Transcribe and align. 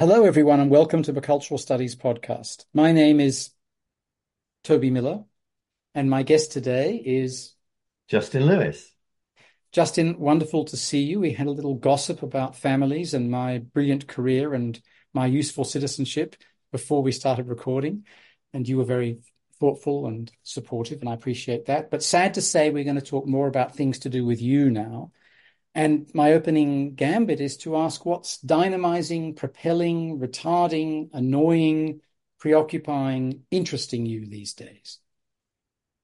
Hello, 0.00 0.24
everyone, 0.24 0.60
and 0.60 0.70
welcome 0.70 1.02
to 1.02 1.12
the 1.12 1.20
Cultural 1.20 1.58
Studies 1.58 1.94
Podcast. 1.94 2.64
My 2.72 2.90
name 2.90 3.20
is 3.20 3.50
Toby 4.64 4.88
Miller, 4.88 5.24
and 5.94 6.08
my 6.08 6.22
guest 6.22 6.52
today 6.52 6.96
is 7.04 7.52
Justin 8.08 8.46
Lewis. 8.46 8.94
Justin, 9.72 10.18
wonderful 10.18 10.64
to 10.64 10.76
see 10.78 11.02
you. 11.02 11.20
We 11.20 11.34
had 11.34 11.48
a 11.48 11.50
little 11.50 11.74
gossip 11.74 12.22
about 12.22 12.56
families 12.56 13.12
and 13.12 13.30
my 13.30 13.58
brilliant 13.58 14.08
career 14.08 14.54
and 14.54 14.80
my 15.12 15.26
useful 15.26 15.64
citizenship 15.64 16.34
before 16.72 17.02
we 17.02 17.12
started 17.12 17.48
recording, 17.48 18.06
and 18.54 18.66
you 18.66 18.78
were 18.78 18.84
very 18.84 19.18
thoughtful 19.58 20.06
and 20.06 20.32
supportive, 20.44 21.00
and 21.00 21.10
I 21.10 21.12
appreciate 21.12 21.66
that. 21.66 21.90
But 21.90 22.02
sad 22.02 22.32
to 22.34 22.40
say, 22.40 22.70
we're 22.70 22.84
going 22.84 22.96
to 22.96 23.02
talk 23.02 23.26
more 23.26 23.48
about 23.48 23.76
things 23.76 23.98
to 23.98 24.08
do 24.08 24.24
with 24.24 24.40
you 24.40 24.70
now. 24.70 25.12
And 25.74 26.10
my 26.14 26.32
opening 26.32 26.94
gambit 26.94 27.40
is 27.40 27.56
to 27.58 27.76
ask 27.76 28.04
what's 28.04 28.38
dynamizing, 28.38 29.36
propelling, 29.36 30.18
retarding, 30.18 31.10
annoying, 31.12 32.00
preoccupying, 32.40 33.42
interesting 33.50 34.06
you 34.06 34.26
these 34.26 34.54
days? 34.54 34.98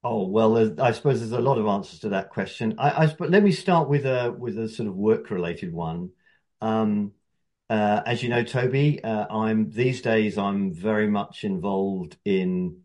Oh 0.05 0.29
well, 0.29 0.81
I 0.81 0.93
suppose 0.93 1.19
there's 1.19 1.33
a 1.33 1.41
lot 1.41 1.59
of 1.59 1.67
answers 1.67 1.99
to 2.01 2.11
that 2.11 2.31
question. 2.31 2.77
I, 2.79 3.07
I 3.07 3.15
let 3.19 3.43
me 3.43 3.51
start 3.51 3.89
with 3.89 4.07
a 4.07 4.33
with 4.39 4.57
a 4.57 4.69
sort 4.69 4.89
of 4.89 4.95
work 4.95 5.31
related 5.31 5.73
one. 5.73 6.11
Um, 6.61 7.13
uh, 7.69 8.03
as 8.07 8.23
you 8.23 8.29
know, 8.29 8.45
Toby, 8.45 9.03
uh, 9.03 9.27
I'm 9.29 9.71
these 9.71 10.03
days 10.03 10.39
I'm 10.39 10.73
very 10.73 11.09
much 11.09 11.43
involved 11.43 12.17
in 12.25 12.83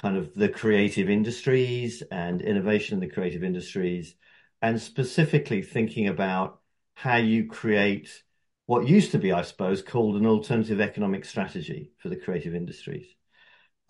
kind 0.00 0.16
of 0.16 0.34
the 0.34 0.48
creative 0.48 1.10
industries 1.10 2.02
and 2.10 2.40
innovation 2.40 2.94
in 2.94 3.00
the 3.06 3.12
creative 3.12 3.44
industries 3.44 4.14
and 4.62 4.80
specifically 4.80 5.60
thinking 5.60 6.08
about 6.08 6.60
how 6.94 7.16
you 7.16 7.46
create 7.46 8.22
what 8.66 8.88
used 8.88 9.10
to 9.10 9.18
be, 9.18 9.32
I 9.32 9.42
suppose, 9.42 9.82
called 9.82 10.16
an 10.16 10.24
alternative 10.24 10.80
economic 10.80 11.24
strategy 11.24 11.90
for 11.98 12.08
the 12.08 12.16
creative 12.16 12.54
industries. 12.54 13.06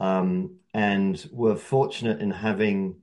Um, 0.00 0.56
and 0.74 1.24
we're 1.30 1.56
fortunate 1.56 2.20
in 2.20 2.30
having 2.30 2.96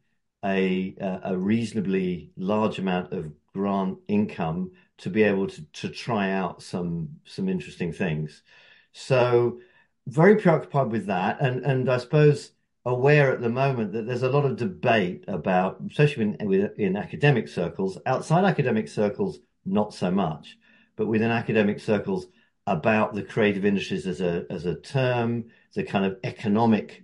a, 0.43 0.95
a 1.23 1.37
reasonably 1.37 2.31
large 2.35 2.79
amount 2.79 3.13
of 3.13 3.31
grant 3.53 3.99
income 4.07 4.71
to 4.97 5.09
be 5.09 5.23
able 5.23 5.47
to, 5.47 5.61
to 5.73 5.89
try 5.89 6.31
out 6.31 6.61
some 6.61 7.09
some 7.25 7.47
interesting 7.47 7.93
things. 7.93 8.43
So 8.91 9.59
very 10.07 10.35
preoccupied 10.35 10.91
with 10.91 11.05
that, 11.05 11.39
and 11.39 11.65
and 11.65 11.89
I 11.89 11.97
suppose 11.97 12.51
aware 12.89 13.31
at 13.31 13.41
the 13.41 13.49
moment 13.49 13.93
that 13.93 14.05
there's 14.05 14.23
a 14.23 14.29
lot 14.29 14.45
of 14.45 14.57
debate 14.57 15.25
about, 15.27 15.79
especially 15.89 16.35
in, 16.39 16.71
in 16.77 16.95
academic 16.95 17.47
circles, 17.47 17.97
outside 18.05 18.45
academic 18.45 18.87
circles, 18.87 19.39
not 19.65 19.93
so 19.93 20.11
much, 20.11 20.57
but 20.95 21.07
within 21.07 21.31
academic 21.31 21.79
circles 21.79 22.27
about 22.67 23.13
the 23.13 23.23
creative 23.23 23.65
industries 23.65 24.05
as 24.05 24.21
a 24.21 24.45
as 24.49 24.65
a 24.65 24.75
term, 24.75 25.45
the 25.73 25.83
kind 25.83 26.05
of 26.05 26.17
economic 26.23 27.03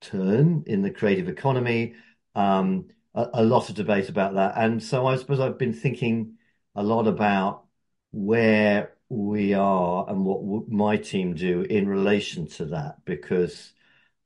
turn 0.00 0.64
in 0.66 0.82
the 0.82 0.90
creative 0.90 1.28
economy. 1.28 1.94
Um, 2.34 2.88
a, 3.14 3.28
a, 3.34 3.44
lot 3.44 3.68
of 3.68 3.76
debate 3.76 4.08
about 4.08 4.34
that, 4.34 4.54
and 4.56 4.82
so 4.82 5.06
I 5.06 5.16
suppose 5.16 5.40
I've 5.40 5.58
been 5.58 5.72
thinking 5.72 6.34
a 6.74 6.82
lot 6.82 7.06
about 7.06 7.64
where 8.12 8.94
we 9.08 9.54
are 9.54 10.08
and 10.08 10.24
what 10.24 10.68
my 10.68 10.96
team 10.96 11.34
do 11.34 11.62
in 11.62 11.88
relation 11.88 12.46
to 12.48 12.66
that, 12.66 13.04
because 13.04 13.72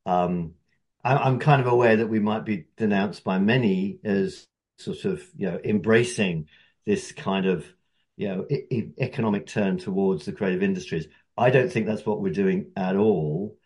um, 0.06 0.54
I'm 1.04 1.38
kind 1.38 1.60
of 1.60 1.68
aware 1.68 1.96
that 1.96 2.08
we 2.08 2.18
might 2.18 2.44
be 2.44 2.66
denounced 2.76 3.24
by 3.24 3.38
many 3.38 3.98
as 4.04 4.46
sort 4.78 5.04
of, 5.04 5.22
you 5.36 5.50
know, 5.50 5.60
embracing 5.64 6.48
this 6.86 7.12
kind 7.12 7.46
of, 7.46 7.66
you 8.16 8.28
know, 8.28 8.46
economic 9.00 9.46
turn 9.46 9.78
towards 9.78 10.24
the 10.24 10.32
creative 10.32 10.62
industries. 10.62 11.06
I 11.36 11.50
don't 11.50 11.70
think 11.70 11.86
that's 11.86 12.04
what 12.04 12.20
we're 12.20 12.32
doing 12.32 12.72
at 12.76 12.96
all. 12.96 13.56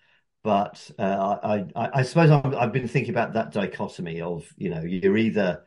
But 0.44 0.90
uh, 0.98 1.36
I, 1.42 1.64
I, 1.76 1.90
I 1.94 2.02
suppose 2.02 2.30
i 2.30 2.60
have 2.60 2.72
been 2.72 2.88
thinking 2.88 3.14
about 3.14 3.34
that 3.34 3.52
dichotomy 3.52 4.20
of, 4.20 4.46
you 4.56 4.70
know, 4.70 4.82
you're 4.82 5.16
either 5.16 5.64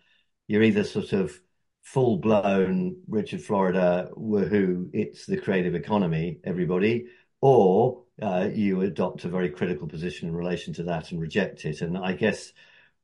you're 0.48 0.64
either 0.64 0.84
sort 0.84 1.14
of 1.14 1.40
full 1.82 2.18
blown 2.18 2.98
Richard 3.08 3.42
Florida, 3.42 4.10
woohoo, 4.16 4.90
it's 4.94 5.26
the 5.26 5.38
creative 5.38 5.76
economy, 5.76 6.40
everybody, 6.44 7.06
or 7.46 8.02
uh, 8.24 8.50
you 8.52 8.82
adopt 8.82 9.24
a 9.24 9.30
very 9.30 9.52
critical 9.52 9.88
position 9.88 10.28
in 10.28 10.36
relation 10.36 10.74
to 10.74 10.82
that 10.82 11.12
and 11.12 11.22
reject 11.22 11.64
it. 11.64 11.82
And 11.82 11.96
I 11.96 12.14
guess 12.14 12.52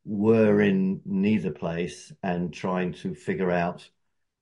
we're 0.04 0.62
in 0.62 1.00
neither 1.06 1.52
place 1.52 2.12
and 2.24 2.52
trying 2.52 2.94
to 2.94 3.14
figure 3.14 3.52
out, 3.52 3.88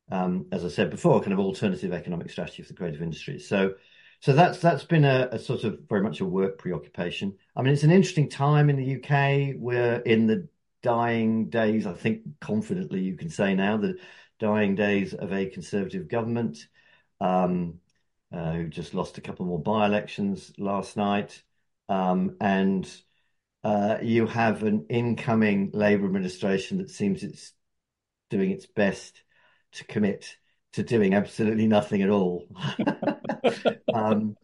um, 0.10 0.46
as 0.54 0.64
I 0.64 0.70
said 0.70 0.90
before, 0.90 1.20
kind 1.20 1.34
of 1.34 1.40
alternative 1.40 1.92
economic 1.92 2.30
strategy 2.30 2.64
for 2.64 2.70
the 2.70 2.76
creative 2.76 3.02
industries. 3.02 3.46
So, 3.46 3.74
so 4.22 4.32
that's 4.32 4.60
that's 4.60 4.86
been 4.86 5.04
a, 5.04 5.28
a, 5.34 5.38
sort 5.38 5.66
of 5.66 5.80
very 5.90 6.02
much 6.02 6.22
a 6.22 6.26
work 6.26 6.58
preoccupation. 6.60 7.38
I 7.58 7.62
mean, 7.62 7.74
it's 7.74 7.84
an 7.84 7.92
interesting 7.92 8.30
time 8.30 8.70
in 8.70 8.78
the 8.78 8.96
UK. 8.96 9.56
We're 9.58 10.00
in 10.06 10.28
the 10.28 10.48
dying 10.82 11.50
days. 11.50 11.86
I 11.86 11.94
think 11.94 12.22
confidently 12.40 13.02
you 13.02 13.18
can 13.18 13.30
say 13.30 13.54
now 13.54 13.76
the 13.76 13.96
dying 14.40 14.76
days 14.76 15.14
of 15.14 15.34
a 15.34 15.48
conservative 15.48 16.08
government. 16.08 16.68
Um, 17.20 17.80
who 18.32 18.68
just 18.68 18.94
lost 18.94 19.18
a 19.18 19.22
couple 19.22 19.46
more 19.46 19.62
by-elections 19.62 20.54
last 20.58 20.98
night. 20.98 21.42
Um, 21.88 22.38
and 22.40 22.90
uh, 23.64 23.98
you 24.02 24.28
have 24.28 24.64
an 24.64 24.86
incoming 24.90 25.72
Labour 25.74 26.06
administration 26.06 26.78
that 26.78 26.90
seems 26.90 27.24
it's 27.24 27.54
doing 28.30 28.52
its 28.52 28.66
best 28.66 29.24
to 29.74 29.84
commit 29.86 30.38
to 30.74 30.84
doing 30.84 31.14
absolutely 31.14 31.68
nothing 31.68 32.04
at 32.04 32.10
all. 32.10 32.48
um, 33.94 34.38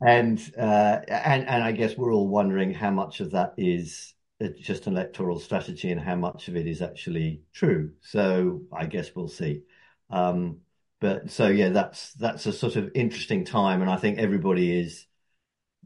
and, 0.00 0.52
uh, 0.58 0.98
and 1.08 1.46
and 1.46 1.62
I 1.62 1.72
guess 1.72 1.96
we're 1.96 2.12
all 2.12 2.28
wondering 2.28 2.74
how 2.74 2.90
much 2.90 3.20
of 3.20 3.30
that 3.32 3.54
is 3.56 4.14
just 4.60 4.86
an 4.86 4.94
electoral 4.94 5.40
strategy 5.40 5.90
and 5.90 6.00
how 6.00 6.16
much 6.16 6.48
of 6.48 6.56
it 6.56 6.66
is 6.66 6.82
actually 6.82 7.42
true. 7.52 7.92
So 8.00 8.62
I 8.72 8.86
guess 8.86 9.14
we'll 9.14 9.28
see. 9.28 9.62
Um, 10.10 10.58
but 11.00 11.30
so 11.30 11.48
yeah, 11.48 11.68
that's 11.70 12.12
that's 12.14 12.46
a 12.46 12.52
sort 12.52 12.76
of 12.76 12.90
interesting 12.94 13.44
time, 13.44 13.82
and 13.82 13.90
I 13.90 13.96
think 13.96 14.18
everybody 14.18 14.78
is 14.78 15.06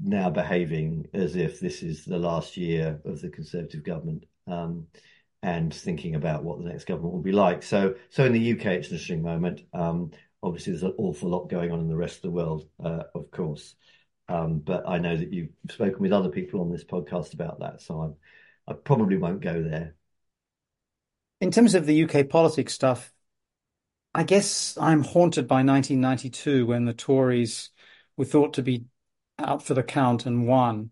now 0.03 0.31
behaving 0.31 1.09
as 1.13 1.37
if 1.37 1.61
this 1.61 1.83
is 1.83 2.05
the 2.05 2.19
last 2.19 2.57
year 2.57 3.01
of 3.05 3.21
the 3.21 3.29
Conservative 3.29 3.85
government, 3.85 4.25
um, 4.47 4.87
and 5.43 5.73
thinking 5.73 6.15
about 6.15 6.45
what 6.45 6.59
the 6.59 6.65
next 6.65 6.85
government 6.85 7.13
will 7.13 7.23
be 7.23 7.33
like. 7.33 7.63
So 7.63 7.95
so 8.11 8.25
in 8.25 8.33
the 8.33 8.53
UK, 8.53 8.67
it's 8.67 8.89
an 8.89 8.95
interesting 8.95 9.23
moment. 9.23 9.63
Um, 9.75 10.13
obviously, 10.43 10.73
there's 10.73 10.83
an 10.83 10.95
awful 10.99 11.29
lot 11.29 11.51
going 11.51 11.71
on 11.71 11.81
in 11.81 11.89
the 11.89 11.97
rest 11.97 12.17
of 12.17 12.23
the 12.23 12.31
world, 12.31 12.67
uh, 12.83 13.05
of 13.15 13.31
course. 13.31 13.75
Um, 14.29 14.61
but 14.61 14.89
I 14.89 14.99
know 14.99 15.17
that 15.17 15.33
you've 15.33 15.51
spoken 15.71 16.01
with 16.01 16.13
other 16.13 16.31
people 16.31 16.63
on 16.63 16.71
this 16.71 16.85
podcast 16.85 17.35
about 17.35 17.61
that, 17.61 17.83
so 17.83 18.01
I'm, 18.01 18.15
I 18.67 18.73
probably 18.73 19.19
won't 19.19 19.41
go 19.41 19.63
there. 19.63 19.95
In 21.41 21.51
terms 21.51 21.75
of 21.75 21.87
the 21.87 22.05
UK 22.05 22.29
politics 22.29 22.73
stuff, 22.73 23.13
I 24.15 24.25
guess 24.25 24.77
I'm 24.79 25.03
haunted 25.03 25.49
by 25.49 25.63
1992 25.63 26.67
when 26.67 26.85
the 26.85 26.93
Tories 26.93 27.71
were 28.17 28.27
thought 28.27 28.55
to 28.55 28.63
be 28.63 28.85
out 29.39 29.63
for 29.63 29.75
the 29.75 29.83
count 29.83 30.27
and 30.27 30.47
won. 30.47 30.91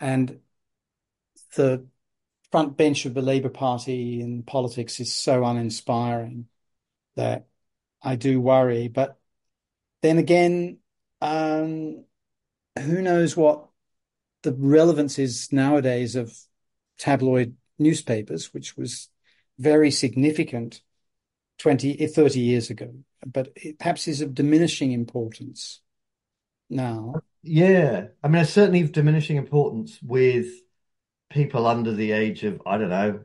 And 0.00 0.40
the 1.56 1.86
front 2.50 2.76
bench 2.76 3.06
of 3.06 3.14
the 3.14 3.22
Labour 3.22 3.48
Party 3.48 4.20
in 4.20 4.42
politics 4.42 5.00
is 5.00 5.14
so 5.14 5.44
uninspiring 5.44 6.48
that 7.16 7.46
I 8.02 8.16
do 8.16 8.40
worry. 8.40 8.88
But 8.88 9.18
then 10.02 10.18
again, 10.18 10.78
um, 11.22 12.04
who 12.78 13.00
knows 13.00 13.36
what 13.36 13.68
the 14.42 14.52
relevance 14.52 15.18
is 15.18 15.52
nowadays 15.52 16.16
of 16.16 16.36
tabloid 16.98 17.56
newspapers, 17.78 18.52
which 18.52 18.76
was 18.76 19.08
very 19.58 19.90
significant 19.90 20.82
20, 21.62 22.00
eh, 22.00 22.08
30 22.08 22.40
years 22.40 22.70
ago, 22.70 22.92
but 23.24 23.50
it 23.54 23.78
perhaps 23.78 24.08
is 24.08 24.20
of 24.20 24.34
diminishing 24.34 24.90
importance 24.90 25.80
now. 26.68 27.14
Yeah. 27.42 28.08
I 28.22 28.28
mean, 28.28 28.42
it's 28.42 28.52
certainly 28.52 28.80
of 28.82 28.90
diminishing 28.90 29.36
importance 29.36 29.98
with 30.02 30.48
people 31.30 31.68
under 31.68 31.92
the 31.92 32.12
age 32.12 32.42
of, 32.42 32.60
I 32.66 32.78
don't 32.78 32.88
know, 32.90 33.20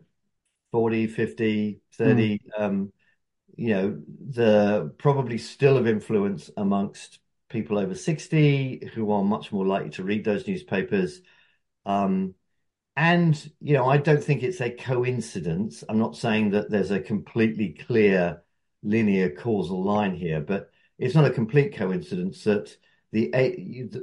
40, 0.72 1.07
50, 1.07 1.81
30. 1.94 2.39
Mm. 2.39 2.62
Um, 2.62 2.94
you 3.56 3.74
know, 3.74 4.01
the 4.30 4.94
probably 5.00 5.40
still 5.40 5.78
of 5.78 5.88
influence 5.88 6.51
amongst 6.56 7.18
people 7.50 7.80
over 7.80 7.95
60 7.95 8.92
who 8.94 9.12
are 9.12 9.24
much 9.24 9.51
more 9.51 9.66
likely 9.66 9.90
to 9.92 10.04
read 10.04 10.24
those 10.24 10.48
newspapers. 10.48 11.22
Um, 11.88 12.36
and, 12.98 13.52
you 13.62 13.76
know, 13.76 13.88
I 13.88 13.98
don't 13.98 14.24
think 14.24 14.44
it's 14.44 14.60
a 14.60 14.72
coincidence. 14.72 15.84
I'm 15.88 16.00
not 16.00 16.18
saying 16.18 16.52
that 16.52 16.70
there's 16.70 16.92
a 16.92 17.00
completely 17.00 17.70
clear 17.70 18.42
linear 18.84 19.30
causal 19.30 19.84
line 19.84 20.16
here, 20.16 20.42
but 20.42 20.72
it's 20.98 21.16
not 21.16 21.26
a 21.26 21.30
complete 21.30 21.76
coincidence 21.76 22.44
that 22.44 22.76
the 23.12 23.30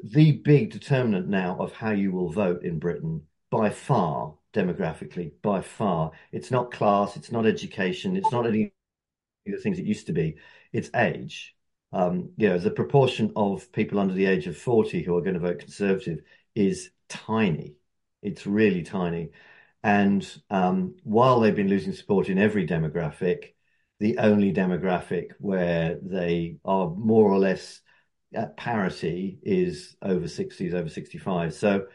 the 0.05 0.33
big 0.33 0.71
determinant 0.71 1.29
now 1.29 1.57
of 1.59 1.73
how 1.73 1.91
you 1.91 2.13
will 2.13 2.31
vote 2.31 2.63
in 2.63 2.79
Britain 2.79 3.23
by 3.51 3.69
far 3.69 4.35
demographically 4.55 5.33
by 5.43 5.61
far 5.61 6.13
it's 6.33 6.51
not 6.51 6.71
class 6.73 7.17
it's 7.17 7.31
not 7.31 7.45
education 7.45 8.17
it's 8.17 8.33
not 8.33 8.47
any 8.47 8.73
of 9.47 9.53
the 9.53 9.59
things 9.59 9.79
it 9.79 9.85
used 9.85 10.07
to 10.07 10.13
be 10.13 10.37
it's 10.73 10.91
age 10.95 11.55
um, 11.95 12.31
you 12.37 12.49
know, 12.49 12.59
the 12.59 12.73
proportion 12.73 13.33
of 13.37 13.71
people 13.71 14.01
under 14.01 14.15
the 14.15 14.27
age 14.27 14.49
of 14.49 14.57
40 14.57 15.03
who 15.03 15.17
are 15.17 15.23
going 15.23 15.35
to 15.35 15.41
vote 15.41 15.61
Conservative 15.61 16.19
is 16.57 16.91
tiny. 17.09 17.77
It's 18.25 18.47
really 18.47 18.83
tiny. 18.83 19.31
And 19.83 20.27
um, 20.51 20.97
while 21.05 21.41
they've 21.41 21.55
been 21.55 21.69
losing 21.69 21.93
support 21.93 22.29
in 22.29 22.39
every 22.39 22.67
demographic, 22.67 23.53
the 24.01 24.19
only 24.19 24.53
demographic 24.53 25.33
where 25.39 25.99
they 26.03 26.57
are 26.65 26.91
more 26.91 27.31
or 27.31 27.39
less 27.39 27.81
at 28.35 28.57
parity 28.57 29.39
is 29.43 29.97
over 30.03 30.27
60s, 30.27 30.75
over 30.75 30.89
65. 30.89 31.55
So, 31.55 31.87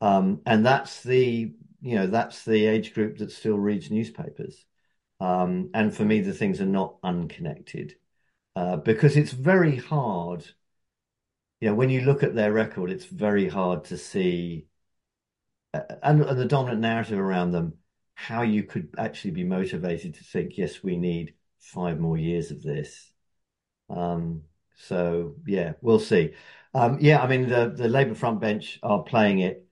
um, 0.00 0.40
and 0.46 0.66
that's 0.66 1.02
the, 1.02 1.52
you 1.80 1.94
know, 1.96 2.06
that's 2.06 2.44
the 2.44 2.66
age 2.66 2.94
group 2.94 3.18
that 3.18 3.32
still 3.32 3.56
reads 3.58 3.90
newspapers. 3.90 4.64
Um, 5.20 5.70
and 5.74 5.94
for 5.94 6.04
me, 6.04 6.20
the 6.20 6.32
things 6.32 6.60
are 6.60 6.66
not 6.66 6.96
unconnected 7.02 7.96
uh, 8.56 8.76
because 8.76 9.16
it's 9.16 9.32
very 9.32 9.76
hard. 9.76 10.46
You 11.60 11.68
know, 11.68 11.74
when 11.74 11.90
you 11.90 12.02
look 12.02 12.22
at 12.22 12.34
their 12.34 12.52
record, 12.52 12.90
it's 12.90 13.04
very 13.04 13.48
hard 13.48 13.84
to 13.84 13.96
see, 13.98 14.66
and, 16.02 16.22
and 16.22 16.38
the 16.38 16.44
dominant 16.44 16.80
narrative 16.80 17.18
around 17.18 17.52
them, 17.52 17.74
how 18.14 18.42
you 18.42 18.64
could 18.64 18.88
actually 18.98 19.30
be 19.32 19.44
motivated 19.44 20.14
to 20.14 20.24
think, 20.24 20.58
yes, 20.58 20.82
we 20.82 20.96
need 20.96 21.34
five 21.60 21.98
more 21.98 22.16
years 22.16 22.50
of 22.50 22.62
this. 22.62 23.12
Um, 23.90 24.42
so 24.76 25.34
yeah, 25.46 25.72
we'll 25.80 25.98
see. 25.98 26.34
Um, 26.74 26.98
yeah, 27.00 27.20
I 27.20 27.26
mean 27.26 27.48
the 27.48 27.72
the 27.74 27.88
Labour 27.88 28.14
front 28.14 28.40
bench 28.40 28.78
are 28.82 29.02
playing 29.02 29.40
it. 29.40 29.64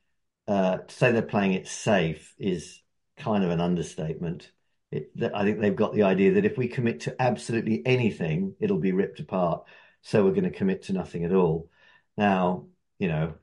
Uh, 0.48 0.78
to 0.78 0.94
say 0.94 1.10
they're 1.10 1.22
playing 1.22 1.54
it 1.54 1.66
safe 1.66 2.34
is 2.38 2.80
kind 3.16 3.44
of 3.44 3.50
an 3.50 3.60
understatement. 3.60 4.52
It, 4.92 5.10
I 5.34 5.42
think 5.42 5.60
they've 5.60 5.74
got 5.74 5.94
the 5.94 6.04
idea 6.04 6.34
that 6.34 6.44
if 6.44 6.56
we 6.56 6.68
commit 6.68 7.00
to 7.00 7.20
absolutely 7.20 7.82
anything, 7.84 8.54
it'll 8.60 8.78
be 8.78 8.92
ripped 8.92 9.18
apart. 9.20 9.64
So 10.02 10.24
we're 10.24 10.30
going 10.30 10.44
to 10.44 10.50
commit 10.50 10.82
to 10.84 10.92
nothing 10.92 11.24
at 11.24 11.32
all. 11.32 11.68
Now, 12.16 12.66
you 12.98 13.08
know, 13.08 13.34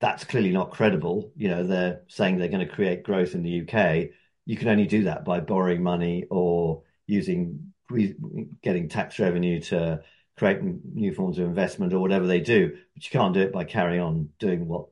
that's 0.00 0.24
clearly 0.24 0.50
not 0.50 0.72
credible. 0.72 1.32
You 1.36 1.48
know, 1.48 1.62
they're 1.64 2.02
saying 2.08 2.38
they're 2.38 2.48
going 2.48 2.66
to 2.66 2.74
create 2.74 3.02
growth 3.02 3.34
in 3.34 3.42
the 3.42 3.60
UK. 3.60 4.10
You 4.46 4.56
can 4.56 4.68
only 4.68 4.86
do 4.86 5.04
that 5.04 5.24
by 5.24 5.40
borrowing 5.40 5.82
money 5.82 6.24
or 6.30 6.82
using 7.06 7.72
getting 8.62 8.88
tax 8.88 9.18
revenue 9.18 9.60
to 9.60 10.00
create 10.38 10.62
new 10.62 11.12
forms 11.12 11.38
of 11.38 11.44
investment 11.44 11.92
or 11.92 12.00
whatever 12.00 12.26
they 12.26 12.40
do. 12.40 12.76
But 12.94 13.04
you 13.04 13.10
can't 13.10 13.34
do 13.34 13.40
it 13.40 13.52
by 13.52 13.64
carrying 13.64 14.00
on 14.00 14.30
doing 14.38 14.66
what 14.66 14.86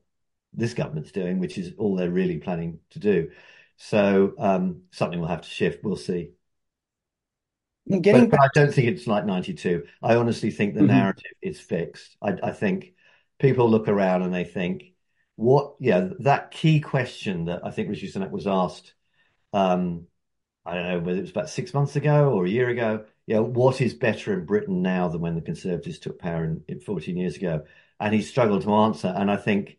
this 0.52 0.74
government's 0.74 1.12
doing, 1.12 1.38
which 1.38 1.56
is 1.56 1.72
all 1.78 1.96
they're 1.96 2.10
really 2.10 2.38
planning 2.38 2.80
to 2.90 2.98
do. 2.98 3.30
So 3.78 4.34
um, 4.38 4.82
something 4.90 5.20
will 5.20 5.28
have 5.28 5.42
to 5.42 5.48
shift. 5.48 5.82
We'll 5.84 5.96
see. 5.96 6.30
Getting 7.88 8.28
but, 8.28 8.38
but 8.38 8.40
I 8.40 8.48
don't 8.52 8.74
think 8.74 8.88
it's 8.88 9.06
like 9.06 9.24
92. 9.24 9.84
I 10.02 10.16
honestly 10.16 10.50
think 10.50 10.74
the 10.74 10.80
mm-hmm. 10.80 10.88
narrative 10.88 11.32
is 11.40 11.58
fixed. 11.58 12.16
I, 12.20 12.34
I, 12.42 12.50
think 12.52 12.92
people 13.38 13.70
look 13.70 13.88
around 13.88 14.22
and 14.22 14.34
they 14.34 14.44
think, 14.44 14.92
what, 15.38 15.76
yeah, 15.78 16.08
that 16.20 16.50
key 16.50 16.80
question 16.80 17.44
that 17.46 17.64
I 17.64 17.70
think 17.70 17.88
Rishi 17.88 18.10
Sunak 18.10 18.30
was 18.30 18.46
asked 18.46 18.94
um, 19.52 20.06
I 20.66 20.74
don't 20.74 20.88
know 20.88 20.98
whether 21.00 21.18
it 21.18 21.22
was 21.22 21.30
about 21.30 21.48
six 21.48 21.72
months 21.72 21.96
ago 21.96 22.32
or 22.32 22.44
a 22.44 22.50
year 22.50 22.68
ago. 22.68 23.04
Know, 23.26 23.42
what 23.42 23.80
is 23.80 23.94
better 23.94 24.32
in 24.32 24.46
Britain 24.46 24.82
now 24.82 25.08
than 25.08 25.20
when 25.20 25.34
the 25.34 25.42
Conservatives 25.42 25.98
took 25.98 26.18
power 26.18 26.44
in, 26.44 26.64
in 26.68 26.80
14 26.80 27.16
years 27.16 27.36
ago? 27.36 27.64
And 28.00 28.14
he 28.14 28.22
struggled 28.22 28.62
to 28.62 28.74
answer. 28.74 29.08
And 29.08 29.30
I 29.30 29.36
think 29.36 29.78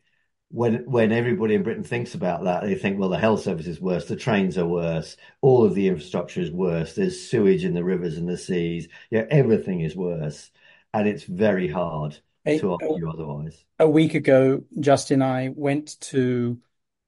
when 0.49 0.85
when 0.89 1.11
everybody 1.11 1.55
in 1.55 1.63
Britain 1.63 1.83
thinks 1.83 2.15
about 2.15 2.43
that, 2.45 2.63
they 2.63 2.75
think, 2.75 2.99
well, 2.99 3.09
the 3.09 3.19
health 3.19 3.41
service 3.41 3.67
is 3.67 3.81
worse, 3.81 4.05
the 4.05 4.15
trains 4.15 4.57
are 4.57 4.65
worse, 4.65 5.17
all 5.41 5.65
of 5.65 5.75
the 5.75 5.87
infrastructure 5.87 6.41
is 6.41 6.51
worse. 6.51 6.95
There's 6.95 7.21
sewage 7.21 7.65
in 7.65 7.73
the 7.73 7.83
rivers 7.83 8.17
and 8.17 8.29
the 8.29 8.37
seas. 8.37 8.87
Yeah, 9.11 9.25
everything 9.29 9.81
is 9.81 9.95
worse, 9.95 10.51
and 10.93 11.07
it's 11.07 11.23
very 11.23 11.67
hard 11.67 12.17
a, 12.45 12.59
to 12.59 12.73
argue 12.73 13.09
otherwise. 13.09 13.63
A 13.79 13.89
week 13.89 14.13
ago, 14.13 14.63
Justin, 14.79 15.21
and 15.21 15.31
I 15.31 15.51
went 15.53 15.99
to 16.01 16.59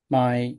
my 0.09 0.55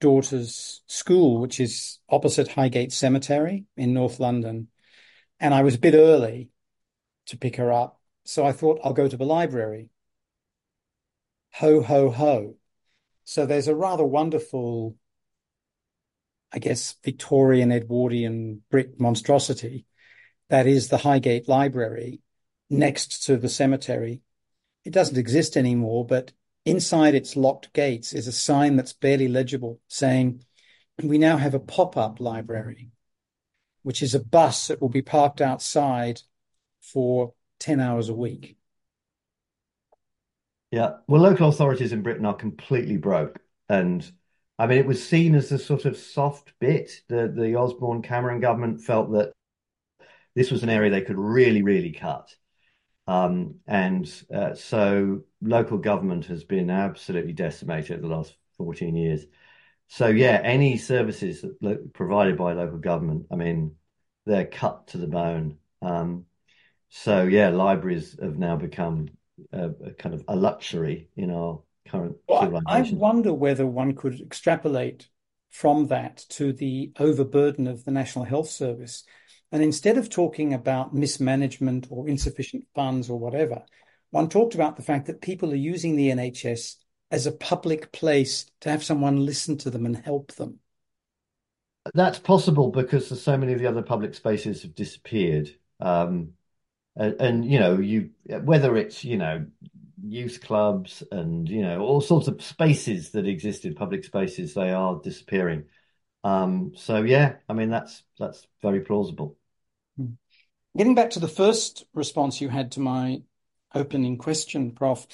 daughter's 0.00 0.82
school, 0.86 1.40
which 1.40 1.60
is 1.60 1.98
opposite 2.08 2.48
Highgate 2.48 2.92
Cemetery 2.92 3.64
in 3.76 3.94
North 3.94 4.20
London. 4.20 4.68
And 5.40 5.54
I 5.54 5.62
was 5.62 5.74
a 5.74 5.78
bit 5.78 5.94
early 5.94 6.50
to 7.26 7.36
pick 7.36 7.56
her 7.56 7.72
up. 7.72 8.00
So 8.24 8.46
I 8.46 8.52
thought 8.52 8.80
I'll 8.84 8.92
go 8.92 9.08
to 9.08 9.16
the 9.16 9.24
library. 9.24 9.90
Ho, 11.54 11.82
ho, 11.82 12.10
ho. 12.10 12.56
So 13.24 13.46
there's 13.46 13.68
a 13.68 13.74
rather 13.74 14.04
wonderful, 14.04 14.96
I 16.52 16.58
guess, 16.58 16.96
Victorian 17.04 17.72
Edwardian 17.72 18.62
brick 18.70 19.00
monstrosity 19.00 19.86
that 20.48 20.66
is 20.66 20.88
the 20.88 20.98
Highgate 20.98 21.48
Library 21.48 22.20
next 22.78 23.24
to 23.24 23.36
the 23.36 23.48
cemetery. 23.48 24.22
It 24.84 24.92
doesn't 24.92 25.18
exist 25.18 25.56
anymore, 25.56 26.06
but 26.06 26.32
Inside 26.66 27.14
its 27.14 27.36
locked 27.36 27.74
gates 27.74 28.14
is 28.14 28.26
a 28.26 28.32
sign 28.32 28.76
that's 28.76 28.94
barely 28.94 29.28
legible 29.28 29.80
saying, 29.88 30.44
We 31.02 31.18
now 31.18 31.36
have 31.36 31.52
a 31.52 31.60
pop 31.60 31.96
up 31.96 32.20
library, 32.20 32.90
which 33.82 34.02
is 34.02 34.14
a 34.14 34.24
bus 34.24 34.68
that 34.68 34.80
will 34.80 34.88
be 34.88 35.02
parked 35.02 35.42
outside 35.42 36.22
for 36.80 37.34
10 37.60 37.80
hours 37.80 38.08
a 38.08 38.14
week. 38.14 38.56
Yeah. 40.70 40.94
Well, 41.06 41.20
local 41.20 41.50
authorities 41.50 41.92
in 41.92 42.02
Britain 42.02 42.24
are 42.24 42.34
completely 42.34 42.96
broke. 42.96 43.38
And 43.68 44.10
I 44.58 44.66
mean, 44.66 44.78
it 44.78 44.86
was 44.86 45.06
seen 45.06 45.34
as 45.34 45.52
a 45.52 45.58
sort 45.58 45.84
of 45.84 45.98
soft 45.98 46.54
bit. 46.60 47.02
The, 47.08 47.28
the 47.28 47.56
Osborne 47.56 48.00
Cameron 48.00 48.40
government 48.40 48.80
felt 48.80 49.12
that 49.12 49.32
this 50.34 50.50
was 50.50 50.62
an 50.62 50.70
area 50.70 50.90
they 50.90 51.02
could 51.02 51.18
really, 51.18 51.62
really 51.62 51.92
cut. 51.92 52.34
Um, 53.06 53.56
and 53.66 54.10
uh, 54.34 54.54
so 54.54 55.22
local 55.42 55.78
government 55.78 56.26
has 56.26 56.44
been 56.44 56.70
absolutely 56.70 57.32
decimated 57.32 58.00
the 58.00 58.08
last 58.08 58.34
14 58.56 58.96
years. 58.96 59.26
So 59.88 60.06
yeah, 60.06 60.40
any 60.42 60.78
services 60.78 61.44
that 61.60 61.92
provided 61.92 62.38
by 62.38 62.54
local 62.54 62.78
government, 62.78 63.26
I 63.30 63.36
mean, 63.36 63.76
they're 64.24 64.46
cut 64.46 64.88
to 64.88 64.98
the 64.98 65.06
bone. 65.06 65.58
Um, 65.82 66.24
so 66.88 67.24
yeah, 67.24 67.50
libraries 67.50 68.16
have 68.20 68.38
now 68.38 68.56
become 68.56 69.08
a, 69.52 69.68
a, 69.68 69.90
kind 69.92 70.14
of 70.14 70.24
a 70.28 70.36
luxury 70.36 71.10
in 71.16 71.30
our 71.30 71.60
current 71.86 72.16
well, 72.26 72.42
civilization. 72.42 72.96
I 72.96 73.00
wonder 73.00 73.34
whether 73.34 73.66
one 73.66 73.94
could 73.94 74.20
extrapolate 74.20 75.08
from 75.50 75.88
that 75.88 76.24
to 76.28 76.52
the 76.52 76.92
overburden 76.98 77.66
of 77.66 77.84
the 77.84 77.90
National 77.90 78.24
Health 78.24 78.48
Service 78.48 79.04
and 79.54 79.62
instead 79.62 79.98
of 79.98 80.10
talking 80.10 80.52
about 80.52 80.92
mismanagement 80.92 81.86
or 81.88 82.08
insufficient 82.08 82.66
funds 82.74 83.08
or 83.08 83.20
whatever, 83.20 83.62
one 84.10 84.28
talked 84.28 84.56
about 84.56 84.74
the 84.74 84.82
fact 84.82 85.06
that 85.06 85.20
people 85.20 85.52
are 85.52 85.54
using 85.54 85.94
the 85.94 86.08
NHS 86.08 86.74
as 87.12 87.28
a 87.28 87.32
public 87.32 87.92
place 87.92 88.46
to 88.62 88.68
have 88.68 88.82
someone 88.82 89.24
listen 89.24 89.56
to 89.58 89.70
them 89.70 89.86
and 89.86 89.96
help 89.96 90.32
them. 90.32 90.58
That's 91.94 92.18
possible 92.18 92.72
because 92.72 93.22
so 93.22 93.36
many 93.36 93.52
of 93.52 93.60
the 93.60 93.68
other 93.68 93.82
public 93.82 94.14
spaces 94.16 94.62
have 94.62 94.74
disappeared. 94.74 95.54
Um, 95.78 96.30
and, 96.96 97.20
and, 97.20 97.44
you 97.44 97.60
know, 97.60 97.78
you 97.78 98.10
whether 98.26 98.76
it's 98.76 99.04
you 99.04 99.18
know 99.18 99.46
youth 100.02 100.40
clubs 100.42 101.04
and 101.12 101.48
you 101.48 101.62
know 101.62 101.78
all 101.78 102.00
sorts 102.00 102.26
of 102.26 102.42
spaces 102.42 103.10
that 103.10 103.28
existed, 103.28 103.76
public 103.76 104.02
spaces, 104.02 104.54
they 104.54 104.72
are 104.72 105.00
disappearing. 105.00 105.66
Um, 106.24 106.72
so 106.74 107.02
yeah, 107.02 107.36
I 107.48 107.52
mean 107.52 107.70
that's 107.70 108.02
that's 108.18 108.48
very 108.60 108.80
plausible. 108.80 109.36
Hmm. 109.96 110.14
Getting 110.76 110.94
back 110.94 111.10
to 111.10 111.20
the 111.20 111.28
first 111.28 111.84
response 111.94 112.40
you 112.40 112.48
had 112.48 112.72
to 112.72 112.80
my 112.80 113.22
opening 113.74 114.18
question, 114.18 114.72
Prof, 114.72 115.06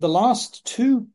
the 0.00 0.08
last 0.08 0.64
two 0.64 1.08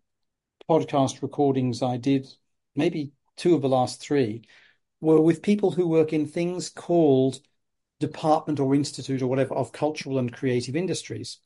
podcast 0.69 1.21
recordings 1.21 1.81
I 1.81 1.97
did, 1.97 2.27
maybe 2.75 3.11
two 3.35 3.55
of 3.55 3.61
the 3.61 3.69
last 3.69 4.01
three, 4.01 4.43
were 5.01 5.19
with 5.19 5.41
people 5.41 5.71
who 5.71 5.87
work 5.87 6.13
in 6.13 6.25
things 6.25 6.69
called 6.69 7.39
department 7.99 8.59
or 8.59 8.75
institute 8.75 9.21
or 9.21 9.27
whatever 9.27 9.55
of 9.55 9.71
cultural 9.71 10.17
and 10.17 10.31
creative 10.31 10.75
industries. 10.75 11.39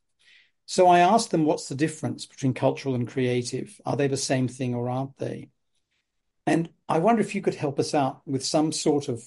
So 0.66 0.88
I 0.88 1.00
asked 1.00 1.32
them, 1.32 1.46
what's 1.46 1.70
the 1.70 1.76
difference 1.76 2.26
between 2.26 2.54
cultural 2.54 2.94
and 2.94 3.08
creative? 3.08 3.80
Are 3.86 3.96
they 3.96 4.08
the 4.08 4.18
same 4.18 4.48
thing 4.48 4.76
or 4.76 4.90
aren't 4.90 5.18
they? 5.18 5.50
And 6.46 6.70
I 6.88 7.00
wonder 7.00 7.22
if 7.22 7.36
you 7.36 7.42
could 7.42 7.56
help 7.56 7.80
us 7.80 7.94
out 7.94 8.22
with 8.28 8.46
some 8.46 8.72
sort 8.72 9.08
of 9.08 9.24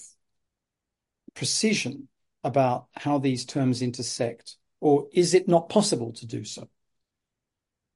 precision 1.33 2.07
about 2.43 2.87
how 2.95 3.17
these 3.19 3.45
terms 3.45 3.81
intersect, 3.81 4.57
or 4.79 5.07
is 5.13 5.33
it 5.33 5.47
not 5.47 5.69
possible 5.69 6.11
to 6.13 6.25
do 6.25 6.43
so? 6.43 6.69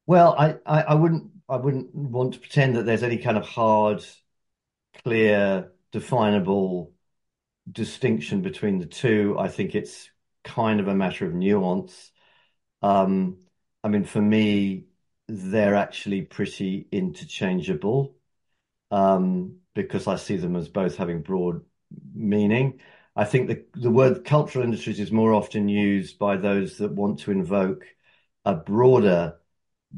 Well, 0.05 0.35
I, 0.37 0.55
I, 0.65 0.81
I 0.83 0.93
wouldn't 0.95 1.31
I 1.49 1.57
wouldn't 1.57 1.93
want 1.93 2.33
to 2.33 2.39
pretend 2.39 2.75
that 2.75 2.85
there's 2.85 3.03
any 3.03 3.17
kind 3.17 3.37
of 3.37 3.45
hard, 3.45 4.03
clear, 5.03 5.71
definable 5.91 6.93
distinction 7.71 8.41
between 8.41 8.79
the 8.79 8.85
two. 8.85 9.37
I 9.39 9.49
think 9.49 9.75
it's 9.75 10.09
kind 10.43 10.79
of 10.79 10.87
a 10.87 10.95
matter 10.95 11.25
of 11.27 11.33
nuance. 11.33 12.11
Um, 12.81 13.39
I 13.83 13.89
mean, 13.89 14.05
for 14.05 14.21
me, 14.21 14.85
they're 15.27 15.75
actually 15.75 16.23
pretty 16.23 16.87
interchangeable 16.91 18.15
um, 18.91 19.57
because 19.75 20.07
I 20.07 20.17
see 20.17 20.37
them 20.37 20.55
as 20.55 20.69
both 20.69 20.97
having 20.97 21.21
broad 21.23 21.63
meaning. 22.13 22.81
I 23.15 23.25
think 23.25 23.47
the, 23.47 23.65
the 23.73 23.89
word 23.89 24.25
cultural 24.25 24.65
industries 24.65 24.99
is 24.99 25.11
more 25.11 25.33
often 25.33 25.69
used 25.69 26.19
by 26.19 26.35
those 26.35 26.77
that 26.79 26.91
want 26.91 27.19
to 27.19 27.31
invoke 27.31 27.85
a 28.43 28.55
broader 28.55 29.37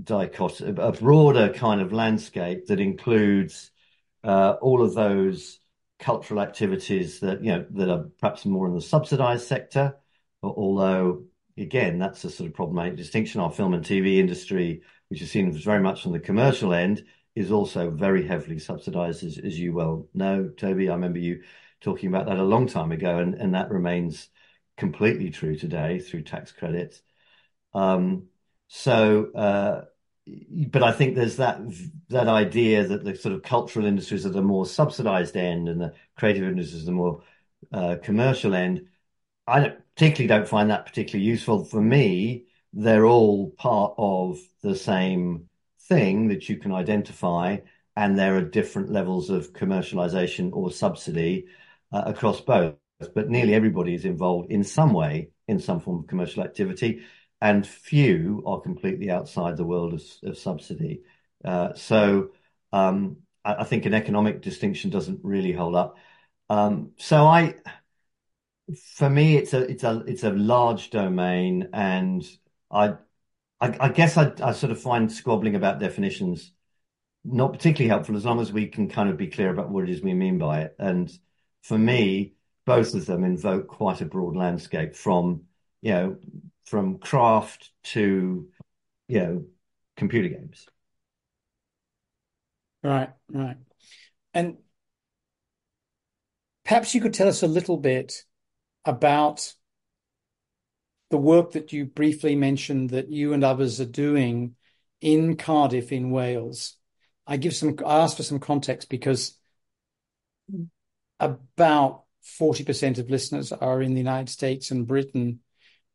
dichotomy, 0.02 0.76
a 0.78 0.92
broader 0.92 1.50
kind 1.50 1.82
of 1.82 1.92
landscape 1.92 2.68
that 2.68 2.80
includes 2.80 3.72
uh, 4.24 4.56
all 4.62 4.84
of 4.84 4.94
those 4.94 5.60
cultural 6.00 6.40
activities 6.40 7.22
that 7.22 7.44
you 7.44 7.52
know 7.52 7.66
that 7.72 7.90
are 7.90 8.06
perhaps 8.20 8.46
more 8.46 8.68
in 8.68 8.76
the 8.76 8.82
subsidized 8.82 9.48
sector, 9.48 9.96
although 10.44 11.24
again 11.58 11.98
that's 11.98 12.24
a 12.24 12.30
sort 12.30 12.50
of 12.50 12.56
problematic 12.56 12.98
distinction. 12.98 13.42
Our 13.42 13.52
film 13.52 13.74
and 13.74 13.84
TV 13.84 14.18
industry, 14.18 14.84
which 15.08 15.22
is 15.24 15.32
seen 15.32 15.52
very 15.52 15.82
much 15.82 16.06
on 16.06 16.12
the 16.12 16.20
commercial 16.20 16.74
end, 16.74 17.04
is 17.38 17.52
also 17.52 17.92
very 17.92 18.26
heavily 18.26 18.58
subsidized, 18.58 19.24
as, 19.24 19.38
as 19.38 19.60
you 19.60 19.74
well 19.74 20.08
know, 20.14 20.50
Toby. 20.58 20.90
I 20.90 20.96
remember 20.96 21.20
you 21.20 21.44
talking 21.82 22.10
about 22.10 22.26
that 22.26 22.40
a 22.40 22.44
long 22.44 22.68
time 22.68 22.92
ago, 22.92 23.20
and, 23.20 23.36
and 23.36 23.54
that 23.54 23.70
remains 23.70 24.30
completely 24.76 25.30
true 25.30 25.56
today 25.56 26.00
through 26.00 26.24
tax 26.24 26.52
credits. 26.52 27.02
Um, 27.74 28.28
so, 28.68 29.32
uh, 29.34 29.86
but 30.72 30.84
I 30.84 30.92
think 30.92 31.16
there's 31.16 31.38
that 31.38 31.60
that 32.10 32.28
idea 32.28 32.88
that 32.88 33.04
the 33.04 33.16
sort 33.16 33.36
of 33.36 33.44
cultural 33.44 33.86
industries 33.86 34.26
are 34.26 34.30
the 34.30 34.42
more 34.42 34.66
subsidized 34.66 35.38
end 35.38 35.70
and 35.70 35.80
the 35.80 35.94
creative 36.18 36.44
industries 36.44 36.84
are 36.84 36.86
the 36.88 36.92
more 36.92 37.22
uh, 37.72 37.96
commercial 38.02 38.56
end. 38.56 38.88
I 39.46 39.60
don't, 39.62 39.96
particularly 39.96 40.28
don't 40.28 40.50
find 40.50 40.72
that 40.72 40.86
particularly 40.86 41.26
useful. 41.26 41.64
For 41.64 41.82
me, 41.82 42.46
they're 42.74 43.06
all 43.06 43.52
part 43.52 43.94
of 43.98 44.40
the 44.64 44.76
same 44.76 45.50
thing 45.88 46.28
that 46.30 46.50
you 46.50 46.58
can 46.58 46.72
identify, 46.72 47.58
and 47.96 48.18
there 48.18 48.36
are 48.36 48.42
different 48.42 48.92
levels 48.92 49.30
of 49.30 49.54
commercialization 49.54 50.52
or 50.54 50.72
subsidy 50.72 51.48
uh, 51.92 52.04
across 52.06 52.42
both. 52.42 52.76
But 53.14 53.30
nearly 53.30 53.54
everybody 53.54 53.94
is 53.94 54.06
involved 54.06 54.52
in 54.52 54.64
some 54.64 54.92
way 54.92 55.30
in 55.48 55.60
some 55.60 55.80
form 55.80 56.00
of 56.00 56.08
commercial 56.08 56.44
activity 56.44 57.02
and 57.42 57.66
few 57.66 58.44
are 58.46 58.62
completely 58.62 59.12
outside 59.12 59.58
the 59.58 59.66
world 59.66 60.02
of, 60.24 60.38
subsidy. 60.38 61.02
Uh, 61.44 61.74
so 61.76 62.30
um, 62.74 63.18
I, 63.46 63.56
I, 63.56 63.64
think 63.64 63.86
an 63.86 63.94
economic 63.94 64.42
distinction 64.42 64.90
doesn't 64.90 65.20
really 65.24 65.52
hold 65.52 65.76
up. 65.76 65.98
Um, 66.50 66.92
so 66.98 67.26
I, 67.26 67.56
for 68.96 69.10
me, 69.10 69.38
it's 69.38 69.54
a 69.54 69.60
it's 69.70 69.84
a 69.84 70.04
it's 70.08 70.24
a 70.24 70.32
large 70.32 70.90
domain, 70.90 71.70
and 71.74 72.28
I 73.60 73.76
I, 73.80 73.90
guess 73.90 74.18
I, 74.18 74.32
I 74.44 74.52
sort 74.52 74.72
of 74.72 74.82
find 74.82 75.12
squabbling 75.12 75.56
about 75.56 75.80
definitions 75.80 76.52
not 77.24 77.54
particularly 77.54 77.90
helpful 77.90 78.16
as 78.16 78.26
long 78.26 78.40
as 78.40 78.54
we 78.54 78.68
can 78.68 78.88
kind 78.90 79.10
of 79.10 79.18
be 79.18 79.28
clear 79.28 79.52
about 79.52 79.70
what 79.70 79.84
it 79.84 79.90
is 79.90 80.02
we 80.02 80.14
mean 80.14 80.38
by 80.38 80.62
it. 80.62 80.76
And 80.80 81.12
for 81.62 81.78
me, 81.78 82.36
both 82.66 82.94
of 82.94 83.06
them 83.06 83.24
invoke 83.24 83.68
quite 83.68 84.02
a 84.02 84.06
broad 84.06 84.36
landscape 84.36 84.96
from 84.96 85.44
you 85.82 85.92
know 85.92 86.18
from 86.66 87.00
craft 87.00 87.72
to 87.84 88.48
you 89.08 89.20
know 89.20 89.46
computer 89.96 90.28
games 90.28 90.68
right 92.84 93.10
right 93.32 93.58
and 94.34 94.58
perhaps 96.66 96.94
you 96.94 97.02
could 97.02 97.14
tell 97.14 97.28
us 97.28 97.42
a 97.42 97.48
little 97.48 97.78
bit 97.78 98.26
about 98.86 99.54
the 101.10 101.18
work 101.18 101.52
that 101.54 101.74
you 101.74 101.86
briefly 101.86 102.36
mentioned 102.36 102.92
that 102.92 103.10
you 103.10 103.34
and 103.34 103.44
others 103.44 103.80
are 103.80 103.86
doing 103.86 104.56
in 105.02 105.38
Cardiff 105.38 105.92
in 105.92 106.12
Wales. 106.12 106.76
I 107.26 107.38
give 107.38 107.56
some 107.56 107.78
I 107.86 108.00
ask 108.00 108.18
for 108.18 108.24
some 108.24 108.40
context 108.40 108.90
because 108.90 109.38
about 111.20 112.04
40% 112.40 113.00
of 113.00 113.10
listeners 113.10 113.52
are 113.52 113.82
in 113.82 113.94
the 113.94 114.00
United 114.00 114.30
States 114.30 114.72
and 114.72 114.88
Britain 114.88 115.40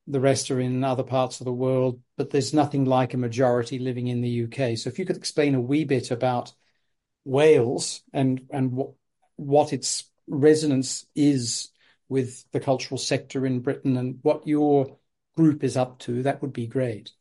the 0.06 0.20
rest 0.20 0.50
are 0.50 0.60
in 0.60 0.82
other 0.82 1.02
parts 1.02 1.40
of 1.40 1.44
the 1.44 1.52
world, 1.52 2.00
but 2.16 2.30
there's 2.30 2.52
nothing 2.52 2.84
like 2.84 3.14
a 3.14 3.18
majority 3.18 3.78
living 3.78 4.08
in 4.08 4.20
the 4.20 4.44
UK. 4.44 4.76
So 4.76 4.88
if 4.88 4.98
you 4.98 5.04
could 5.04 5.16
explain 5.16 5.54
a 5.54 5.60
wee 5.60 5.84
bit 5.84 6.10
about 6.10 6.52
Wales 7.24 8.02
and 8.12 8.46
and 8.50 8.72
what 8.72 8.90
what 9.36 9.72
its 9.72 10.10
resonance 10.26 11.06
is 11.14 11.70
with 12.08 12.44
the 12.52 12.60
cultural 12.60 12.98
sector 12.98 13.46
in 13.46 13.60
Britain 13.60 13.96
and 13.96 14.18
what 14.22 14.46
your 14.46 14.98
group 15.36 15.64
is 15.64 15.76
up 15.76 15.98
to, 16.00 16.22
that 16.22 16.42
would 16.42 16.52
be 16.52 16.66
great. 16.66 17.12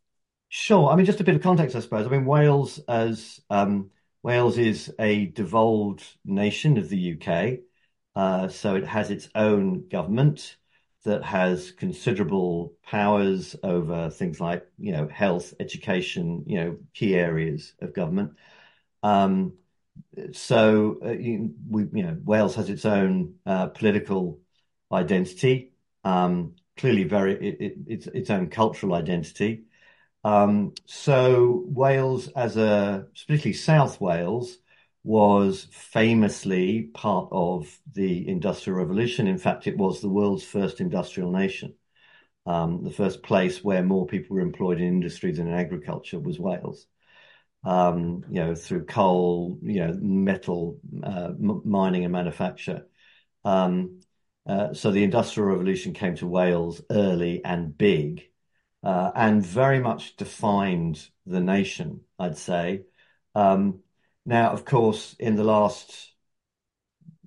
Sure. 0.49 0.89
I 0.89 0.95
mean, 0.95 1.05
just 1.05 1.21
a 1.21 1.23
bit 1.23 1.35
of 1.35 1.41
context, 1.41 1.75
I 1.75 1.79
suppose. 1.79 2.05
I 2.05 2.09
mean, 2.09 2.25
Wales 2.25 2.79
as 2.87 3.39
um, 3.49 3.89
Wales 4.21 4.57
is 4.57 4.93
a 4.99 5.27
devolved 5.27 6.03
nation 6.25 6.77
of 6.77 6.89
the 6.89 6.97
UK, 6.97 7.61
uh, 8.15 8.49
so 8.49 8.75
it 8.75 8.85
has 8.85 9.11
its 9.11 9.29
own 9.33 9.87
government 9.87 10.57
that 11.03 11.23
has 11.23 11.71
considerable 11.71 12.73
powers 12.83 13.55
over 13.63 14.09
things 14.09 14.39
like, 14.39 14.67
you 14.77 14.91
know, 14.91 15.07
health, 15.07 15.53
education, 15.59 16.43
you 16.45 16.59
know, 16.59 16.77
key 16.93 17.15
areas 17.15 17.73
of 17.81 17.93
government. 17.93 18.33
Um, 19.03 19.53
so, 20.33 20.99
uh, 21.03 21.11
you, 21.11 21.53
we, 21.69 21.83
you 21.93 22.03
know, 22.03 22.17
Wales 22.23 22.55
has 22.55 22.69
its 22.69 22.85
own 22.85 23.35
uh, 23.45 23.67
political 23.67 24.39
identity, 24.91 25.73
um, 26.03 26.55
clearly 26.81 27.03
very 27.03 27.33
it, 27.35 27.61
it, 27.61 27.73
its 27.87 28.07
its 28.07 28.29
own 28.31 28.49
cultural 28.49 28.95
identity. 28.95 29.63
Um, 30.23 30.73
so 30.85 31.63
Wales, 31.67 32.27
as 32.29 32.57
a 32.57 33.05
particularly 33.13 33.53
South 33.53 34.01
Wales, 34.01 34.57
was 35.03 35.67
famously 35.71 36.83
part 36.93 37.29
of 37.31 37.79
the 37.93 38.27
Industrial 38.27 38.77
Revolution. 38.77 39.27
In 39.27 39.37
fact, 39.37 39.67
it 39.67 39.77
was 39.77 40.01
the 40.01 40.09
world's 40.09 40.43
first 40.43 40.81
industrial 40.81 41.31
nation. 41.31 41.75
Um, 42.45 42.83
the 42.83 42.91
first 42.91 43.21
place 43.21 43.63
where 43.63 43.83
more 43.83 44.07
people 44.07 44.35
were 44.35 44.41
employed 44.41 44.79
in 44.79 44.87
industry 44.87 45.31
than 45.31 45.47
in 45.47 45.53
agriculture 45.53 46.19
was 46.19 46.39
Wales. 46.39 46.87
Um, 47.63 48.25
you 48.29 48.41
know, 48.41 48.55
through 48.55 48.85
coal, 48.85 49.59
you 49.61 49.85
know, 49.85 49.93
metal 50.01 50.79
uh, 51.03 51.31
mining 51.37 52.05
and 52.05 52.11
manufacture. 52.11 52.87
Um, 53.45 54.00
uh, 54.45 54.73
so 54.73 54.91
the 54.91 55.03
Industrial 55.03 55.49
Revolution 55.49 55.93
came 55.93 56.15
to 56.15 56.27
Wales 56.27 56.81
early 56.89 57.43
and 57.45 57.77
big, 57.77 58.23
uh, 58.83 59.11
and 59.15 59.45
very 59.45 59.79
much 59.79 60.15
defined 60.15 61.07
the 61.25 61.41
nation. 61.41 62.01
I'd 62.17 62.37
say. 62.37 62.83
Um, 63.35 63.79
now, 64.25 64.51
of 64.51 64.65
course, 64.65 65.15
in 65.19 65.35
the 65.35 65.43
last 65.43 66.13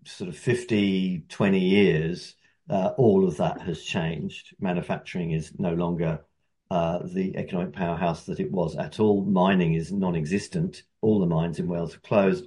sort 0.04 0.28
of 0.28 0.36
50, 0.36 1.24
20 1.28 1.58
years, 1.58 2.34
uh, 2.70 2.90
all 2.96 3.26
of 3.26 3.36
that 3.38 3.60
has 3.62 3.82
changed. 3.82 4.54
Manufacturing 4.60 5.32
is 5.32 5.58
no 5.58 5.74
longer 5.74 6.24
uh, 6.70 7.00
the 7.04 7.36
economic 7.36 7.72
powerhouse 7.72 8.24
that 8.26 8.40
it 8.40 8.50
was 8.50 8.76
at 8.76 9.00
all. 9.00 9.24
Mining 9.24 9.74
is 9.74 9.92
non-existent. 9.92 10.82
All 11.00 11.20
the 11.20 11.26
mines 11.26 11.58
in 11.58 11.68
Wales 11.68 11.94
are 11.94 12.00
closed. 12.00 12.46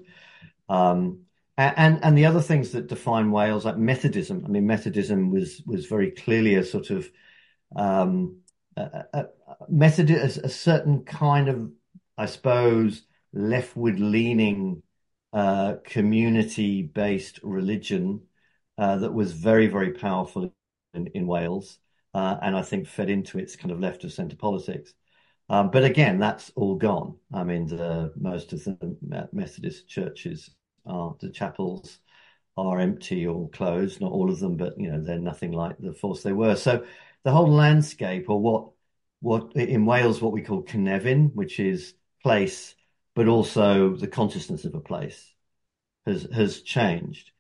Um, 0.70 1.22
and 1.58 2.04
and 2.04 2.18
the 2.18 2.26
other 2.26 2.42
things 2.42 2.72
that 2.72 2.88
define 2.88 3.32
Wales, 3.32 3.66
like 3.66 3.78
Methodism. 3.78 4.44
I 4.46 4.50
mean, 4.50 4.68
Methodism 4.68 5.32
was 5.32 5.62
was 5.66 5.86
very 5.86 6.12
clearly 6.12 6.56
a 6.56 6.64
sort 6.64 6.92
of 6.92 7.10
um, 7.76 8.42
a, 8.76 9.06
a, 9.14 9.26
method, 9.70 10.10
a, 10.12 10.24
a 10.24 10.50
certain 10.50 11.04
kind 11.04 11.50
of, 11.50 11.72
I 12.18 12.28
suppose, 12.28 13.04
leftward 13.34 14.00
leaning 14.00 14.84
uh, 15.34 15.76
community 15.84 16.84
based 16.84 17.40
religion 17.44 18.22
uh, 18.78 18.98
that 18.98 19.14
was 19.14 19.32
very, 19.34 19.68
very 19.68 19.92
powerful 19.92 20.54
in, 20.94 21.08
in 21.08 21.28
Wales. 21.28 21.80
Uh, 22.14 22.38
and 22.42 22.56
I 22.56 22.62
think 22.62 22.88
fed 22.88 23.10
into 23.10 23.38
its 23.38 23.56
kind 23.56 23.72
of 23.72 23.80
left 23.80 24.04
of 24.04 24.14
centre 24.14 24.36
politics. 24.36 24.94
Um, 25.50 25.72
but 25.72 25.84
again, 25.84 26.20
that's 26.20 26.52
all 26.56 26.76
gone. 26.76 27.16
I 27.34 27.44
mean, 27.44 27.68
the, 27.68 28.12
most 28.16 28.54
of 28.54 28.64
the 28.64 28.98
Methodist 29.32 29.88
churches 29.88 30.50
are, 30.88 31.16
the 31.20 31.30
chapels 31.30 32.00
are 32.58 32.80
empty 32.80 33.28
or 33.28 33.50
closed, 33.50 34.02
not 34.02 34.12
all 34.12 34.32
of 34.32 34.40
them, 34.40 34.58
but 34.58 34.80
you 34.80 34.92
know, 34.92 35.02
they're 35.02 35.20
nothing 35.20 35.52
like 35.52 35.78
the 35.80 35.94
force 35.94 36.24
they 36.24 36.34
were. 36.34 36.56
So 36.56 36.86
the 37.24 37.32
whole 37.32 37.52
landscape 37.52 38.30
or 38.30 38.40
what, 38.40 38.70
what 39.22 39.56
in 39.56 39.86
Wales, 39.86 40.22
what 40.22 40.32
we 40.34 40.42
call 40.42 40.64
cynefin, 40.64 41.34
which 41.36 41.60
is 41.60 41.94
place 42.24 42.76
but 43.18 43.28
also 43.28 43.96
the 43.96 44.08
consciousness 44.08 44.64
of 44.64 44.76
a 44.76 44.80
place 44.80 45.34
has 46.06 46.28
has 46.32 46.62
changed. 46.62 47.32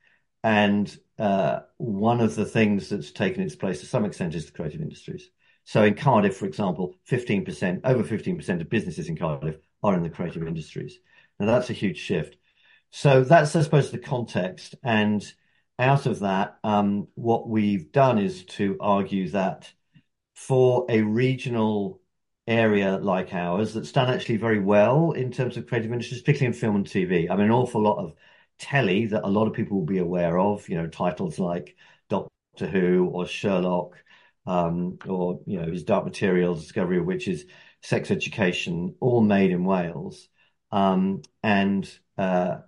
And 0.43 0.97
uh, 1.19 1.59
one 1.77 2.19
of 2.19 2.33
the 2.33 2.45
things 2.45 2.89
that's 2.89 3.11
taken 3.11 3.43
its 3.43 3.55
place 3.55 3.81
to 3.81 3.85
some 3.85 4.03
extent 4.03 4.33
is 4.33 4.47
the 4.47 4.53
creative 4.53 4.81
industries. 4.81 5.29
So 5.65 5.83
in 5.83 5.93
Cardiff, 5.93 6.35
for 6.35 6.47
example, 6.47 6.95
15%, 7.05 7.81
over 7.83 8.03
15% 8.03 8.59
of 8.59 8.69
businesses 8.71 9.07
in 9.07 9.17
Cardiff 9.17 9.57
are 9.83 9.93
in 9.93 10.01
the 10.01 10.09
creative 10.09 10.47
industries. 10.47 10.97
Now 11.39 11.45
that's 11.45 11.69
a 11.69 11.73
huge 11.73 11.99
shift. 11.99 12.36
So 12.91 13.23
that's, 13.23 13.55
I 13.55 13.61
suppose, 13.61 13.91
the 13.91 13.97
context. 13.97 14.75
And 14.83 15.23
out 15.79 16.05
of 16.05 16.19
that, 16.19 16.57
um, 16.63 17.07
what 17.15 17.47
we've 17.47 17.91
done 17.91 18.17
is 18.17 18.45
to 18.45 18.77
argue 18.79 19.29
that 19.29 19.71
for 20.35 20.85
a 20.89 21.01
regional 21.01 22.01
area 22.47 22.97
like 22.97 23.33
ours 23.33 23.73
that's 23.73 23.91
done 23.91 24.09
actually 24.13 24.37
very 24.37 24.59
well 24.59 25.11
in 25.11 25.31
terms 25.31 25.57
of 25.57 25.67
creative 25.67 25.91
industries, 25.91 26.21
particularly 26.21 26.47
in 26.55 26.59
film 26.59 26.75
and 26.77 26.87
TV. 26.87 27.29
I 27.29 27.35
mean, 27.35 27.45
an 27.45 27.51
awful 27.51 27.81
lot 27.81 27.97
of 27.99 28.13
telly 28.57 29.07
that 29.07 29.25
a 29.25 29.27
lot 29.27 29.47
of 29.47 29.53
people 29.53 29.77
will 29.77 29.85
be 29.85 29.99
aware 29.99 30.39
of, 30.39 30.67
you 30.69 30.77
know, 30.77 30.87
titles 30.87 31.39
like 31.39 31.75
Doctor 32.09 32.67
Who 32.67 33.05
or 33.13 33.27
Sherlock, 33.27 33.95
um, 34.45 34.97
or 35.07 35.41
you 35.45 35.59
know 35.59 35.71
his 35.71 35.83
Dark 35.83 36.05
Materials, 36.05 36.61
Discovery 36.63 36.99
of 36.99 37.05
Witches, 37.05 37.45
Sex 37.81 38.11
Education, 38.11 38.95
all 38.99 39.21
made 39.21 39.51
in 39.51 39.65
Wales, 39.65 40.29
um, 40.71 41.21
and 41.43 41.89
uh, 42.17 42.59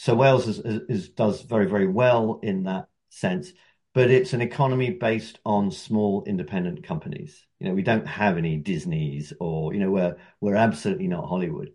so 0.00 0.14
Wales 0.14 0.48
is, 0.48 0.60
is, 0.64 1.10
does 1.10 1.42
very 1.42 1.66
very 1.66 1.86
well 1.86 2.40
in 2.42 2.62
that 2.62 2.88
sense. 3.10 3.52
But 3.92 4.10
it's 4.10 4.32
an 4.32 4.40
economy 4.40 4.92
based 4.92 5.40
on 5.44 5.70
small 5.70 6.24
independent 6.24 6.84
companies. 6.84 7.44
You 7.58 7.68
know, 7.68 7.74
we 7.74 7.82
don't 7.82 8.06
have 8.06 8.38
any 8.38 8.56
Disneys 8.56 9.34
or 9.40 9.74
you 9.74 9.80
know 9.80 9.90
we're 9.90 10.16
we're 10.40 10.54
absolutely 10.54 11.06
not 11.06 11.28
Hollywood. 11.28 11.74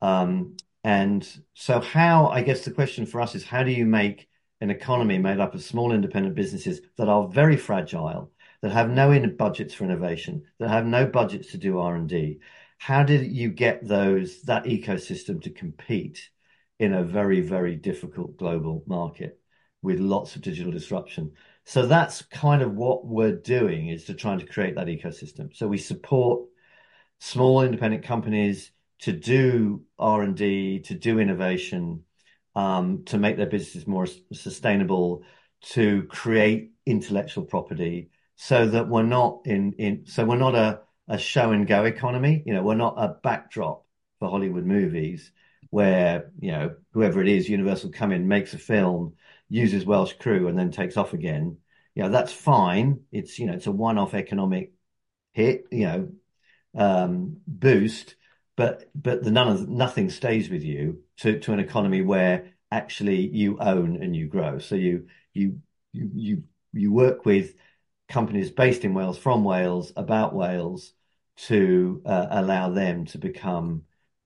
Um, 0.00 0.56
and 0.82 1.28
so, 1.52 1.80
how 1.80 2.28
I 2.28 2.40
guess 2.40 2.64
the 2.64 2.70
question 2.70 3.04
for 3.04 3.20
us 3.20 3.34
is 3.34 3.44
how 3.44 3.62
do 3.64 3.70
you 3.70 3.84
make 3.84 4.30
an 4.62 4.70
economy 4.70 5.18
made 5.18 5.38
up 5.38 5.54
of 5.54 5.62
small 5.62 5.92
independent 5.92 6.34
businesses 6.36 6.80
that 6.96 7.10
are 7.10 7.28
very 7.28 7.58
fragile, 7.58 8.32
that 8.62 8.72
have 8.72 8.88
no 8.88 9.26
budgets 9.26 9.74
for 9.74 9.84
innovation, 9.84 10.42
that 10.58 10.70
have 10.70 10.86
no 10.86 11.04
budgets 11.04 11.50
to 11.50 11.58
do 11.58 11.80
R&D? 11.80 12.40
How 12.78 13.02
did 13.02 13.30
you 13.30 13.50
get 13.50 13.86
those 13.86 14.40
that 14.44 14.64
ecosystem 14.64 15.42
to 15.42 15.50
compete 15.50 16.30
in 16.78 16.92
a 16.92 17.02
very, 17.02 17.40
very 17.40 17.74
difficult 17.76 18.36
global 18.36 18.82
market 18.86 19.40
with 19.82 20.00
lots 20.00 20.36
of 20.36 20.42
digital 20.42 20.72
disruption? 20.72 21.32
So 21.64 21.86
that's 21.86 22.22
kind 22.22 22.62
of 22.62 22.74
what 22.74 23.06
we're 23.06 23.36
doing 23.36 23.88
is 23.88 24.04
to 24.04 24.14
trying 24.14 24.38
to 24.38 24.46
create 24.46 24.74
that 24.76 24.86
ecosystem. 24.86 25.54
So 25.54 25.68
we 25.68 25.78
support 25.78 26.48
small 27.18 27.62
independent 27.62 28.04
companies 28.04 28.70
to 29.00 29.12
do 29.12 29.82
R&D, 29.98 30.80
to 30.80 30.94
do 30.94 31.18
innovation, 31.18 32.04
um, 32.54 33.04
to 33.06 33.18
make 33.18 33.36
their 33.36 33.46
businesses 33.46 33.86
more 33.86 34.06
sustainable, 34.32 35.22
to 35.60 36.04
create 36.04 36.72
intellectual 36.86 37.44
property, 37.44 38.10
so 38.36 38.66
that 38.66 38.88
we're 38.88 39.02
not 39.02 39.40
in 39.44 39.72
in 39.72 40.06
so 40.06 40.24
we're 40.24 40.36
not 40.36 40.54
a 40.54 40.80
a 41.08 41.18
show 41.18 41.52
and 41.52 41.66
go 41.66 41.84
economy. 41.84 42.42
You 42.46 42.54
know, 42.54 42.62
we're 42.62 42.74
not 42.74 42.94
a 42.96 43.16
backdrop 43.22 43.84
for 44.18 44.28
Hollywood 44.28 44.64
movies 44.64 45.32
where 45.70 46.30
you 46.40 46.50
know 46.52 46.74
whoever 46.92 47.20
it 47.20 47.28
is, 47.28 47.48
Universal 47.48 47.90
come 47.90 48.12
in, 48.12 48.28
makes 48.28 48.54
a 48.54 48.58
film, 48.58 49.14
uses 49.48 49.84
Welsh 49.84 50.14
crew, 50.14 50.48
and 50.48 50.58
then 50.58 50.70
takes 50.70 50.96
off 50.96 51.12
again. 51.12 51.58
You 51.94 52.04
know, 52.04 52.10
that's 52.10 52.32
fine. 52.32 53.00
It's 53.12 53.38
you 53.38 53.46
know 53.46 53.54
it's 53.54 53.66
a 53.66 53.72
one-off 53.72 54.14
economic 54.14 54.72
hit. 55.32 55.66
You 55.70 55.86
know, 55.86 56.08
um, 56.76 57.36
boost 57.46 58.16
but 58.58 58.90
but 58.92 59.22
the 59.22 59.30
none 59.30 59.46
of 59.46 59.68
nothing 59.68 60.10
stays 60.10 60.50
with 60.50 60.64
you 60.64 61.00
to 61.18 61.38
to 61.38 61.52
an 61.52 61.60
economy 61.60 62.02
where 62.02 62.54
actually 62.72 63.28
you 63.28 63.56
own 63.60 64.02
and 64.02 64.16
you 64.16 64.26
grow. 64.26 64.58
So 64.58 64.74
you 64.74 65.06
you 65.32 65.60
you 65.92 66.10
you 66.12 66.42
you 66.72 66.92
work 66.92 67.24
with 67.24 67.54
companies 68.08 68.50
based 68.50 68.84
in 68.84 68.94
Wales 68.94 69.16
from 69.16 69.44
Wales 69.44 69.92
about 69.94 70.34
Wales 70.34 70.92
to 71.46 72.02
uh, 72.04 72.26
allow 72.30 72.70
them 72.70 73.04
to 73.06 73.18
become 73.18 73.84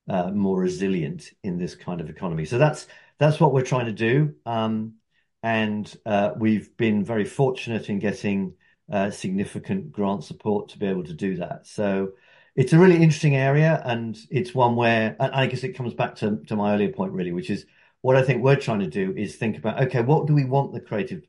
uh, 0.09 0.31
more 0.31 0.59
resilient 0.61 1.31
in 1.43 1.59
this 1.59 1.75
kind 1.75 2.01
of 2.01 2.11
economy. 2.11 2.45
So 2.45 2.59
that's 2.59 2.87
that's 3.19 3.41
what 3.41 3.53
we're 3.53 3.63
trying 3.63 3.87
to 3.87 3.93
do, 3.93 4.35
um, 4.47 4.95
and 5.43 5.95
uh, 6.07 6.33
we've 6.37 6.77
been 6.77 7.05
very 7.05 7.25
fortunate 7.25 7.89
in 7.89 7.99
getting 7.99 8.55
uh, 8.91 9.11
significant 9.11 9.93
grant 9.93 10.25
support 10.25 10.69
to 10.71 10.79
be 10.79 10.87
able 10.87 11.05
to 11.05 11.13
do 11.15 11.37
that. 11.37 11.67
So 11.67 12.13
it's 12.57 12.73
a 12.73 12.79
really 12.79 12.97
interesting 12.97 13.37
area, 13.37 13.81
and 13.85 14.19
it's 14.31 14.55
one 14.55 14.77
where 14.77 15.17
I 15.21 15.47
guess 15.47 15.65
it 15.65 15.73
comes 15.77 15.95
back 15.95 16.17
to, 16.17 16.43
to 16.49 16.57
my 16.57 16.75
earlier 16.75 16.93
point, 16.93 17.13
really, 17.13 17.33
which 17.33 17.51
is 17.51 17.65
what 18.01 18.17
I 18.17 18.23
think 18.23 18.43
we're 18.43 18.57
trying 18.57 18.81
to 18.81 18.89
do 18.89 19.15
is 19.17 19.37
think 19.37 19.57
about 19.57 19.83
okay, 19.85 20.03
what 20.03 20.27
do 20.27 20.35
we 20.35 20.45
want 20.45 20.73
the 20.73 20.81
creative 20.81 21.23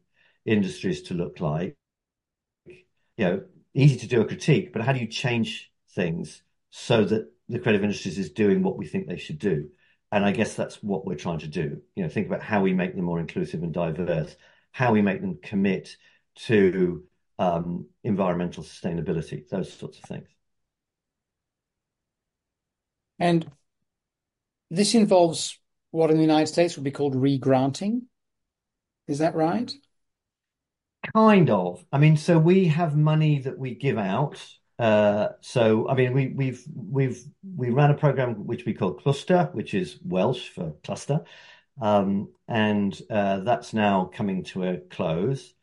industries 0.45 1.03
to 1.03 1.13
look 1.13 1.39
like? 1.39 1.75
You 2.65 3.25
know, 3.25 3.43
easy 3.73 3.97
to 3.99 4.07
do 4.07 4.21
a 4.21 4.25
critique, 4.25 4.73
but 4.73 4.81
how 4.81 4.93
do 4.93 4.99
you 4.99 5.07
change 5.07 5.71
things 5.91 6.41
so 6.71 7.05
that 7.05 7.31
the 7.49 7.59
creative 7.59 7.83
industries 7.83 8.17
is 8.17 8.31
doing 8.31 8.63
what 8.63 8.77
we 8.77 8.87
think 8.87 9.07
they 9.07 9.17
should 9.17 9.39
do? 9.39 9.69
And 10.11 10.23
I 10.23 10.31
guess 10.31 10.55
that's 10.55 10.75
what 10.83 11.05
we're 11.05 11.15
trying 11.15 11.39
to 11.39 11.47
do. 11.47 11.81
You 11.95 12.03
know, 12.03 12.09
think 12.09 12.27
about 12.27 12.43
how 12.43 12.61
we 12.61 12.73
make 12.73 12.95
them 12.95 13.05
more 13.05 13.19
inclusive 13.19 13.63
and 13.63 13.73
diverse, 13.73 14.35
how 14.71 14.93
we 14.93 15.01
make 15.01 15.21
them 15.21 15.39
commit 15.41 15.97
to 16.35 17.03
um, 17.39 17.87
environmental 18.03 18.63
sustainability, 18.63 19.47
those 19.49 19.73
sorts 19.73 19.97
of 19.97 20.03
things. 20.03 20.27
And 23.19 23.49
this 24.69 24.95
involves 24.95 25.59
what 25.91 26.09
in 26.09 26.17
the 26.17 26.23
United 26.23 26.47
States 26.47 26.75
would 26.75 26.83
be 26.83 26.91
called 26.91 27.15
regranting. 27.15 28.01
Is 29.07 29.19
that 29.19 29.35
right? 29.35 29.71
Kind 31.13 31.49
of. 31.49 31.85
I 31.91 31.97
mean, 31.97 32.17
so 32.17 32.39
we 32.39 32.67
have 32.67 32.95
money 32.95 33.39
that 33.39 33.57
we 33.57 33.75
give 33.75 33.97
out. 33.97 34.43
Uh, 34.79 35.29
so 35.41 35.87
I 35.87 35.95
mean, 35.95 36.13
we 36.13 36.27
we've 36.27 36.63
we've 36.75 37.23
we 37.55 37.69
ran 37.69 37.91
a 37.91 37.95
program 37.95 38.45
which 38.45 38.65
we 38.65 38.73
call 38.73 38.95
Clwstwr, 38.95 39.53
which 39.53 39.73
is 39.73 39.99
Welsh 40.03 40.49
for 40.49 40.73
cluster, 40.83 41.23
um, 41.81 42.29
and 42.47 42.99
uh, 43.09 43.39
that's 43.39 43.73
now 43.73 44.05
coming 44.05 44.43
to 44.45 44.63
a 44.63 44.77
close. 44.77 45.53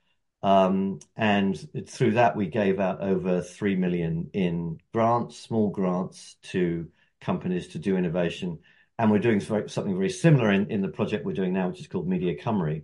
Um, 0.43 1.01
and 1.17 1.59
through 1.87 2.13
that, 2.13 2.37
we 2.37 2.47
gave 2.47 2.81
out 2.81 3.03
over 3.03 3.43
three 3.43 3.77
million 3.77 4.31
in 4.33 4.81
grants, 4.93 5.39
small 5.39 5.69
grants 5.71 6.37
to 6.45 6.89
companies 7.21 7.69
to 7.69 7.79
do 7.79 7.97
innovation. 7.97 8.61
And 8.99 9.11
we're 9.11 9.19
doing 9.19 9.41
something 9.41 9.97
very 9.97 10.11
similar 10.11 10.53
in, 10.53 10.71
in 10.71 10.83
the 10.83 10.89
project 10.89 11.25
we're 11.25 11.33
doing 11.33 11.55
now, 11.55 11.69
which 11.69 11.81
is 11.81 11.87
called 11.89 12.07
Media 12.09 12.35
Cymru, 12.37 12.83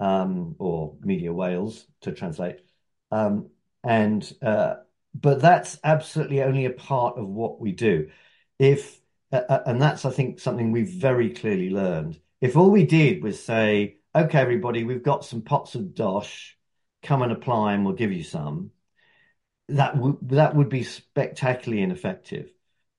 um, 0.00 0.56
or 0.58 0.94
Media 1.00 1.32
Wales 1.32 1.86
to 2.02 2.12
translate. 2.12 2.60
Um, 3.10 3.50
and 3.84 4.32
uh, 4.42 4.76
but 5.20 5.40
that's 5.40 5.78
absolutely 5.84 6.42
only 6.42 6.64
a 6.66 6.70
part 6.70 7.18
of 7.18 7.26
what 7.28 7.60
we 7.60 7.72
do. 7.72 8.10
If 8.58 9.00
uh, 9.32 9.60
and 9.66 9.80
that's 9.80 10.04
I 10.04 10.10
think 10.10 10.40
something 10.40 10.72
we've 10.72 10.88
very 10.88 11.30
clearly 11.30 11.70
learned. 11.70 12.20
If 12.40 12.56
all 12.56 12.70
we 12.70 12.84
did 12.84 13.22
was 13.22 13.42
say, 13.42 13.98
"Okay, 14.14 14.38
everybody, 14.38 14.84
we've 14.84 15.02
got 15.02 15.24
some 15.24 15.42
pots 15.42 15.74
of 15.74 15.94
dosh, 15.94 16.56
come 17.02 17.22
and 17.22 17.32
apply, 17.32 17.74
and 17.74 17.84
we'll 17.84 17.94
give 17.94 18.12
you 18.12 18.22
some," 18.22 18.70
that 19.68 19.96
would 19.98 20.16
that 20.30 20.54
would 20.54 20.68
be 20.68 20.82
spectacularly 20.84 21.82
ineffective 21.82 22.50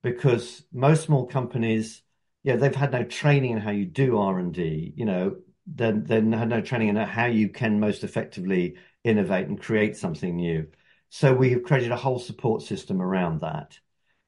because 0.03 0.63
most 0.71 1.03
small 1.03 1.25
companies, 1.27 2.01
yeah, 2.43 2.55
they've 2.55 2.75
had 2.75 2.91
no 2.91 3.03
training 3.03 3.51
in 3.51 3.57
how 3.59 3.71
you 3.71 3.85
do 3.85 4.17
R&D, 4.17 4.93
you 4.95 5.05
know, 5.05 5.37
then 5.67 6.03
then 6.05 6.31
had 6.31 6.49
no 6.49 6.61
training 6.61 6.89
in 6.89 6.95
how 6.95 7.25
you 7.25 7.49
can 7.49 7.79
most 7.79 8.03
effectively 8.03 8.75
innovate 9.03 9.47
and 9.47 9.61
create 9.61 9.97
something 9.97 10.35
new. 10.35 10.67
So 11.09 11.33
we 11.33 11.51
have 11.51 11.63
created 11.63 11.91
a 11.91 11.97
whole 11.97 12.19
support 12.19 12.61
system 12.61 13.01
around 13.01 13.41
that. 13.41 13.79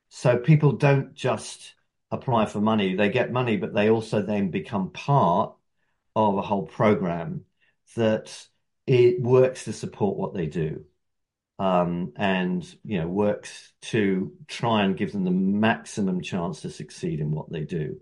So 0.10 0.38
people 0.38 0.74
don't 0.74 1.14
just 1.14 1.76
apply 2.10 2.46
for 2.48 2.60
money, 2.60 2.96
they 2.96 3.10
get 3.10 3.32
money, 3.32 3.58
but 3.58 3.74
they 3.74 3.90
also 3.90 4.22
then 4.22 4.52
become 4.52 4.92
part 4.92 5.56
of 6.16 6.38
a 6.38 6.42
whole 6.42 6.66
program 6.66 7.46
that 7.96 8.48
it 8.88 9.22
works 9.22 9.66
to 9.66 9.74
support 9.74 10.18
what 10.18 10.34
they 10.34 10.48
do 10.48 10.86
um, 11.62 12.12
and 12.16 12.76
you 12.84 13.00
know 13.00 13.08
works 13.08 13.72
to 13.82 14.34
try 14.48 14.84
and 14.84 14.98
give 14.98 15.12
them 15.12 15.24
the 15.24 15.32
maximum 15.32 16.22
chance 16.22 16.62
to 16.62 16.72
succeed 16.72 17.20
in 17.20 17.30
what 17.30 17.52
they 17.52 17.62
do. 17.62 18.00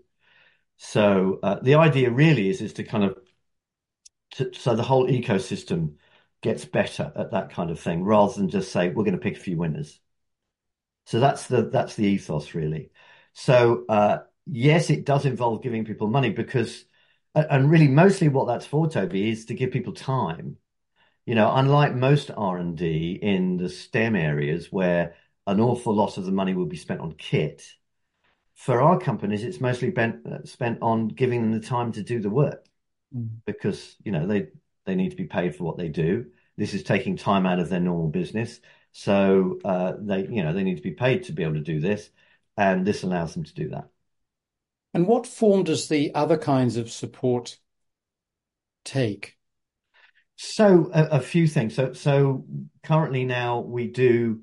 So 0.78 1.40
uh, 1.42 1.58
the 1.60 1.74
idea 1.74 2.10
really 2.10 2.48
is 2.48 2.62
is 2.62 2.72
to 2.74 2.84
kind 2.84 3.04
of 3.04 3.18
to, 4.36 4.54
so 4.54 4.74
the 4.74 4.82
whole 4.82 5.06
ecosystem 5.06 5.96
gets 6.42 6.64
better 6.64 7.12
at 7.14 7.32
that 7.32 7.50
kind 7.50 7.70
of 7.70 7.78
thing 7.78 8.02
rather 8.02 8.32
than 8.34 8.48
just 8.48 8.72
say 8.72 8.88
we're 8.88 9.04
going 9.04 9.12
to 9.12 9.18
pick 9.18 9.36
a 9.36 9.40
few 9.40 9.56
winners. 9.56 10.00
So 11.06 11.20
that's 11.20 11.46
the 11.46 11.62
that's 11.62 11.96
the 11.96 12.06
ethos 12.06 12.54
really. 12.54 12.90
So 13.32 13.84
uh, 13.88 14.18
yes, 14.46 14.90
it 14.90 15.04
does 15.04 15.26
involve 15.26 15.62
giving 15.62 15.84
people 15.84 16.08
money 16.08 16.30
because 16.30 16.84
and 17.34 17.70
really 17.70 17.88
mostly 17.88 18.28
what 18.28 18.46
that's 18.46 18.66
for, 18.66 18.88
Toby, 18.88 19.30
is 19.30 19.46
to 19.46 19.54
give 19.54 19.70
people 19.70 19.92
time 19.92 20.56
you 21.26 21.36
know, 21.36 21.54
unlike 21.54 21.94
most 21.94 22.30
R&D 22.36 23.18
in 23.22 23.56
the 23.56 23.68
STEM 23.68 24.16
areas 24.16 24.72
where 24.72 25.14
an 25.46 25.60
awful 25.60 25.94
lot 25.94 26.18
of 26.18 26.24
the 26.24 26.32
money 26.32 26.54
will 26.54 26.66
be 26.66 26.76
spent 26.76 27.00
on 27.00 27.12
kit, 27.12 27.62
for 28.54 28.82
our 28.82 28.98
companies, 28.98 29.44
it's 29.44 29.60
mostly 29.60 29.90
bent, 29.90 30.26
uh, 30.26 30.44
spent 30.44 30.78
on 30.82 31.06
giving 31.06 31.42
them 31.42 31.52
the 31.52 31.64
time 31.64 31.92
to 31.92 32.02
do 32.02 32.20
the 32.20 32.28
work 32.28 32.66
mm. 33.16 33.28
because, 33.46 33.94
you 34.02 34.12
know, 34.12 34.26
they, 34.26 34.48
they 34.90 34.96
need 34.96 35.10
to 35.10 35.16
be 35.16 35.24
paid 35.24 35.54
for 35.54 35.62
what 35.62 35.78
they 35.78 35.88
do. 35.88 36.26
This 36.56 36.74
is 36.74 36.82
taking 36.82 37.16
time 37.16 37.46
out 37.46 37.60
of 37.60 37.68
their 37.68 37.80
normal 37.80 38.08
business. 38.08 38.60
So 38.92 39.60
uh, 39.64 39.92
they, 40.00 40.26
you 40.26 40.42
know, 40.42 40.52
they 40.52 40.64
need 40.64 40.76
to 40.78 40.82
be 40.82 40.90
paid 40.90 41.22
to 41.24 41.32
be 41.32 41.44
able 41.44 41.54
to 41.54 41.60
do 41.60 41.78
this. 41.78 42.10
And 42.56 42.84
this 42.84 43.04
allows 43.04 43.34
them 43.34 43.44
to 43.44 43.54
do 43.54 43.68
that. 43.68 43.88
And 44.92 45.06
what 45.06 45.28
form 45.28 45.62
does 45.62 45.88
the 45.88 46.12
other 46.14 46.36
kinds 46.36 46.76
of 46.76 46.90
support 46.90 47.58
take? 48.84 49.36
So 50.34 50.90
a, 50.92 51.04
a, 51.18 51.20
few 51.20 51.46
things. 51.46 51.76
So 51.76 51.92
so 51.92 52.44
currently 52.82 53.24
now 53.24 53.60
we 53.60 53.86
do 53.86 54.40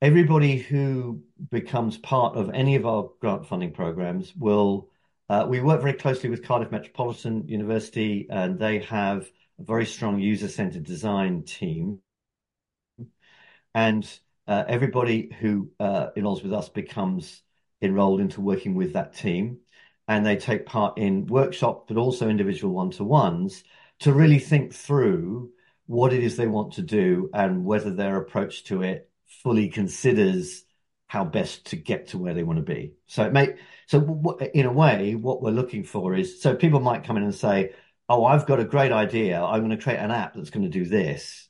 everybody 0.00 0.56
who 0.56 1.22
becomes 1.50 1.98
part 1.98 2.36
of 2.36 2.50
any 2.54 2.76
of 2.76 2.86
our 2.86 3.10
grant 3.20 3.46
funding 3.46 3.72
programs 3.72 4.34
will 4.34 4.88
uh, 5.28 5.46
we 5.48 5.60
work 5.60 5.80
very 5.80 5.94
closely 5.94 6.30
with 6.30 6.44
Cardiff 6.44 6.70
Metropolitan 6.70 7.48
University 7.48 8.26
and 8.30 8.58
they 8.58 8.80
have 8.80 9.30
a 9.58 9.64
very 9.64 9.86
strong 9.86 10.18
user-centered 10.18 10.84
design 10.84 11.42
team. 11.44 12.00
And 13.74 14.08
uh, 14.46 14.64
everybody 14.68 15.30
who 15.40 15.70
uh, 15.80 16.08
enrolls 16.16 16.42
with 16.42 16.52
us 16.52 16.68
becomes 16.68 17.42
enrolled 17.80 18.20
into 18.20 18.40
working 18.40 18.74
with 18.74 18.92
that 18.94 19.14
team. 19.14 19.58
And 20.08 20.26
they 20.26 20.36
take 20.36 20.66
part 20.66 20.98
in 20.98 21.26
workshops, 21.26 21.84
but 21.88 21.96
also 21.96 22.28
individual 22.28 22.74
one-to-ones 22.74 23.64
to 24.00 24.12
really 24.12 24.40
think 24.40 24.74
through 24.74 25.50
what 25.86 26.12
it 26.12 26.22
is 26.22 26.36
they 26.36 26.46
want 26.46 26.74
to 26.74 26.82
do 26.82 27.30
and 27.32 27.64
whether 27.64 27.92
their 27.94 28.16
approach 28.16 28.64
to 28.64 28.82
it 28.82 29.08
fully 29.42 29.68
considers 29.68 30.64
how 31.06 31.24
best 31.24 31.66
to 31.66 31.76
get 31.76 32.08
to 32.08 32.18
where 32.18 32.34
they 32.34 32.42
want 32.42 32.58
to 32.58 32.74
be. 32.74 32.94
So 33.06 33.24
it 33.24 33.32
may, 33.32 33.56
so 33.86 34.38
in 34.54 34.66
a 34.66 34.72
way, 34.72 35.14
what 35.14 35.42
we're 35.42 35.50
looking 35.50 35.84
for 35.84 36.14
is, 36.14 36.40
so 36.40 36.56
people 36.56 36.80
might 36.80 37.04
come 37.04 37.16
in 37.16 37.22
and 37.22 37.34
say, 37.34 37.72
oh, 38.12 38.26
I've 38.26 38.46
got 38.46 38.60
a 38.60 38.64
great 38.64 38.92
idea. 38.92 39.42
I'm 39.42 39.60
going 39.60 39.76
to 39.76 39.82
create 39.82 39.98
an 39.98 40.10
app 40.10 40.34
that's 40.34 40.50
going 40.50 40.70
to 40.70 40.78
do 40.78 40.84
this. 40.84 41.48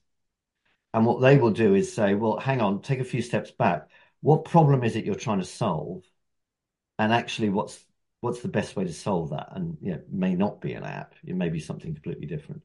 And 0.94 1.04
what 1.04 1.20
they 1.20 1.36
will 1.36 1.50
do 1.50 1.74
is 1.74 1.92
say, 1.92 2.14
well, 2.14 2.38
hang 2.38 2.60
on, 2.60 2.82
take 2.82 3.00
a 3.00 3.04
few 3.04 3.20
steps 3.20 3.50
back. 3.50 3.88
What 4.20 4.44
problem 4.44 4.84
is 4.84 4.94
it 4.94 5.04
you're 5.04 5.16
trying 5.16 5.40
to 5.40 5.44
solve? 5.44 6.04
And 7.00 7.12
actually, 7.12 7.48
what's 7.48 7.84
what's 8.20 8.42
the 8.42 8.48
best 8.48 8.76
way 8.76 8.84
to 8.84 8.92
solve 8.92 9.30
that? 9.30 9.48
And 9.50 9.76
you 9.80 9.90
know, 9.90 9.96
it 9.96 10.12
may 10.12 10.36
not 10.36 10.60
be 10.60 10.74
an 10.74 10.84
app. 10.84 11.14
It 11.26 11.34
may 11.34 11.48
be 11.48 11.58
something 11.58 11.94
completely 11.94 12.26
different. 12.26 12.62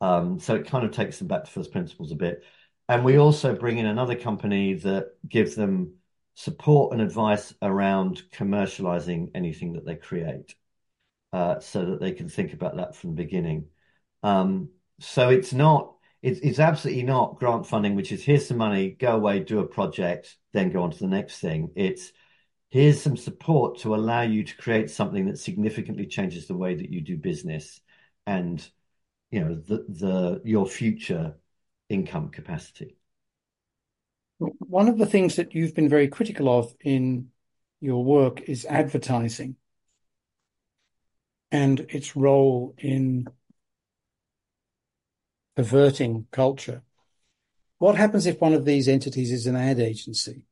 Um, 0.00 0.40
so 0.40 0.56
it 0.56 0.66
kind 0.66 0.84
of 0.84 0.90
takes 0.90 1.18
them 1.18 1.28
back 1.28 1.44
to 1.44 1.50
first 1.50 1.70
principles 1.70 2.10
a 2.10 2.16
bit. 2.16 2.42
And 2.88 3.04
we 3.04 3.18
also 3.18 3.54
bring 3.54 3.78
in 3.78 3.86
another 3.86 4.16
company 4.16 4.74
that 4.74 5.10
gives 5.28 5.54
them 5.54 5.94
support 6.34 6.92
and 6.92 7.00
advice 7.00 7.54
around 7.62 8.22
commercializing 8.32 9.30
anything 9.36 9.74
that 9.74 9.86
they 9.86 9.94
create, 9.94 10.56
uh, 11.32 11.60
so 11.60 11.84
that 11.84 12.00
they 12.00 12.12
can 12.12 12.28
think 12.28 12.52
about 12.52 12.76
that 12.76 12.96
from 12.96 13.10
the 13.10 13.22
beginning. 13.22 13.66
Um, 14.22 14.70
so 14.98 15.30
it's 15.30 15.52
not 15.52 15.94
it's, 16.22 16.40
it's 16.40 16.58
absolutely 16.58 17.04
not 17.04 17.38
grant 17.38 17.66
funding, 17.66 17.94
which 17.94 18.12
is 18.12 18.22
here's 18.22 18.46
some 18.46 18.58
money, 18.58 18.90
go 18.90 19.16
away, 19.16 19.40
do 19.40 19.60
a 19.60 19.66
project, 19.66 20.36
then 20.52 20.70
go 20.70 20.82
on 20.82 20.90
to 20.90 20.98
the 20.98 21.06
next 21.06 21.38
thing. 21.38 21.70
It's 21.74 22.12
here's 22.70 23.00
some 23.00 23.16
support 23.16 23.78
to 23.80 23.94
allow 23.94 24.22
you 24.22 24.44
to 24.44 24.56
create 24.56 24.90
something 24.90 25.26
that 25.26 25.38
significantly 25.38 26.06
changes 26.06 26.46
the 26.46 26.56
way 26.56 26.74
that 26.74 26.90
you 26.90 27.00
do 27.00 27.16
business 27.16 27.80
and 28.26 28.66
you 29.30 29.40
know 29.40 29.54
the 29.54 29.84
the 29.88 30.42
your 30.44 30.66
future 30.66 31.36
income 31.88 32.28
capacity. 32.28 32.96
One 34.38 34.88
of 34.88 34.98
the 34.98 35.06
things 35.06 35.36
that 35.36 35.54
you've 35.54 35.74
been 35.74 35.88
very 35.88 36.08
critical 36.08 36.48
of 36.48 36.74
in 36.80 37.28
your 37.80 38.04
work 38.04 38.42
is 38.42 38.64
advertising 38.64 39.56
and 41.50 41.80
its 41.80 42.16
role 42.16 42.74
in 42.78 43.26
perverting 45.56 46.26
culture. 46.30 46.82
What 47.78 47.96
happens 47.96 48.26
if 48.26 48.40
one 48.40 48.52
of 48.52 48.64
these 48.64 48.88
entities 48.88 49.32
is 49.32 49.46
an 49.46 49.56
ad 49.56 49.80
agency? 49.80 50.42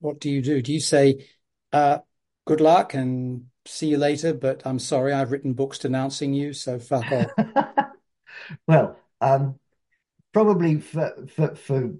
What 0.00 0.20
do 0.20 0.30
you 0.30 0.42
do? 0.42 0.60
Do 0.60 0.72
you 0.72 0.80
say, 0.80 1.26
uh, 1.72 1.98
good 2.46 2.60
luck 2.60 2.94
and 2.94 3.46
see 3.66 3.88
you 3.88 3.98
later, 3.98 4.34
but 4.34 4.62
I'm 4.64 4.78
sorry, 4.78 5.12
I've 5.12 5.32
written 5.32 5.54
books 5.54 5.78
denouncing 5.78 6.34
you, 6.34 6.52
so 6.52 6.78
fuck 6.78 7.10
off? 7.10 7.30
well, 8.66 8.98
um, 9.20 9.58
probably 10.32 10.80
for, 10.80 11.26
for, 11.28 11.54
for, 11.54 11.94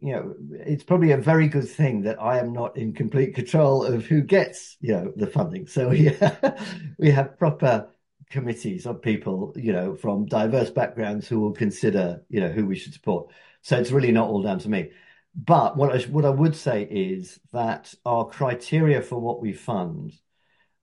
you 0.00 0.12
know, 0.12 0.34
it's 0.52 0.84
probably 0.84 1.12
a 1.12 1.16
very 1.18 1.46
good 1.46 1.68
thing 1.68 2.02
that 2.02 2.20
I 2.20 2.38
am 2.38 2.52
not 2.52 2.76
in 2.76 2.92
complete 2.94 3.34
control 3.34 3.84
of 3.84 4.06
who 4.06 4.22
gets, 4.22 4.76
you 4.80 4.92
know, 4.94 5.12
the 5.14 5.26
funding. 5.26 5.66
So 5.66 5.90
yeah, 5.90 6.56
we 6.98 7.10
have 7.10 7.38
proper 7.38 7.88
committees 8.30 8.86
of 8.86 9.02
people, 9.02 9.52
you 9.56 9.72
know, 9.72 9.94
from 9.94 10.24
diverse 10.26 10.70
backgrounds 10.70 11.28
who 11.28 11.40
will 11.40 11.52
consider, 11.52 12.22
you 12.28 12.40
know, 12.40 12.48
who 12.48 12.66
we 12.66 12.76
should 12.76 12.94
support. 12.94 13.30
So 13.62 13.78
it's 13.78 13.90
really 13.90 14.12
not 14.12 14.28
all 14.28 14.42
down 14.42 14.58
to 14.60 14.70
me. 14.70 14.90
But 15.34 15.76
what 15.76 15.94
I 15.94 16.00
what 16.08 16.24
I 16.24 16.30
would 16.30 16.56
say 16.56 16.82
is 16.84 17.38
that 17.52 17.94
our 18.04 18.26
criteria 18.26 19.02
for 19.02 19.20
what 19.20 19.40
we 19.40 19.52
fund, 19.52 20.12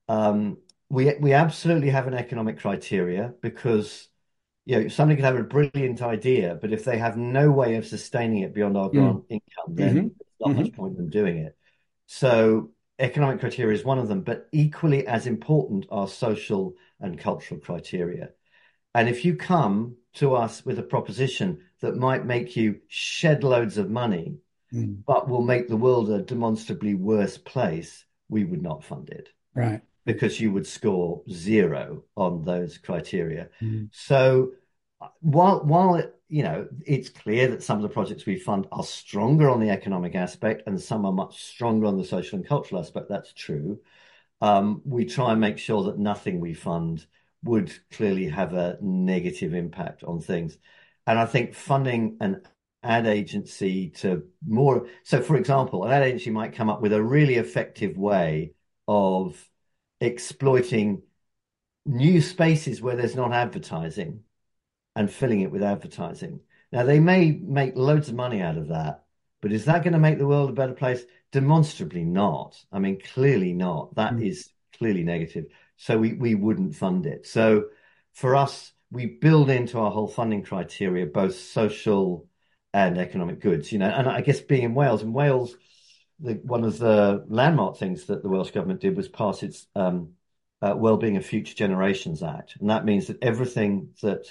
um, 0.08 0.58
we 0.88 1.12
we 1.20 1.32
absolutely 1.32 1.90
have 1.90 2.06
an 2.06 2.14
economic 2.14 2.58
criteria 2.58 3.34
because 3.42 4.08
you 4.68 4.82
know 4.82 4.88
somebody 4.88 5.16
could 5.16 5.24
have 5.24 5.36
a 5.36 5.42
brilliant 5.42 6.02
idea, 6.02 6.58
but 6.60 6.74
if 6.74 6.84
they 6.84 6.98
have 6.98 7.16
no 7.16 7.50
way 7.50 7.76
of 7.76 7.86
sustaining 7.86 8.42
it 8.42 8.52
beyond 8.52 8.76
our 8.76 8.90
grant 8.90 9.26
mm. 9.26 9.30
income, 9.30 9.74
then 9.74 9.88
mm-hmm. 9.88 10.08
there's 10.08 10.40
not 10.40 10.50
mm-hmm. 10.50 10.60
much 10.60 10.72
point 10.74 10.98
in 10.98 11.08
doing 11.08 11.38
it. 11.38 11.56
So 12.06 12.72
economic 12.98 13.40
criteria 13.40 13.74
is 13.74 13.82
one 13.82 13.98
of 13.98 14.08
them, 14.08 14.20
but 14.20 14.46
equally 14.52 15.06
as 15.06 15.26
important 15.26 15.86
are 15.90 16.06
social 16.06 16.74
and 17.00 17.18
cultural 17.18 17.58
criteria. 17.58 18.28
And 18.94 19.08
if 19.08 19.24
you 19.24 19.36
come 19.36 19.96
to 20.16 20.34
us 20.34 20.66
with 20.66 20.78
a 20.78 20.82
proposition 20.82 21.62
that 21.80 21.96
might 21.96 22.26
make 22.26 22.54
you 22.54 22.80
shed 22.88 23.44
loads 23.44 23.78
of 23.78 23.88
money, 23.88 24.36
mm. 24.70 24.98
but 25.06 25.30
will 25.30 25.40
make 25.40 25.68
the 25.68 25.78
world 25.78 26.10
a 26.10 26.20
demonstrably 26.20 26.92
worse 26.94 27.38
place, 27.38 28.04
we 28.28 28.44
would 28.44 28.62
not 28.62 28.84
fund 28.84 29.08
it. 29.08 29.30
Right. 29.54 29.80
Because 30.12 30.40
you 30.40 30.52
would 30.52 30.66
score 30.66 31.22
zero 31.30 32.02
on 32.16 32.44
those 32.44 32.78
criteria. 32.78 33.48
Mm. 33.62 33.88
So 33.92 34.52
while 35.20 35.60
while 35.64 36.02
you 36.28 36.42
know 36.42 36.66
it's 36.84 37.08
clear 37.08 37.48
that 37.48 37.62
some 37.62 37.76
of 37.76 37.82
the 37.82 37.88
projects 37.88 38.26
we 38.26 38.36
fund 38.36 38.66
are 38.72 38.82
stronger 38.82 39.48
on 39.48 39.60
the 39.60 39.70
economic 39.70 40.14
aspect 40.14 40.62
and 40.66 40.80
some 40.80 41.04
are 41.06 41.12
much 41.12 41.44
stronger 41.44 41.86
on 41.86 41.96
the 41.96 42.04
social 42.04 42.38
and 42.38 42.46
cultural 42.46 42.80
aspect, 42.80 43.08
that's 43.08 43.32
true 43.32 43.78
um, 44.40 44.82
we 44.84 45.04
try 45.04 45.32
and 45.32 45.40
make 45.40 45.58
sure 45.58 45.84
that 45.84 45.98
nothing 45.98 46.40
we 46.40 46.54
fund 46.54 47.06
would 47.42 47.72
clearly 47.90 48.28
have 48.28 48.54
a 48.54 48.78
negative 48.80 49.54
impact 49.54 50.04
on 50.04 50.20
things. 50.20 50.58
And 51.06 51.18
I 51.18 51.26
think 51.26 51.54
funding 51.54 52.16
an 52.20 52.42
ad 52.82 53.06
agency 53.06 53.90
to 53.90 54.22
more 54.46 54.86
so 55.02 55.20
for 55.20 55.36
example 55.36 55.84
an 55.84 55.90
ad 55.90 56.04
agency 56.04 56.30
might 56.30 56.54
come 56.54 56.70
up 56.70 56.80
with 56.80 56.92
a 56.92 57.02
really 57.02 57.34
effective 57.34 57.98
way 57.98 58.52
of 58.86 59.36
exploiting 60.00 61.02
new 61.86 62.20
spaces 62.20 62.80
where 62.80 62.96
there's 62.96 63.16
not 63.16 63.32
advertising 63.32 64.20
and 64.94 65.10
filling 65.10 65.40
it 65.40 65.50
with 65.50 65.62
advertising 65.62 66.40
now 66.70 66.82
they 66.82 67.00
may 67.00 67.30
make 67.30 67.76
loads 67.76 68.08
of 68.08 68.14
money 68.14 68.40
out 68.40 68.58
of 68.58 68.68
that 68.68 69.04
but 69.40 69.52
is 69.52 69.64
that 69.64 69.82
going 69.82 69.92
to 69.92 69.98
make 69.98 70.18
the 70.18 70.26
world 70.26 70.50
a 70.50 70.52
better 70.52 70.74
place 70.74 71.04
Demonstrably 71.30 72.04
not. 72.04 72.56
I 72.72 72.78
mean, 72.78 73.00
clearly 73.00 73.52
not. 73.52 73.94
That 73.96 74.14
mm. 74.14 74.26
is 74.26 74.50
clearly 74.78 75.02
negative. 75.02 75.46
So 75.76 75.98
we, 75.98 76.14
we 76.14 76.34
wouldn't 76.34 76.74
fund 76.74 77.04
it. 77.04 77.26
So 77.26 77.66
for 78.14 78.34
us, 78.34 78.72
we 78.90 79.06
build 79.06 79.50
into 79.50 79.78
our 79.78 79.90
whole 79.90 80.08
funding 80.08 80.42
criteria 80.42 81.04
both 81.04 81.34
social 81.34 82.26
and 82.72 82.96
economic 82.96 83.40
goods. 83.40 83.70
You 83.70 83.78
know, 83.78 83.90
and 83.90 84.08
I 84.08 84.22
guess 84.22 84.40
being 84.40 84.62
in 84.62 84.74
Wales, 84.74 85.02
in 85.02 85.12
Wales, 85.12 85.54
the, 86.20 86.34
one 86.34 86.64
of 86.64 86.78
the 86.78 87.24
landmark 87.28 87.76
things 87.76 88.06
that 88.06 88.22
the 88.22 88.28
Welsh 88.28 88.50
government 88.50 88.80
did 88.80 88.96
was 88.96 89.08
pass 89.08 89.42
its 89.42 89.66
um, 89.74 90.10
uh, 90.60 90.74
Wellbeing 90.76 91.16
of 91.16 91.26
Future 91.26 91.54
Generations 91.54 92.22
Act, 92.22 92.56
and 92.60 92.70
that 92.70 92.84
means 92.84 93.06
that 93.06 93.22
everything 93.22 93.90
that 94.02 94.26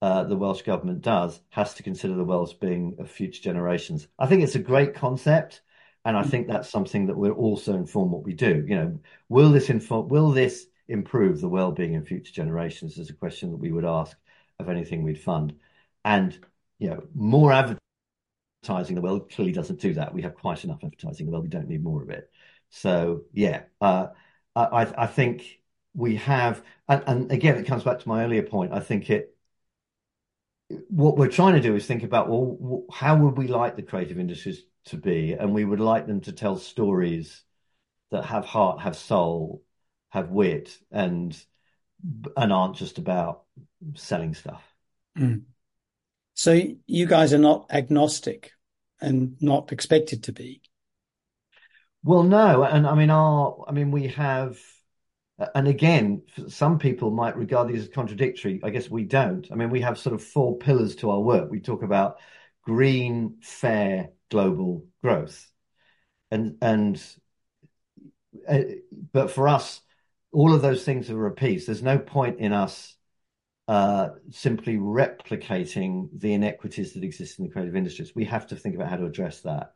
uh, 0.00 0.24
the 0.24 0.36
Welsh 0.36 0.62
government 0.62 1.02
does 1.02 1.40
has 1.50 1.74
to 1.74 1.82
consider 1.82 2.14
the 2.14 2.24
well-being 2.24 2.96
of 2.98 3.10
future 3.10 3.42
generations. 3.42 4.08
I 4.18 4.26
think 4.26 4.42
it's 4.42 4.54
a 4.54 4.60
great 4.60 4.94
concept. 4.94 5.62
And 6.04 6.16
I 6.16 6.22
think 6.22 6.46
that's 6.46 6.70
something 6.70 7.06
that 7.06 7.18
will 7.18 7.32
also 7.32 7.74
inform 7.74 8.12
what 8.12 8.22
we 8.22 8.32
do. 8.32 8.64
You 8.66 8.76
know, 8.76 9.00
will 9.28 9.50
this 9.50 9.68
inform, 9.68 10.08
will 10.08 10.30
this 10.30 10.66
improve 10.86 11.40
the 11.40 11.48
well-being 11.48 11.96
of 11.96 12.06
future 12.06 12.32
generations 12.32 12.96
is 12.96 13.10
a 13.10 13.14
question 13.14 13.50
that 13.50 13.58
we 13.58 13.72
would 13.72 13.84
ask 13.84 14.16
of 14.58 14.68
anything 14.70 15.02
we'd 15.02 15.20
fund. 15.20 15.54
And, 16.04 16.38
you 16.78 16.90
know, 16.90 17.02
more 17.14 17.52
advertising 18.68 18.96
in 18.96 19.02
the 19.02 19.08
world 19.08 19.30
clearly 19.30 19.52
doesn't 19.52 19.80
do 19.80 19.94
that. 19.94 20.12
We 20.12 20.22
have 20.22 20.34
quite 20.34 20.64
enough 20.64 20.84
advertising 20.84 21.26
in 21.26 21.26
the 21.26 21.32
world. 21.32 21.44
We 21.44 21.50
don't 21.50 21.68
need 21.68 21.82
more 21.82 22.02
of 22.02 22.10
it. 22.10 22.30
So 22.70 23.22
yeah, 23.32 23.62
uh, 23.80 24.08
I, 24.54 24.92
I 24.96 25.06
think 25.06 25.60
we 25.94 26.16
have, 26.16 26.62
and, 26.88 27.02
and 27.06 27.32
again, 27.32 27.56
it 27.56 27.66
comes 27.66 27.84
back 27.84 27.98
to 28.00 28.08
my 28.08 28.24
earlier 28.24 28.42
point. 28.42 28.72
I 28.72 28.80
think 28.80 29.10
it, 29.10 29.34
what 30.88 31.16
we're 31.16 31.28
trying 31.28 31.54
to 31.54 31.60
do 31.60 31.74
is 31.76 31.86
think 31.86 32.02
about 32.02 32.28
well, 32.28 32.84
how 32.92 33.16
would 33.16 33.38
we 33.38 33.48
like 33.48 33.76
the 33.76 33.82
creative 33.82 34.18
industries 34.18 34.62
to 34.86 34.96
be, 34.96 35.32
and 35.32 35.54
we 35.54 35.64
would 35.64 35.80
like 35.80 36.06
them 36.06 36.20
to 36.22 36.32
tell 36.32 36.56
stories 36.56 37.42
that 38.10 38.24
have 38.26 38.44
heart, 38.44 38.80
have 38.80 38.96
soul, 38.96 39.62
have 40.10 40.28
wit, 40.28 40.76
and 40.90 41.42
and 42.36 42.52
aren't 42.52 42.76
just 42.76 42.98
about 42.98 43.44
selling 43.94 44.34
stuff. 44.34 44.62
Mm. 45.16 45.44
So 46.34 46.60
you 46.86 47.06
guys 47.06 47.32
are 47.32 47.38
not 47.38 47.66
agnostic 47.70 48.52
and 49.00 49.36
not 49.40 49.72
expected 49.72 50.24
to 50.24 50.32
be. 50.32 50.60
Well, 52.04 52.22
no, 52.22 52.62
and 52.62 52.86
I 52.86 52.94
mean, 52.94 53.10
our, 53.10 53.64
I 53.68 53.72
mean, 53.72 53.90
we 53.90 54.08
have, 54.08 54.58
and 55.54 55.68
again, 55.68 56.22
some 56.48 56.78
people 56.78 57.10
might 57.10 57.36
regard 57.36 57.68
these 57.68 57.82
as 57.82 57.88
contradictory. 57.88 58.60
I 58.62 58.70
guess 58.70 58.88
we 58.88 59.04
don't. 59.04 59.46
I 59.50 59.54
mean, 59.56 59.70
we 59.70 59.80
have 59.80 59.98
sort 59.98 60.14
of 60.14 60.22
four 60.22 60.58
pillars 60.58 60.96
to 60.96 61.10
our 61.10 61.20
work. 61.20 61.50
We 61.50 61.60
talk 61.60 61.82
about 61.82 62.18
green, 62.62 63.38
fair, 63.42 64.10
global 64.30 64.86
growth. 65.02 65.50
And 66.30 66.56
and 66.60 67.02
uh, 68.48 68.60
but 69.12 69.30
for 69.30 69.48
us, 69.48 69.80
all 70.32 70.54
of 70.54 70.62
those 70.62 70.84
things 70.84 71.10
are 71.10 71.26
a 71.26 71.32
piece. 71.32 71.66
There's 71.66 71.82
no 71.82 71.98
point 71.98 72.38
in 72.38 72.52
us 72.52 72.96
uh, 73.68 74.08
simply 74.30 74.78
replicating 74.78 76.08
the 76.18 76.32
inequities 76.32 76.94
that 76.94 77.04
exist 77.04 77.38
in 77.38 77.44
the 77.44 77.52
creative 77.52 77.76
industries. 77.76 78.14
We 78.14 78.24
have 78.24 78.46
to 78.46 78.56
think 78.56 78.74
about 78.74 78.88
how 78.88 78.96
to 78.96 79.04
address 79.04 79.42
that. 79.42 79.74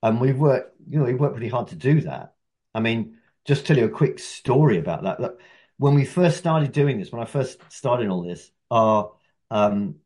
And 0.00 0.20
we've 0.20 0.38
worked, 0.38 0.76
you 0.88 1.00
know, 1.00 1.06
we've 1.06 1.18
worked 1.18 1.34
pretty 1.34 1.48
hard 1.48 1.68
to 1.68 1.74
do 1.74 2.02
that. 2.02 2.34
I 2.72 2.78
mean, 2.78 3.16
just 3.44 3.66
tell 3.66 3.76
you 3.76 3.86
a 3.86 3.90
quick 3.90 4.20
story 4.20 4.78
about 4.78 5.02
that. 5.02 5.18
Look, 5.18 5.40
when 5.76 5.94
we 5.94 6.04
first 6.04 6.36
started 6.36 6.70
doing 6.70 6.98
this, 6.98 7.10
when 7.10 7.20
I 7.20 7.24
first 7.24 7.58
started 7.68 8.08
all 8.08 8.22
this, 8.22 8.50
our 8.70 9.12
um, 9.50 9.96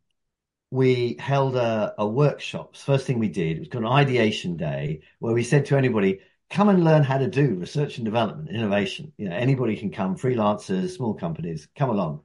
we 0.70 1.16
held 1.18 1.56
a, 1.56 1.94
a 1.98 2.06
workshop. 2.06 2.76
First 2.76 3.06
thing 3.06 3.18
we 3.18 3.28
did 3.28 3.58
was 3.58 3.68
called 3.68 3.84
an 3.84 3.90
ideation 3.90 4.56
day, 4.56 5.02
where 5.18 5.34
we 5.34 5.42
said 5.42 5.66
to 5.66 5.76
anybody, 5.76 6.20
"Come 6.48 6.70
and 6.70 6.84
learn 6.84 7.02
how 7.02 7.18
to 7.18 7.28
do 7.28 7.56
research 7.56 7.98
and 7.98 8.04
development, 8.04 8.50
innovation. 8.50 9.12
You 9.18 9.28
know, 9.28 9.36
anybody 9.36 9.76
can 9.76 9.90
come, 9.90 10.16
freelancers, 10.16 10.96
small 10.96 11.14
companies, 11.14 11.68
come 11.76 11.90
along." 11.90 12.22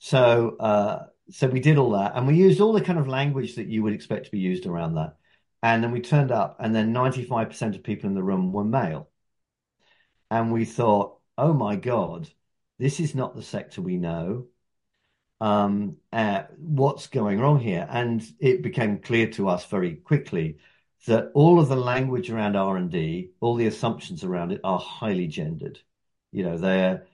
So, 0.00 0.56
uh, 0.58 1.06
so 1.30 1.46
we 1.46 1.60
did 1.60 1.78
all 1.78 1.92
that, 1.92 2.16
and 2.16 2.26
we 2.26 2.34
used 2.36 2.60
all 2.60 2.72
the 2.72 2.80
kind 2.80 2.98
of 2.98 3.06
language 3.06 3.54
that 3.56 3.68
you 3.68 3.82
would 3.84 3.92
expect 3.92 4.24
to 4.26 4.30
be 4.32 4.40
used 4.40 4.66
around 4.66 4.94
that. 4.96 5.16
And 5.62 5.84
then 5.84 5.92
we 5.92 6.00
turned 6.00 6.32
up, 6.32 6.56
and 6.60 6.74
then 6.74 6.92
95% 6.92 7.76
of 7.76 7.84
people 7.84 8.08
in 8.08 8.14
the 8.14 8.22
room 8.22 8.52
were 8.52 8.64
male. 8.64 9.08
And 10.30 10.52
we 10.52 10.64
thought, 10.64 11.18
oh 11.38 11.52
my 11.52 11.76
God, 11.76 12.28
this 12.78 12.98
is 13.00 13.14
not 13.14 13.36
the 13.36 13.42
sector 13.42 13.82
we 13.82 13.96
know 13.96 14.48
um, 15.40 15.96
uh, 16.12 16.42
what's 16.58 17.06
going 17.06 17.38
wrong 17.40 17.60
here? 17.60 17.86
And 17.90 18.22
it 18.38 18.62
became 18.62 18.98
clear 18.98 19.30
to 19.32 19.48
us 19.48 19.64
very 19.66 19.96
quickly 19.96 20.58
that 21.06 21.30
all 21.34 21.58
of 21.58 21.68
the 21.68 21.76
language 21.76 22.30
around 22.30 22.56
R&D, 22.56 23.30
all 23.40 23.54
the 23.54 23.66
assumptions 23.66 24.22
around 24.22 24.52
it 24.52 24.60
are 24.64 24.78
highly 24.78 25.26
gendered. 25.26 25.80
You 26.32 26.44
know, 26.44 26.58
they're 26.58 27.06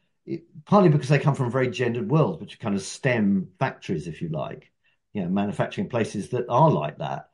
partly 0.64 0.88
because 0.90 1.08
they 1.08 1.18
come 1.18 1.34
from 1.34 1.50
very 1.50 1.70
gendered 1.70 2.10
worlds, 2.10 2.40
which 2.40 2.54
are 2.54 2.58
kind 2.58 2.74
of 2.74 2.82
STEM 2.82 3.48
factories, 3.58 4.08
if 4.08 4.22
you 4.22 4.28
like, 4.28 4.70
you 5.12 5.22
know, 5.22 5.28
manufacturing 5.28 5.88
places 5.88 6.30
that 6.30 6.46
are 6.48 6.70
like 6.70 6.98
that. 6.98 7.30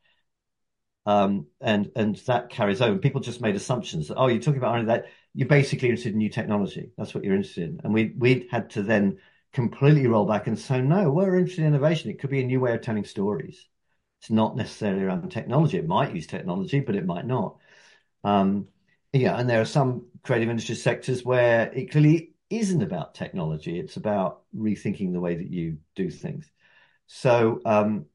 Um, 1.05 1.47
and 1.61 1.91
and 1.97 2.17
that 2.27 2.51
carries 2.51 2.81
over. 2.81 2.99
People 2.99 3.21
just 3.21 3.41
made 3.41 3.57
assumptions 3.57 4.09
that, 4.09 4.17
oh, 4.17 4.29
you're 4.29 4.41
talking 4.41 4.59
about 4.59 4.73
R&D, 4.73 4.87
that 4.87 5.07
you're 5.35 5.49
basically 5.49 5.89
interested 5.89 6.13
in 6.13 6.19
new 6.19 6.29
technology. 6.29 6.93
That's 6.97 7.15
what 7.15 7.25
you're 7.25 7.35
interested 7.35 7.71
in. 7.71 7.81
And 7.83 7.93
we 7.93 8.15
we 8.17 8.49
had 8.51 8.71
to 8.71 8.83
then 8.83 9.19
completely 9.53 10.07
roll 10.07 10.27
back 10.27 10.47
and 10.47 10.59
say, 10.59 10.81
no, 10.81 11.11
we're 11.11 11.39
interested 11.39 11.63
in 11.63 11.69
innovation. 11.69 12.11
It 12.11 12.21
could 12.21 12.31
be 12.31 12.41
a 12.41 12.47
new 12.47 12.61
way 12.61 12.75
of 12.75 12.83
telling 12.83 13.05
stories. 13.05 13.67
It's 14.21 14.31
not 14.31 14.57
necessarily 14.57 15.03
around 15.03 15.31
technology. 15.31 15.79
It 15.79 15.87
might 15.89 16.15
use 16.15 16.27
technology, 16.27 16.81
but 16.81 16.95
it 16.95 17.05
might 17.05 17.27
not. 17.27 17.59
Um, 18.25 18.69
yeah, 19.13 19.37
and 19.39 19.49
there 19.49 19.61
are 19.61 19.67
some 19.67 20.07
creative 20.23 20.49
industry 20.49 20.77
sectors 20.77 21.25
where 21.25 21.71
it 21.73 21.91
clearly 21.91 22.32
isn't 22.59 22.83
about 22.83 23.15
technology. 23.15 23.79
It's 23.79 23.97
about 23.97 24.43
rethinking 24.57 25.13
the 25.13 25.21
way 25.21 25.37
that 25.37 25.51
you 25.51 25.79
do 25.95 26.11
things. 26.11 26.51
So 27.07 27.61
um, 27.65 28.07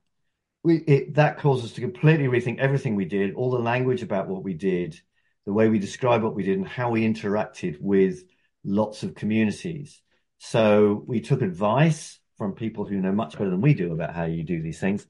we, 0.63 0.77
it, 0.77 1.15
that 1.15 1.39
caused 1.39 1.65
us 1.65 1.73
to 1.73 1.81
completely 1.81 2.27
rethink 2.27 2.59
everything 2.59 2.95
we 2.95 3.05
did, 3.05 3.35
all 3.35 3.51
the 3.51 3.59
language 3.59 4.03
about 4.03 4.27
what 4.27 4.43
we 4.43 4.53
did, 4.53 4.99
the 5.45 5.53
way 5.53 5.69
we 5.69 5.79
describe 5.79 6.23
what 6.23 6.35
we 6.35 6.43
did, 6.43 6.57
and 6.57 6.67
how 6.67 6.89
we 6.89 7.07
interacted 7.07 7.79
with 7.79 8.23
lots 8.63 9.03
of 9.03 9.15
communities. 9.15 10.01
So 10.39 11.03
we 11.07 11.21
took 11.21 11.41
advice 11.41 12.19
from 12.37 12.53
people 12.53 12.85
who 12.85 12.97
know 12.97 13.11
much 13.11 13.33
better 13.33 13.49
than 13.49 13.61
we 13.61 13.73
do 13.73 13.93
about 13.93 14.13
how 14.13 14.25
you 14.25 14.43
do 14.43 14.61
these 14.61 14.79
things. 14.79 15.07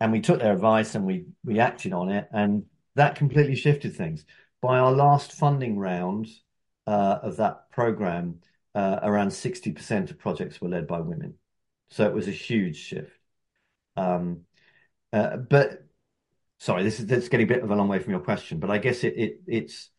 And 0.00 0.10
we 0.10 0.20
took 0.20 0.40
their 0.40 0.52
advice 0.52 0.94
and 0.94 1.04
we, 1.04 1.26
we 1.44 1.60
acted 1.60 1.92
on 1.92 2.10
it. 2.10 2.28
And 2.32 2.64
that 2.96 3.14
completely 3.14 3.54
shifted 3.54 3.94
things. 3.94 4.24
By 4.60 4.78
our 4.78 4.92
last 4.92 5.32
funding 5.32 5.78
round 5.78 6.28
uh, 6.86 7.18
of 7.22 7.36
that 7.36 7.70
program, 7.70 8.40
uh, 8.74 9.00
around 9.02 9.28
60% 9.28 10.10
of 10.10 10.18
projects 10.18 10.60
were 10.60 10.68
led 10.68 10.86
by 10.86 11.00
women. 11.00 11.34
So 11.90 12.06
it 12.06 12.14
was 12.14 12.28
a 12.28 12.32
huge 12.32 12.76
shift. 12.76 13.18
Um, 13.96 14.40
uh, 15.12 15.36
but 15.36 15.84
sorry, 16.58 16.82
this 16.82 16.98
is 16.98 17.28
getting 17.28 17.46
a 17.46 17.54
bit 17.54 17.62
of 17.62 17.70
a 17.70 17.76
long 17.76 17.88
way 17.88 17.98
from 18.00 18.10
your 18.10 18.20
question, 18.20 18.58
but 18.58 18.70
I 18.70 18.78
guess 18.78 19.04
it, 19.04 19.14
it 19.16 19.40
it's 19.46 19.90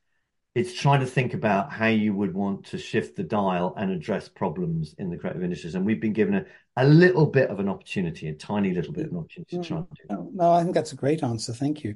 it's 0.56 0.74
trying 0.74 1.02
to 1.02 1.06
think 1.06 1.34
about 1.34 1.72
how 1.72 1.88
you 1.88 2.14
would 2.14 2.34
want 2.34 2.68
to 2.68 2.78
shift 2.78 3.18
the 3.18 3.24
dial 3.24 3.74
and 3.78 3.92
address 3.92 4.30
problems 4.30 4.96
in 4.98 5.10
the 5.10 5.18
creative 5.18 5.44
industries. 5.44 5.76
And 5.76 5.86
we've 5.86 6.00
been 6.00 6.14
given 6.14 6.34
a, 6.36 6.46
a 6.78 6.86
little 6.88 7.26
bit 7.26 7.50
of 7.50 7.60
an 7.60 7.68
opportunity, 7.68 8.30
a 8.30 8.34
tiny 8.34 8.74
little 8.74 8.94
bit 8.94 9.06
of 9.06 9.12
an 9.12 9.18
opportunity 9.18 9.58
to 9.58 9.64
try 9.64 9.78
and 9.78 9.88
do 9.90 10.04
no, 10.10 10.32
no, 10.34 10.52
I 10.54 10.64
think 10.64 10.74
that's 10.74 10.94
a 10.94 10.98
great 10.98 11.24
answer. 11.24 11.52
Thank 11.52 11.84
you. 11.84 11.96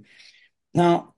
Now, 0.74 1.16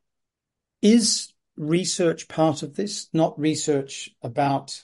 is 0.84 1.34
research 1.58 2.28
part 2.28 2.62
of 2.62 2.76
this? 2.76 3.10
Not 3.12 3.40
research 3.40 4.12
about 4.22 4.84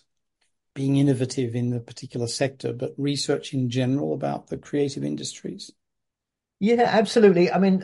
being 0.78 0.98
innovative 0.98 1.56
in 1.56 1.72
the 1.72 1.80
particular 1.80 2.28
sector, 2.28 2.72
but 2.72 2.94
research 3.00 3.52
in 3.52 3.68
general 3.68 4.14
about 4.14 4.46
the 4.46 4.58
creative 4.58 5.04
industries? 5.04 5.72
Yeah, 6.60 6.84
absolutely. 6.84 7.52
I 7.52 7.58
mean, 7.58 7.84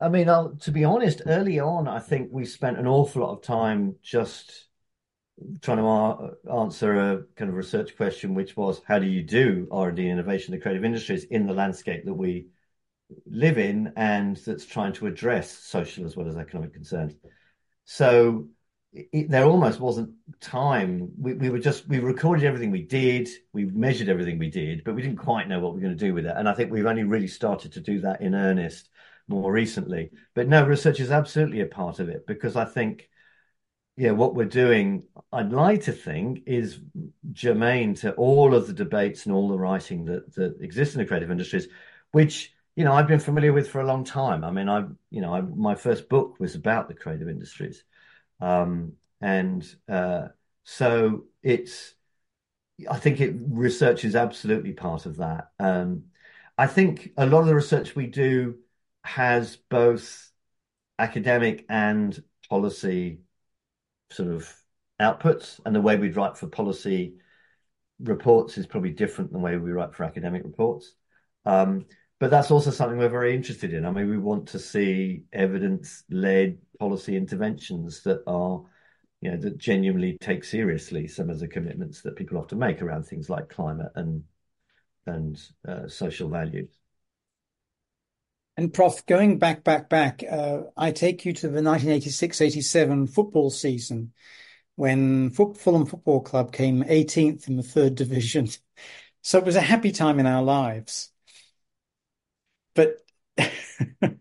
I 0.00 0.08
mean, 0.08 0.28
I'll, 0.28 0.56
to 0.56 0.72
be 0.72 0.82
honest, 0.82 1.22
early 1.24 1.60
on, 1.60 1.86
I 1.86 2.00
think 2.00 2.30
we 2.32 2.44
spent 2.44 2.78
an 2.78 2.88
awful 2.88 3.22
lot 3.22 3.32
of 3.36 3.42
time 3.42 3.94
just 4.02 4.66
trying 5.62 5.78
to 5.78 6.36
answer 6.52 6.94
a 6.96 7.22
kind 7.36 7.48
of 7.48 7.54
research 7.54 7.96
question, 7.96 8.34
which 8.34 8.56
was 8.56 8.80
how 8.88 8.98
do 8.98 9.06
you 9.06 9.22
do 9.22 9.68
R&D 9.70 10.08
innovation 10.08 10.52
in 10.52 10.58
the 10.58 10.62
creative 10.62 10.84
industries 10.84 11.22
in 11.22 11.46
the 11.46 11.54
landscape 11.54 12.06
that 12.06 12.14
we 12.14 12.48
live 13.24 13.56
in 13.56 13.92
and 13.96 14.36
that's 14.38 14.66
trying 14.66 14.94
to 14.94 15.06
address 15.06 15.48
social 15.48 16.04
as 16.04 16.16
well 16.16 16.26
as 16.26 16.36
economic 16.36 16.74
concerns. 16.74 17.14
So 17.84 18.48
it, 19.12 19.30
there 19.30 19.44
almost 19.44 19.80
wasn't 19.80 20.14
time. 20.40 21.10
We, 21.18 21.34
we 21.34 21.50
were 21.50 21.58
just, 21.58 21.86
we 21.88 21.98
recorded 21.98 22.44
everything 22.44 22.70
we 22.70 22.82
did, 22.82 23.28
we 23.52 23.64
measured 23.66 24.08
everything 24.08 24.38
we 24.38 24.50
did, 24.50 24.84
but 24.84 24.94
we 24.94 25.02
didn't 25.02 25.18
quite 25.18 25.48
know 25.48 25.60
what 25.60 25.74
we 25.74 25.80
were 25.80 25.86
going 25.86 25.98
to 25.98 26.06
do 26.06 26.14
with 26.14 26.26
it. 26.26 26.34
And 26.36 26.48
I 26.48 26.54
think 26.54 26.70
we've 26.70 26.86
only 26.86 27.04
really 27.04 27.28
started 27.28 27.72
to 27.72 27.80
do 27.80 28.00
that 28.00 28.20
in 28.20 28.34
earnest 28.34 28.88
more 29.28 29.52
recently. 29.52 30.10
But 30.34 30.48
no, 30.48 30.64
research 30.66 31.00
is 31.00 31.10
absolutely 31.10 31.60
a 31.60 31.66
part 31.66 31.98
of 31.98 32.08
it 32.08 32.26
because 32.26 32.56
I 32.56 32.64
think, 32.64 33.08
yeah, 33.96 34.12
what 34.12 34.34
we're 34.34 34.44
doing, 34.44 35.04
I'd 35.32 35.52
like 35.52 35.84
to 35.84 35.92
think, 35.92 36.42
is 36.46 36.78
germane 37.32 37.94
to 37.96 38.12
all 38.12 38.54
of 38.54 38.66
the 38.66 38.72
debates 38.72 39.26
and 39.26 39.34
all 39.34 39.48
the 39.48 39.58
writing 39.58 40.04
that 40.06 40.34
that 40.34 40.60
exists 40.60 40.94
in 40.94 41.00
the 41.00 41.06
creative 41.06 41.30
industries, 41.30 41.68
which 42.12 42.52
you 42.76 42.84
know 42.84 42.92
I've 42.92 43.08
been 43.08 43.20
familiar 43.20 43.52
with 43.52 43.70
for 43.70 43.80
a 43.80 43.86
long 43.86 44.04
time. 44.04 44.44
I 44.44 44.50
mean, 44.50 44.68
I 44.68 44.84
you 45.10 45.22
know 45.22 45.34
I, 45.34 45.40
my 45.40 45.74
first 45.74 46.08
book 46.10 46.38
was 46.38 46.54
about 46.54 46.88
the 46.88 46.94
creative 46.94 47.28
industries, 47.28 47.84
um, 48.40 48.92
and 49.20 49.66
uh, 49.88 50.28
so 50.64 51.24
it's. 51.42 51.94
I 52.90 52.98
think 52.98 53.22
it 53.22 53.34
research 53.48 54.04
is 54.04 54.14
absolutely 54.14 54.72
part 54.72 55.06
of 55.06 55.16
that. 55.16 55.48
Um, 55.58 56.04
I 56.58 56.66
think 56.66 57.12
a 57.16 57.24
lot 57.26 57.40
of 57.40 57.46
the 57.46 57.54
research 57.54 57.96
we 57.96 58.06
do 58.06 58.56
has 59.02 59.56
both 59.56 60.30
academic 60.98 61.64
and 61.70 62.22
policy 62.50 63.20
sort 64.10 64.28
of 64.30 64.54
outputs, 65.00 65.60
and 65.64 65.74
the 65.74 65.80
way 65.80 65.96
we 65.96 66.10
write 66.10 66.36
for 66.36 66.48
policy 66.48 67.14
reports 68.00 68.58
is 68.58 68.66
probably 68.66 68.90
different 68.90 69.32
than 69.32 69.40
the 69.40 69.44
way 69.44 69.56
we 69.56 69.72
write 69.72 69.94
for 69.94 70.04
academic 70.04 70.44
reports. 70.44 70.94
Um, 71.44 71.86
but 72.18 72.30
that's 72.30 72.50
also 72.50 72.70
something 72.70 72.98
we're 72.98 73.08
very 73.08 73.34
interested 73.34 73.74
in. 73.74 73.84
I 73.84 73.90
mean, 73.90 74.08
we 74.08 74.18
want 74.18 74.48
to 74.48 74.58
see 74.58 75.24
evidence-led 75.32 76.58
policy 76.78 77.16
interventions 77.16 78.02
that 78.02 78.22
are, 78.26 78.62
you 79.20 79.30
know, 79.30 79.36
that 79.36 79.58
genuinely 79.58 80.16
take 80.20 80.44
seriously 80.44 81.08
some 81.08 81.28
of 81.28 81.40
the 81.40 81.48
commitments 81.48 82.02
that 82.02 82.16
people 82.16 82.42
to 82.44 82.56
make 82.56 82.80
around 82.80 83.04
things 83.04 83.28
like 83.28 83.48
climate 83.48 83.92
and 83.94 84.24
and 85.06 85.40
uh, 85.68 85.86
social 85.86 86.28
values. 86.28 86.70
And 88.56 88.72
Prof, 88.72 89.04
going 89.06 89.38
back, 89.38 89.62
back, 89.64 89.88
back, 89.88 90.24
uh, 90.28 90.62
I 90.76 90.90
take 90.90 91.24
you 91.24 91.32
to 91.34 91.48
the 91.48 91.60
1986-87 91.60 93.10
football 93.10 93.50
season 93.50 94.12
when 94.76 95.30
Fulham 95.30 95.86
Football 95.86 96.22
Club 96.22 96.52
came 96.52 96.82
18th 96.82 97.48
in 97.48 97.56
the 97.56 97.62
third 97.62 97.94
division. 97.94 98.48
So 99.22 99.38
it 99.38 99.44
was 99.44 99.56
a 99.56 99.60
happy 99.60 99.90
time 99.90 100.20
in 100.20 100.26
our 100.26 100.44
lives. 100.44 101.10
But 102.76 102.98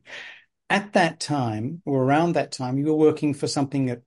at 0.69 0.93
that 0.93 1.19
time, 1.19 1.83
or 1.85 2.03
around 2.03 2.33
that 2.33 2.51
time, 2.51 2.79
you 2.79 2.85
were 2.85 2.95
working 2.95 3.35
for 3.35 3.47
something 3.47 3.85
that 3.85 4.01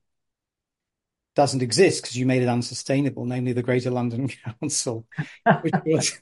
doesn't 1.37 1.63
exist 1.63 2.03
because 2.03 2.17
you 2.17 2.27
made 2.27 2.43
it 2.43 2.49
unsustainable, 2.49 3.25
namely 3.25 3.53
the 3.53 3.63
Greater 3.63 3.93
London 3.93 4.29
Council, 4.61 5.07
which 5.61 5.75
was 5.87 6.21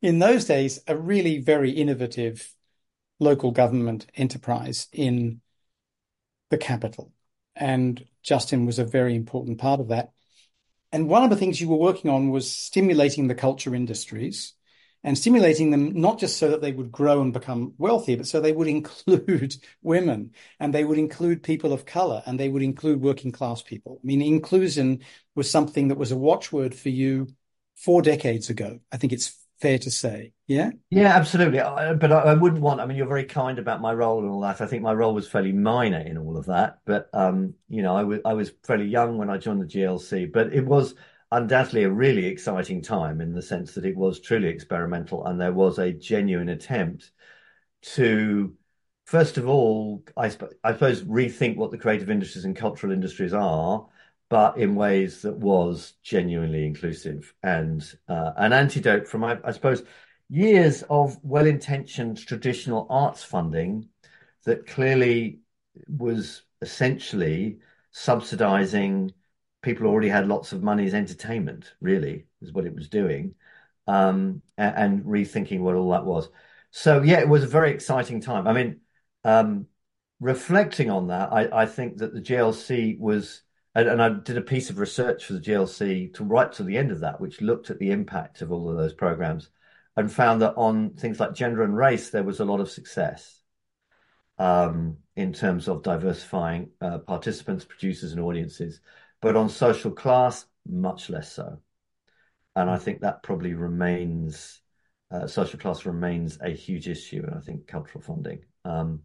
in 0.00 0.20
those 0.20 0.44
days 0.44 0.80
a 0.86 0.96
really 0.96 1.38
very 1.38 1.70
innovative 1.72 2.54
local 3.18 3.50
government 3.50 4.06
enterprise 4.14 4.86
in 4.92 5.40
the 6.50 6.58
capital. 6.58 7.12
And 7.56 8.04
Justin 8.22 8.66
was 8.66 8.78
a 8.78 8.84
very 8.84 9.16
important 9.16 9.58
part 9.58 9.80
of 9.80 9.88
that. 9.88 10.12
And 10.92 11.08
one 11.08 11.24
of 11.24 11.30
the 11.30 11.36
things 11.36 11.60
you 11.60 11.68
were 11.68 11.76
working 11.76 12.10
on 12.10 12.30
was 12.30 12.50
stimulating 12.50 13.26
the 13.26 13.34
culture 13.34 13.74
industries 13.74 14.52
and 15.06 15.16
stimulating 15.16 15.70
them 15.70 15.92
not 15.94 16.18
just 16.18 16.36
so 16.36 16.50
that 16.50 16.60
they 16.60 16.72
would 16.72 16.90
grow 16.90 17.22
and 17.22 17.32
become 17.32 17.72
wealthy, 17.78 18.16
but 18.16 18.26
so 18.26 18.40
they 18.40 18.52
would 18.52 18.66
include 18.78 19.54
women 19.80 20.32
and 20.58 20.74
they 20.74 20.84
would 20.84 20.98
include 20.98 21.44
people 21.44 21.72
of 21.72 21.86
color 21.86 22.22
and 22.26 22.38
they 22.38 22.48
would 22.48 22.62
include 22.62 23.00
working 23.00 23.30
class 23.30 23.62
people. 23.62 24.00
I 24.02 24.06
mean, 24.06 24.20
inclusion 24.20 25.00
was 25.36 25.48
something 25.48 25.88
that 25.88 25.98
was 25.98 26.10
a 26.10 26.16
watchword 26.16 26.74
for 26.74 26.88
you 26.88 27.28
four 27.76 28.02
decades 28.02 28.50
ago. 28.50 28.80
I 28.90 28.96
think 28.96 29.12
it's 29.12 29.46
fair 29.60 29.78
to 29.78 29.90
say. 29.92 30.32
Yeah. 30.48 30.70
Yeah, 30.90 31.14
absolutely. 31.14 31.60
I, 31.60 31.94
but 31.94 32.10
I, 32.10 32.18
I, 32.18 32.34
wouldn't 32.34 32.60
want, 32.60 32.80
I 32.80 32.86
mean, 32.86 32.96
you're 32.96 33.06
very 33.06 33.24
kind 33.24 33.60
about 33.60 33.80
my 33.80 33.92
role 33.94 34.18
and 34.18 34.28
all 34.28 34.40
that. 34.40 34.60
I 34.60 34.66
think 34.66 34.82
my 34.82 34.92
role 34.92 35.14
was 35.14 35.28
fairly 35.28 35.52
minor 35.52 36.00
in 36.00 36.18
all 36.18 36.36
of 36.36 36.46
that. 36.46 36.80
But, 36.84 37.08
um, 37.12 37.54
you 37.68 37.82
know, 37.82 37.96
I 37.96 38.02
was, 38.02 38.20
I 38.24 38.34
was 38.34 38.52
fairly 38.64 38.86
young 38.86 39.18
when 39.18 39.30
I 39.30 39.38
joined 39.38 39.62
the 39.62 39.66
GLC, 39.66 40.32
but 40.32 40.52
it 40.52 40.66
was 40.66 40.94
undoubtedly 41.32 41.84
a 41.84 41.90
really 41.90 42.26
exciting 42.26 42.82
time 42.82 43.20
in 43.20 43.32
the 43.32 43.42
sense 43.42 43.74
that 43.74 43.84
it 43.84 43.96
was 43.96 44.20
truly 44.20 44.48
experimental 44.48 45.26
and 45.26 45.40
there 45.40 45.52
was 45.52 45.78
a 45.78 45.92
genuine 45.92 46.48
attempt 46.48 47.10
to, 47.82 48.54
first 49.04 49.36
of 49.36 49.48
all, 49.48 50.04
I, 50.16 50.28
sp- 50.30 50.54
I 50.62 50.72
suppose, 50.72 51.02
rethink 51.02 51.56
what 51.56 51.70
the 51.70 51.78
creative 51.78 52.10
industries 52.10 52.44
and 52.44 52.56
cultural 52.56 52.92
industries 52.92 53.32
are 53.32 53.86
but 54.28 54.58
in 54.58 54.74
ways 54.74 55.22
that 55.22 55.36
was 55.36 55.94
genuinely 56.02 56.66
inclusive 56.66 57.32
and 57.42 57.94
uh, 58.08 58.32
an 58.36 58.52
antidote 58.52 59.06
from, 59.06 59.22
I, 59.22 59.38
I 59.44 59.52
suppose, 59.52 59.84
years 60.28 60.82
of 60.90 61.16
well-intentioned 61.22 62.18
traditional 62.18 62.86
arts 62.90 63.22
funding 63.22 63.88
that 64.44 64.66
clearly 64.66 65.38
was 65.88 66.42
essentially 66.60 67.58
subsidizing 67.92 69.12
people 69.66 69.86
already 69.86 70.08
had 70.08 70.28
lots 70.28 70.52
of 70.52 70.62
money 70.62 70.86
as 70.86 70.94
entertainment, 70.94 71.74
really, 71.80 72.24
is 72.40 72.52
what 72.52 72.64
it 72.64 72.74
was 72.74 72.88
doing, 72.88 73.34
um, 73.86 74.40
and, 74.56 74.76
and, 74.76 75.04
rethinking 75.04 75.60
what 75.60 75.74
all 75.74 75.90
that 75.90 76.06
was. 76.06 76.28
So, 76.70 77.02
yeah, 77.02 77.20
it 77.20 77.28
was 77.28 77.42
a 77.44 77.48
very 77.48 77.72
exciting 77.72 78.20
time. 78.20 78.46
I 78.46 78.52
mean, 78.52 78.80
um, 79.24 79.66
reflecting 80.20 80.90
on 80.90 81.08
that, 81.08 81.32
I, 81.32 81.62
I, 81.62 81.66
think 81.66 81.98
that 81.98 82.14
the 82.14 82.20
GLC 82.20 82.98
was 82.98 83.42
and, 83.76 83.88
and 83.88 84.02
I 84.02 84.08
did 84.08 84.38
a 84.38 84.42
piece 84.42 84.70
of 84.70 84.78
research 84.78 85.26
for 85.26 85.34
the 85.34 85.40
GLC 85.40 86.14
to 86.14 86.24
right 86.24 86.50
to 86.52 86.62
the 86.62 86.78
end 86.78 86.90
of 86.90 87.00
that, 87.00 87.20
which 87.20 87.42
looked 87.42 87.68
at 87.68 87.78
the 87.78 87.90
impact 87.90 88.40
of 88.40 88.50
all 88.50 88.70
of 88.70 88.76
those 88.78 88.94
programs 88.94 89.50
and 89.98 90.10
found 90.10 90.40
that 90.40 90.54
on 90.56 90.90
things 90.94 91.20
like 91.20 91.34
gender 91.34 91.62
and 91.62 91.76
race, 91.76 92.08
there 92.08 92.24
was 92.24 92.40
a 92.40 92.44
lot 92.44 92.60
of 92.60 92.70
success 92.70 93.42
um, 94.38 94.96
in 95.14 95.34
terms 95.34 95.68
of 95.68 95.82
diversifying 95.82 96.70
uh, 96.80 96.98
participants, 96.98 97.66
producers, 97.66 98.12
and 98.12 98.20
audiences. 98.20 98.80
But 99.26 99.34
on 99.34 99.48
social 99.48 99.90
class, 99.90 100.46
much 100.68 101.10
less 101.10 101.32
so. 101.32 101.58
And 102.54 102.70
I 102.70 102.78
think 102.78 103.00
that 103.00 103.24
probably 103.24 103.54
remains, 103.54 104.60
uh, 105.10 105.26
social 105.26 105.58
class 105.58 105.84
remains 105.84 106.38
a 106.40 106.50
huge 106.50 106.86
issue, 106.86 107.24
and 107.26 107.34
I 107.34 107.40
think 107.40 107.66
cultural 107.66 108.02
funding. 108.02 108.44
Um, 108.64 109.00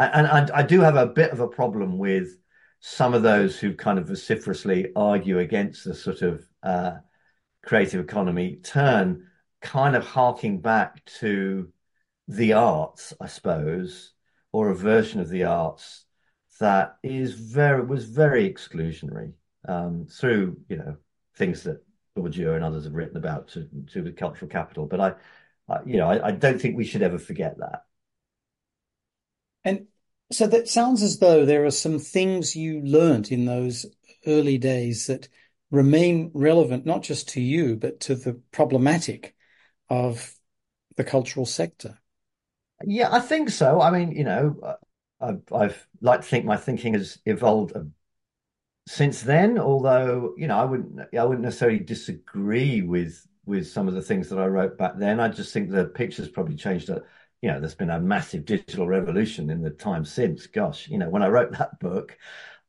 and, 0.00 0.26
and 0.26 0.50
I 0.50 0.64
do 0.64 0.80
have 0.80 0.96
a 0.96 1.06
bit 1.06 1.30
of 1.30 1.38
a 1.38 1.46
problem 1.46 1.98
with 1.98 2.36
some 2.80 3.14
of 3.14 3.22
those 3.22 3.60
who 3.60 3.76
kind 3.76 4.00
of 4.00 4.08
vociferously 4.08 4.90
argue 4.96 5.38
against 5.38 5.84
the 5.84 5.94
sort 5.94 6.22
of 6.22 6.44
uh, 6.64 6.96
creative 7.62 8.00
economy 8.00 8.56
turn 8.64 9.28
kind 9.60 9.94
of 9.94 10.04
harking 10.04 10.60
back 10.60 11.04
to 11.20 11.72
the 12.26 12.54
arts, 12.54 13.14
I 13.20 13.28
suppose, 13.28 14.14
or 14.50 14.70
a 14.70 14.74
version 14.74 15.20
of 15.20 15.28
the 15.28 15.44
arts 15.44 16.06
that 16.58 16.96
is 17.04 17.34
very 17.34 17.82
was 17.82 18.06
very 18.06 18.52
exclusionary 18.52 19.34
um, 19.68 20.06
through 20.06 20.58
you 20.68 20.76
know 20.76 20.96
things 21.36 21.62
that 21.64 21.82
Bourdieu 22.16 22.54
and 22.54 22.64
others 22.64 22.84
have 22.84 22.94
written 22.94 23.16
about 23.16 23.48
to 23.48 23.68
to 23.92 24.02
the 24.02 24.12
cultural 24.12 24.50
capital. 24.50 24.86
But 24.86 25.00
I, 25.00 25.12
I 25.68 25.78
you 25.84 25.96
know, 25.96 26.08
I, 26.08 26.28
I 26.28 26.30
don't 26.32 26.60
think 26.60 26.76
we 26.76 26.84
should 26.84 27.02
ever 27.02 27.18
forget 27.18 27.58
that. 27.58 27.84
And 29.64 29.86
so 30.32 30.46
that 30.46 30.68
sounds 30.68 31.02
as 31.02 31.18
though 31.18 31.44
there 31.44 31.64
are 31.64 31.70
some 31.70 31.98
things 31.98 32.56
you 32.56 32.80
learnt 32.80 33.30
in 33.30 33.44
those 33.44 33.86
early 34.26 34.58
days 34.58 35.06
that 35.06 35.28
remain 35.70 36.30
relevant, 36.34 36.86
not 36.86 37.02
just 37.02 37.28
to 37.30 37.40
you, 37.40 37.76
but 37.76 38.00
to 38.00 38.14
the 38.14 38.34
problematic 38.52 39.34
of 39.88 40.34
the 40.96 41.04
cultural 41.04 41.46
sector. 41.46 41.98
Yeah, 42.84 43.12
I 43.12 43.20
think 43.20 43.50
so. 43.50 43.80
I 43.80 43.90
mean, 43.90 44.12
you 44.12 44.24
know, 44.24 44.76
I've, 45.20 45.42
I've 45.52 45.86
like 46.00 46.22
to 46.22 46.26
think 46.26 46.44
my 46.44 46.56
thinking 46.56 46.94
has 46.94 47.18
evolved 47.26 47.72
since 48.90 49.22
then. 49.22 49.58
Although, 49.58 50.34
you 50.36 50.48
know, 50.48 50.58
I 50.58 50.64
wouldn't, 50.64 51.14
I 51.16 51.24
wouldn't 51.24 51.44
necessarily 51.44 51.78
disagree 51.78 52.82
with 52.82 53.26
with 53.46 53.68
some 53.68 53.88
of 53.88 53.94
the 53.94 54.02
things 54.02 54.28
that 54.28 54.38
I 54.38 54.46
wrote 54.46 54.76
back 54.78 54.96
then. 54.96 55.20
I 55.20 55.28
just 55.28 55.52
think 55.52 55.70
the 55.70 55.86
picture's 55.86 56.28
probably 56.28 56.56
changed 56.56 56.88
a, 56.90 57.02
you 57.40 57.50
know, 57.50 57.58
there's 57.58 57.74
been 57.74 57.90
a 57.90 58.00
massive 58.00 58.44
digital 58.44 58.86
revolution 58.86 59.50
in 59.50 59.62
the 59.62 59.70
time 59.70 60.04
since. 60.04 60.46
Gosh, 60.46 60.88
you 60.88 60.98
know, 60.98 61.08
when 61.08 61.22
I 61.22 61.28
wrote 61.28 61.52
that 61.58 61.78
book, 61.80 62.18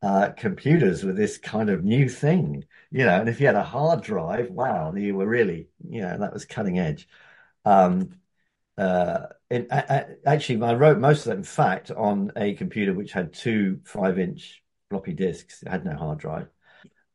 uh, 0.02 0.30
computers 0.38 1.04
were 1.04 1.14
this 1.14 1.38
kind 1.38 1.70
of 1.70 1.84
new 1.84 2.08
thing, 2.10 2.66
you 2.92 3.06
know, 3.06 3.20
and 3.20 3.30
if 3.30 3.40
you 3.40 3.48
had 3.48 3.56
a 3.56 3.64
hard 3.64 4.02
drive, 4.04 4.50
wow, 4.52 4.94
you 4.96 5.16
were 5.16 5.28
really, 5.28 5.70
you 5.88 6.02
know, 6.02 6.18
that 6.18 6.34
was 6.34 6.46
cutting 6.46 6.80
edge. 6.80 7.08
Um, 7.66 8.12
uh, 8.78 9.28
it, 9.50 9.68
I, 9.72 9.80
I, 9.90 10.06
actually, 10.26 10.64
I 10.64 10.74
wrote 10.76 10.98
most 11.00 11.22
of 11.22 11.32
that, 11.32 11.38
in 11.38 11.44
fact, 11.44 11.92
on 11.92 12.32
a 12.36 12.54
computer 12.56 12.94
which 12.94 13.12
had 13.12 13.34
two 13.34 13.82
five-inch 13.86 14.61
floppy 14.92 15.14
disks. 15.14 15.64
It 15.64 15.70
had 15.70 15.86
no 15.86 15.96
hard 15.96 16.20
drive 16.20 16.50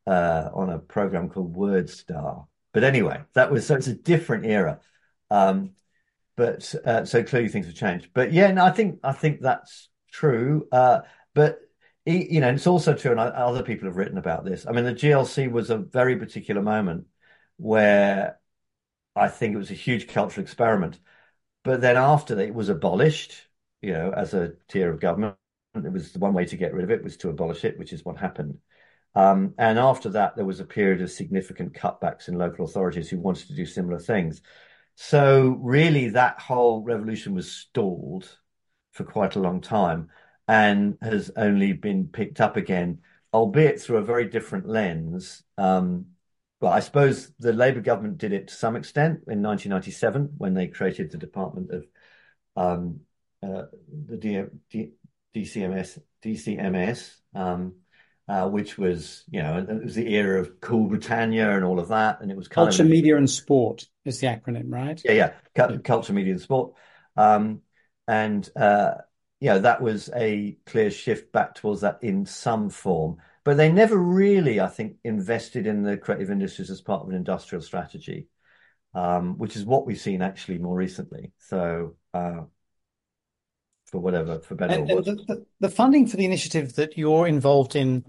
uh, 0.06 0.48
on 0.54 0.70
a 0.70 0.78
program 0.78 1.28
called 1.28 1.54
WordStar. 1.54 2.46
But 2.72 2.84
anyway, 2.84 3.20
that 3.34 3.50
was 3.50 3.66
so 3.66 3.76
it's 3.76 3.86
a 3.86 3.94
different 3.94 4.46
era. 4.46 4.80
Um, 5.30 5.72
but 6.36 6.74
uh, 6.84 7.04
so 7.04 7.22
clearly 7.22 7.48
things 7.48 7.66
have 7.66 7.74
changed. 7.74 8.08
But 8.14 8.32
yeah, 8.32 8.50
no, 8.50 8.64
I 8.64 8.70
think 8.70 9.00
I 9.04 9.12
think 9.12 9.40
that's 9.42 9.88
true. 10.10 10.66
Uh, 10.72 11.00
but 11.34 11.60
you 12.06 12.40
know, 12.40 12.50
it's 12.50 12.66
also 12.66 12.94
true, 12.94 13.10
and 13.10 13.20
other 13.20 13.62
people 13.62 13.88
have 13.88 13.96
written 13.96 14.18
about 14.18 14.44
this. 14.44 14.66
I 14.66 14.72
mean, 14.72 14.84
the 14.84 14.94
GLC 14.94 15.50
was 15.50 15.70
a 15.70 15.76
very 15.76 16.16
particular 16.16 16.62
moment 16.62 17.06
where 17.58 18.38
I 19.14 19.28
think 19.28 19.54
it 19.54 19.58
was 19.58 19.70
a 19.70 19.74
huge 19.74 20.08
cultural 20.08 20.44
experiment. 20.44 20.98
But 21.64 21.80
then 21.80 21.96
after 21.96 22.36
that, 22.36 22.46
it 22.46 22.54
was 22.54 22.68
abolished, 22.68 23.34
you 23.82 23.92
know, 23.92 24.12
as 24.12 24.34
a 24.34 24.54
tier 24.68 24.92
of 24.92 25.00
government. 25.00 25.36
It 25.84 25.92
was 25.92 26.12
the 26.12 26.18
one 26.18 26.34
way 26.34 26.44
to 26.46 26.56
get 26.56 26.72
rid 26.72 26.84
of 26.84 26.90
it 26.90 27.04
was 27.04 27.16
to 27.18 27.28
abolish 27.28 27.64
it, 27.64 27.78
which 27.78 27.92
is 27.92 28.04
what 28.04 28.16
happened. 28.16 28.58
Um, 29.14 29.54
and 29.58 29.78
after 29.78 30.10
that, 30.10 30.36
there 30.36 30.44
was 30.44 30.60
a 30.60 30.64
period 30.64 31.00
of 31.00 31.10
significant 31.10 31.72
cutbacks 31.72 32.28
in 32.28 32.38
local 32.38 32.64
authorities 32.64 33.08
who 33.08 33.18
wanted 33.18 33.48
to 33.48 33.54
do 33.54 33.64
similar 33.64 33.98
things. 33.98 34.42
So 34.94 35.58
really, 35.60 36.10
that 36.10 36.40
whole 36.40 36.82
revolution 36.82 37.34
was 37.34 37.50
stalled 37.50 38.38
for 38.92 39.04
quite 39.04 39.36
a 39.36 39.40
long 39.40 39.60
time 39.60 40.10
and 40.48 40.96
has 41.02 41.30
only 41.36 41.72
been 41.72 42.08
picked 42.08 42.40
up 42.40 42.56
again, 42.56 43.00
albeit 43.32 43.80
through 43.80 43.98
a 43.98 44.04
very 44.04 44.26
different 44.26 44.68
lens. 44.68 45.42
Um, 45.58 46.06
well, 46.60 46.72
I 46.72 46.80
suppose 46.80 47.32
the 47.38 47.52
Labour 47.52 47.80
government 47.80 48.18
did 48.18 48.32
it 48.32 48.48
to 48.48 48.54
some 48.54 48.76
extent 48.76 49.24
in 49.28 49.42
1997 49.42 50.34
when 50.38 50.54
they 50.54 50.68
created 50.68 51.10
the 51.10 51.18
Department 51.18 51.70
of 51.70 51.86
um, 52.56 53.00
uh, 53.42 53.64
the 54.06 54.16
D- 54.16 54.42
D- 54.70 54.92
DCMS, 55.36 55.98
DCMS, 56.24 57.14
um, 57.34 57.74
uh, 58.26 58.48
which 58.48 58.78
was, 58.78 59.24
you 59.30 59.42
know, 59.42 59.58
it 59.58 59.84
was 59.84 59.94
the 59.94 60.14
era 60.14 60.40
of 60.40 60.60
Cool 60.60 60.88
Britannia 60.88 61.54
and 61.54 61.64
all 61.64 61.78
of 61.78 61.88
that. 61.88 62.22
And 62.22 62.30
it 62.30 62.36
was 62.36 62.48
Culture, 62.48 62.82
of, 62.82 62.88
Media 62.88 63.16
and 63.16 63.28
Sport 63.28 63.86
is 64.06 64.18
the 64.20 64.28
acronym, 64.28 64.72
right? 64.72 65.00
Yeah, 65.04 65.12
yeah. 65.12 65.32
yeah. 65.56 65.76
Culture, 65.84 66.14
Media 66.14 66.32
and 66.32 66.40
Sport. 66.40 66.72
Um, 67.16 67.60
and, 68.08 68.48
uh, 68.56 68.94
yeah, 69.40 69.58
that 69.58 69.82
was 69.82 70.08
a 70.16 70.56
clear 70.64 70.90
shift 70.90 71.32
back 71.32 71.54
towards 71.54 71.82
that 71.82 71.98
in 72.00 72.24
some 72.24 72.70
form. 72.70 73.18
But 73.44 73.58
they 73.58 73.70
never 73.70 73.96
really, 73.96 74.58
I 74.58 74.68
think, 74.68 74.96
invested 75.04 75.66
in 75.66 75.82
the 75.82 75.98
creative 75.98 76.30
industries 76.30 76.70
as 76.70 76.80
part 76.80 77.02
of 77.02 77.10
an 77.10 77.14
industrial 77.14 77.62
strategy, 77.62 78.28
um, 78.94 79.36
which 79.36 79.54
is 79.54 79.64
what 79.64 79.86
we've 79.86 80.00
seen 80.00 80.22
actually 80.22 80.58
more 80.58 80.74
recently. 80.74 81.32
So, 81.38 81.96
uh, 82.14 82.40
for 83.86 83.98
whatever, 83.98 84.40
for 84.40 84.54
better 84.54 84.74
and, 84.74 84.90
or 84.90 84.96
worse. 84.96 85.06
The, 85.06 85.46
the, 85.60 85.68
funding 85.68 86.06
for 86.06 86.16
the 86.16 86.24
initiative 86.24 86.74
that 86.74 86.98
you're 86.98 87.26
involved 87.26 87.76
in 87.76 88.04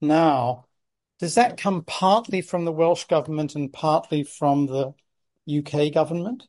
now, 0.00 0.66
does 1.18 1.34
that 1.36 1.56
come 1.56 1.84
partly 1.84 2.42
from 2.42 2.64
the 2.64 2.72
Welsh 2.72 3.04
government 3.04 3.54
and 3.54 3.72
partly 3.72 4.24
from 4.24 4.66
the 4.66 4.94
UK 5.48 5.92
government? 5.92 6.44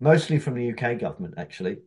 Mostly 0.00 0.38
from 0.38 0.54
the 0.54 0.72
UK 0.72 0.98
government, 0.98 1.34
actually. 1.36 1.78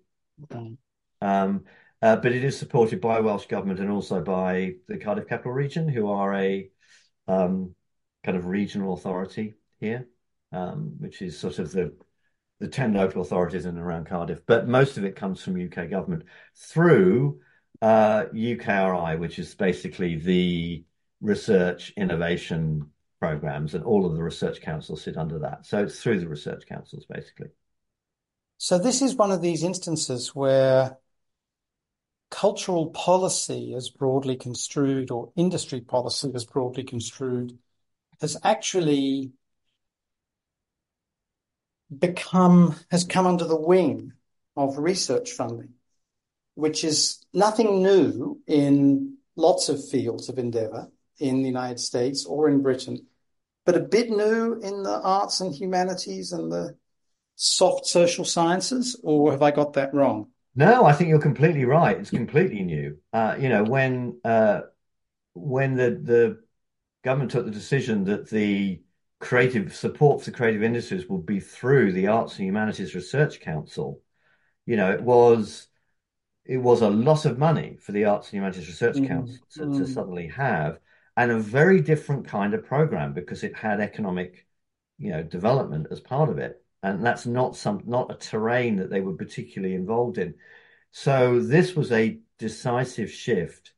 Okay. 0.43 0.75
Um, 1.21 1.65
uh, 2.01 2.17
but 2.17 2.33
it 2.33 2.43
is 2.43 2.57
supported 2.57 2.99
by 2.99 3.19
Welsh 3.19 3.45
government 3.45 3.79
and 3.79 3.89
also 3.89 4.21
by 4.21 4.73
the 4.87 4.97
Cardiff 4.97 5.27
Capital 5.27 5.53
Region, 5.53 5.87
who 5.87 6.09
are 6.09 6.33
a 6.33 6.69
um, 7.27 7.75
kind 8.23 8.37
of 8.37 8.45
regional 8.45 8.93
authority 8.93 9.53
here, 9.79 10.07
um, 10.51 10.95
which 10.99 11.21
is 11.21 11.39
sort 11.39 11.59
of 11.59 11.71
the 11.71 11.93
the 12.59 12.67
10 12.67 12.93
local 12.93 13.21
authorities 13.21 13.65
in 13.65 13.71
and 13.71 13.79
around 13.79 14.07
Cardiff. 14.07 14.41
But 14.45 14.67
most 14.67 14.97
of 14.97 15.03
it 15.03 15.15
comes 15.15 15.41
from 15.41 15.61
UK 15.61 15.89
government 15.89 16.23
through 16.55 17.39
uh, 17.81 18.25
UKRI, 18.33 19.19
which 19.19 19.39
is 19.39 19.53
basically 19.55 20.15
the 20.15 20.85
research 21.21 21.93
innovation 21.97 22.89
programs, 23.19 23.73
and 23.73 23.83
all 23.83 24.05
of 24.05 24.15
the 24.15 24.23
research 24.23 24.61
councils 24.61 25.03
sit 25.03 25.17
under 25.17 25.39
that. 25.39 25.65
So 25.65 25.83
it's 25.83 26.01
through 26.01 26.19
the 26.19 26.27
research 26.27 26.65
councils, 26.67 27.05
basically. 27.09 27.47
So 28.57 28.77
this 28.77 29.01
is 29.01 29.15
one 29.15 29.31
of 29.31 29.41
these 29.41 29.63
instances 29.63 30.33
where 30.33 30.97
cultural 32.29 32.87
policy, 32.87 33.73
as 33.75 33.89
broadly 33.89 34.35
construed, 34.35 35.11
or 35.11 35.31
industry 35.35 35.81
policy, 35.81 36.31
as 36.33 36.45
broadly 36.45 36.83
construed, 36.83 37.57
has 38.21 38.37
actually 38.43 39.31
become 41.99 42.75
has 42.91 43.03
come 43.03 43.27
under 43.27 43.45
the 43.45 43.59
wing 43.59 44.13
of 44.55 44.77
research 44.77 45.31
funding, 45.31 45.73
which 46.55 46.83
is 46.83 47.23
nothing 47.33 47.81
new 47.81 48.41
in 48.47 49.17
lots 49.35 49.69
of 49.69 49.87
fields 49.89 50.29
of 50.29 50.37
endeavor 50.37 50.89
in 51.19 51.41
the 51.41 51.47
United 51.47 51.79
States 51.79 52.25
or 52.25 52.49
in 52.49 52.61
Britain, 52.61 53.05
but 53.65 53.77
a 53.77 53.79
bit 53.79 54.09
new 54.09 54.53
in 54.53 54.83
the 54.83 55.01
arts 55.01 55.41
and 55.41 55.53
humanities 55.53 56.31
and 56.31 56.51
the 56.51 56.75
soft 57.35 57.85
social 57.85 58.25
sciences, 58.25 58.99
or 59.03 59.31
have 59.31 59.41
I 59.41 59.51
got 59.51 59.73
that 59.73 59.93
wrong? 59.93 60.27
No, 60.55 60.85
I 60.85 60.93
think 60.93 61.09
you're 61.09 61.19
completely 61.19 61.65
right. 61.65 61.97
It's 61.97 62.11
completely 62.11 62.61
new. 62.61 62.97
Uh, 63.11 63.35
you 63.39 63.49
know, 63.49 63.63
when 63.63 64.19
uh, 64.23 64.61
when 65.33 65.75
the 65.75 65.89
the 65.89 66.43
government 67.03 67.31
took 67.31 67.45
the 67.45 67.51
decision 67.51 68.05
that 68.05 68.29
the 68.29 68.81
creative 69.23 69.73
support 69.73 70.19
for 70.19 70.29
the 70.29 70.35
creative 70.35 70.63
industries 70.63 71.07
would 71.07 71.25
be 71.25 71.39
through 71.39 71.93
the 71.93 72.07
Arts 72.07 72.37
and 72.37 72.45
Humanities 72.45 72.93
Research 72.93 73.39
Council, 73.39 74.01
you 74.65 74.75
know, 74.75 74.91
it 74.91 75.01
was 75.01 75.67
it 76.45 76.57
was 76.57 76.81
a 76.81 76.89
lot 76.89 77.23
of 77.23 77.39
money 77.39 77.77
for 77.79 77.93
the 77.93 78.03
Arts 78.03 78.27
and 78.27 78.33
Humanities 78.33 78.67
Research 78.67 78.97
mm, 78.97 79.07
Council 79.07 79.37
to, 79.53 79.61
mm. 79.61 79.77
to, 79.77 79.87
suddenly 79.87 80.27
have, 80.27 80.77
and 81.15 81.31
a 81.31 81.39
very 81.39 81.79
different 81.79 82.27
kind 82.27 82.53
of 82.53 82.65
program 82.65 83.13
because 83.13 83.43
it 83.43 83.55
had 83.55 83.79
economic, 83.79 84.45
you 84.97 85.11
know, 85.11 85.23
development 85.23 85.87
as 85.89 86.01
part 86.01 86.29
of 86.29 86.37
it, 86.37 86.61
and 86.83 87.05
that's 87.05 87.25
not 87.25 87.55
some 87.55 87.81
not 87.85 88.11
a 88.11 88.15
terrain 88.15 88.75
that 88.75 88.89
they 88.89 89.01
were 89.01 89.13
particularly 89.15 89.73
involved 89.73 90.17
in. 90.17 90.35
So 90.91 91.39
this 91.39 91.75
was 91.75 91.91
a 91.93 92.19
decisive 92.39 93.09
shift, 93.09 93.71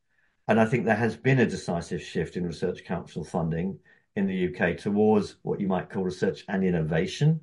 and 0.48 0.60
I 0.60 0.66
think 0.66 0.84
there 0.84 0.96
has 0.96 1.16
been 1.16 1.38
a 1.38 1.46
decisive 1.46 2.02
shift 2.02 2.36
in 2.36 2.44
Research 2.44 2.84
Council 2.84 3.22
funding 3.22 3.78
in 4.16 4.26
the 4.26 4.48
UK 4.48 4.76
towards 4.78 5.36
what 5.42 5.60
you 5.60 5.66
might 5.66 5.90
call 5.90 6.02
research 6.02 6.44
and 6.48 6.64
innovation 6.64 7.40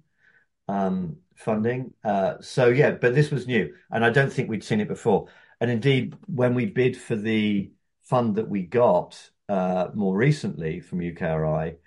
um, 0.68 1.18
funding. 1.36 1.94
Uh, 2.04 2.36
so 2.42 2.68
yeah, 2.68 2.92
but 2.92 3.16
this 3.16 3.32
was 3.32 3.48
new, 3.48 3.74
and 3.92 4.04
I 4.04 4.10
don't 4.10 4.32
think 4.32 4.50
we'd 4.50 4.64
seen 4.64 4.82
it 4.82 4.88
before. 4.88 5.28
And 5.60 5.72
indeed, 5.72 6.16
when 6.26 6.56
we 6.56 6.66
bid 6.66 6.98
for 6.98 7.16
the 7.16 7.72
fund 8.04 8.36
that 8.36 8.50
we 8.50 8.64
got 8.64 9.30
uh, 9.48 9.90
more 9.94 10.16
recently 10.16 10.80
from 10.80 11.00
UKRI, 11.00 11.78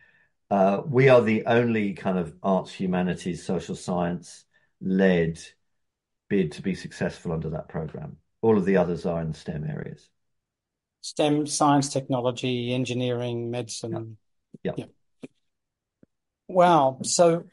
uh, 0.50 0.82
we 0.86 1.08
are 1.08 1.22
the 1.22 1.44
only 1.46 1.92
kind 1.92 2.18
of 2.18 2.32
arts, 2.42 2.72
humanities, 2.72 3.44
social 3.44 3.74
science 3.74 4.44
led 4.80 5.40
bid 6.28 6.52
to 6.52 6.62
be 6.62 6.74
successful 6.74 7.32
under 7.32 7.50
that 7.50 7.68
program. 7.68 8.16
All 8.42 8.56
of 8.56 8.64
the 8.64 8.76
others 8.76 9.06
are 9.06 9.20
in 9.20 9.32
STEM 9.32 9.64
areas. 9.64 10.08
STEM, 11.00 11.46
science, 11.46 11.88
technology, 11.92 12.72
engineering, 12.72 13.50
medicine. 13.50 14.16
Yeah. 14.62 14.72
yeah. 14.76 14.86
Wow. 16.48 16.98
So 17.02 17.44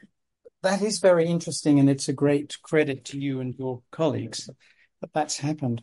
that 0.62 0.82
is 0.82 0.98
very 0.98 1.26
interesting, 1.26 1.78
and 1.78 1.90
it's 1.90 2.08
a 2.08 2.12
great 2.12 2.56
credit 2.62 3.06
to 3.06 3.18
you 3.18 3.40
and 3.40 3.54
your 3.54 3.82
colleagues 3.90 4.48
that 5.00 5.12
that's 5.12 5.38
happened. 5.38 5.82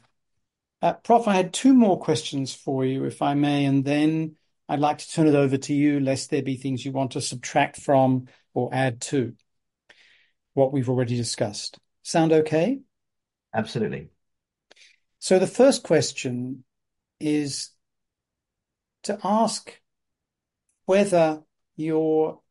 Uh, 0.81 0.93
Prof, 0.93 1.27
I 1.27 1.35
had 1.35 1.53
two 1.53 1.73
more 1.73 1.99
questions 1.99 2.53
for 2.53 2.83
you, 2.83 3.05
if 3.05 3.21
I 3.21 3.35
may, 3.35 3.65
and 3.65 3.85
then 3.85 4.35
I'd 4.67 4.79
like 4.79 4.97
to 4.99 5.11
turn 5.11 5.27
it 5.27 5.35
over 5.35 5.57
to 5.57 5.73
you, 5.73 5.99
lest 5.99 6.29
there 6.29 6.41
be 6.41 6.57
things 6.57 6.83
you 6.83 6.91
want 6.91 7.11
to 7.11 7.21
subtract 7.21 7.77
from 7.77 8.27
or 8.53 8.73
add 8.73 9.01
to 9.01 9.33
what 10.53 10.73
we've 10.73 10.89
already 10.89 11.15
discussed. 11.15 11.77
Sound 12.03 12.33
okay? 12.33 12.79
Absolutely. 13.53 14.09
So 15.19 15.37
the 15.37 15.47
first 15.47 15.83
question 15.83 16.63
is 17.19 17.71
to 19.03 19.19
ask 19.23 19.79
whether 20.85 21.41
your 21.75 22.41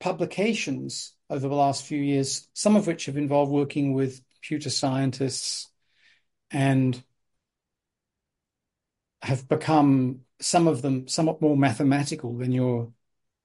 publications 0.00 1.14
over 1.28 1.48
the 1.48 1.54
last 1.54 1.84
few 1.84 2.00
years, 2.00 2.48
some 2.52 2.76
of 2.76 2.86
which 2.86 3.06
have 3.06 3.16
involved 3.16 3.50
working 3.50 3.92
with 3.92 4.22
computer 4.34 4.70
scientists 4.70 5.70
and 6.50 7.02
have 9.22 9.48
become 9.48 10.20
some 10.40 10.68
of 10.68 10.82
them 10.82 11.08
somewhat 11.08 11.40
more 11.40 11.56
mathematical 11.56 12.36
than 12.36 12.52
your 12.52 12.92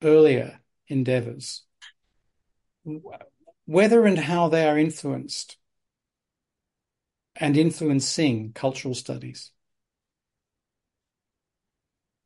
earlier 0.03 0.59
endeavors. 0.87 1.63
Whether 3.65 4.05
and 4.05 4.19
how 4.19 4.49
they 4.49 4.67
are 4.67 4.77
influenced 4.77 5.57
and 7.35 7.57
influencing 7.57 8.51
cultural 8.53 8.93
studies. 8.93 9.51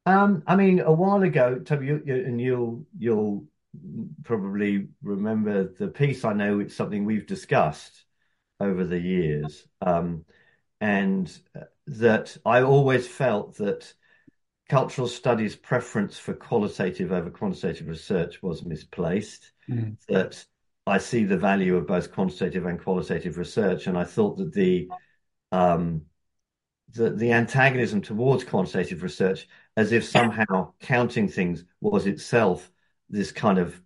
Um, 0.06 0.44
I 0.46 0.56
mean, 0.56 0.80
a 0.82 0.92
while 0.92 1.24
ago, 1.24 1.60
Toby, 1.60 1.88
you, 1.88 2.02
you, 2.06 2.16
and 2.16 2.40
you'll 2.40 2.86
you'll 2.98 3.46
probably 4.24 4.88
remember 5.02 5.64
the 5.64 5.88
piece. 5.88 6.24
I 6.24 6.34
know 6.34 6.60
it's 6.60 6.76
something 6.76 7.06
we've 7.06 7.28
discussed 7.28 8.06
over 8.60 8.84
the 8.84 9.00
years, 9.00 9.68
um, 9.82 10.26
and 10.80 11.36
that 11.88 12.38
I 12.46 12.62
always 12.62 13.08
felt 13.08 13.58
that 13.58 13.92
cultural 14.70 15.08
studies' 15.08 15.56
preference 15.56 16.18
for 16.18 16.34
qualitative 16.34 17.12
over 17.12 17.30
quantitative 17.30 17.88
research 17.88 18.42
was 18.42 18.66
misplaced. 18.66 19.52
Mm. 19.70 19.98
That 20.08 20.46
I 20.86 21.00
see 21.00 21.24
the 21.24 21.38
value 21.38 21.78
of 21.78 21.88
both 21.88 22.12
quantitative 22.12 22.68
and 22.68 22.80
qualitative 22.80 23.40
research, 23.40 23.88
and 23.88 23.98
I 23.98 24.04
thought 24.04 24.38
that 24.38 24.54
the 24.54 24.88
um, 25.52 26.04
the, 26.94 27.10
the 27.10 27.32
antagonism 27.32 28.02
towards 28.02 28.44
quantitative 28.44 29.04
research, 29.04 29.48
as 29.78 29.92
if 29.92 30.06
somehow 30.06 30.74
counting 30.80 31.28
things 31.28 31.64
was 31.82 32.08
itself 32.08 32.72
this 33.10 33.32
kind 33.32 33.58
of 33.58 33.80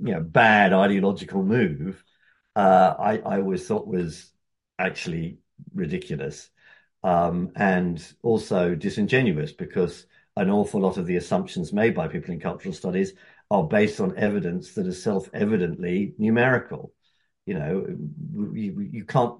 you 0.00 0.12
know 0.12 0.20
bad 0.20 0.72
ideological 0.72 1.42
move, 1.42 2.02
uh, 2.56 2.94
I, 2.98 3.18
I 3.18 3.36
always 3.38 3.66
thought 3.66 3.86
was 3.86 4.32
actually 4.78 5.38
ridiculous 5.74 6.50
um, 7.02 7.52
and 7.54 8.04
also 8.22 8.74
disingenuous 8.74 9.52
because 9.52 10.06
an 10.36 10.50
awful 10.50 10.80
lot 10.80 10.96
of 10.96 11.06
the 11.06 11.16
assumptions 11.16 11.72
made 11.72 11.94
by 11.94 12.08
people 12.08 12.32
in 12.32 12.40
cultural 12.40 12.74
studies 12.74 13.12
are 13.50 13.64
based 13.64 14.00
on 14.00 14.16
evidence 14.16 14.74
that 14.74 14.86
is 14.86 15.00
self-evidently 15.02 16.14
numerical. 16.18 16.92
You 17.46 17.54
know, 17.54 17.86
you, 18.54 18.88
you 18.90 19.04
can't 19.04 19.38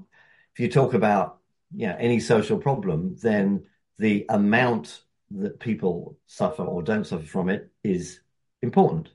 if 0.55 0.61
you 0.61 0.70
talk 0.70 0.95
about 0.95 1.39
you 1.75 1.89
know 1.89 1.97
any 1.99 2.20
social 2.20 2.59
problem, 2.59 3.16
then 3.20 3.64
the 3.99 4.27
amount 4.29 5.03
that 5.33 5.61
people 5.61 6.18
suffer 6.27 6.62
or 6.62 6.83
don't 6.83 7.07
suffer 7.07 7.27
from 7.27 7.49
it 7.49 7.70
is 7.83 8.20
important. 8.62 9.11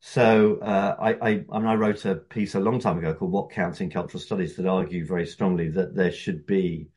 So 0.00 0.58
uh, 0.58 0.96
I, 0.98 1.12
I, 1.12 1.44
I, 1.52 1.58
mean, 1.58 1.66
I 1.66 1.74
wrote 1.74 2.04
a 2.04 2.16
piece 2.16 2.56
a 2.56 2.60
long 2.60 2.80
time 2.80 2.98
ago 2.98 3.14
called 3.14 3.30
"What 3.30 3.50
Counts 3.50 3.80
in 3.80 3.90
Cultural 3.90 4.20
Studies" 4.20 4.56
that 4.56 4.66
argue 4.66 5.06
very 5.06 5.26
strongly 5.26 5.68
that 5.70 5.94
there 5.94 6.10
should 6.10 6.44
be 6.44 6.88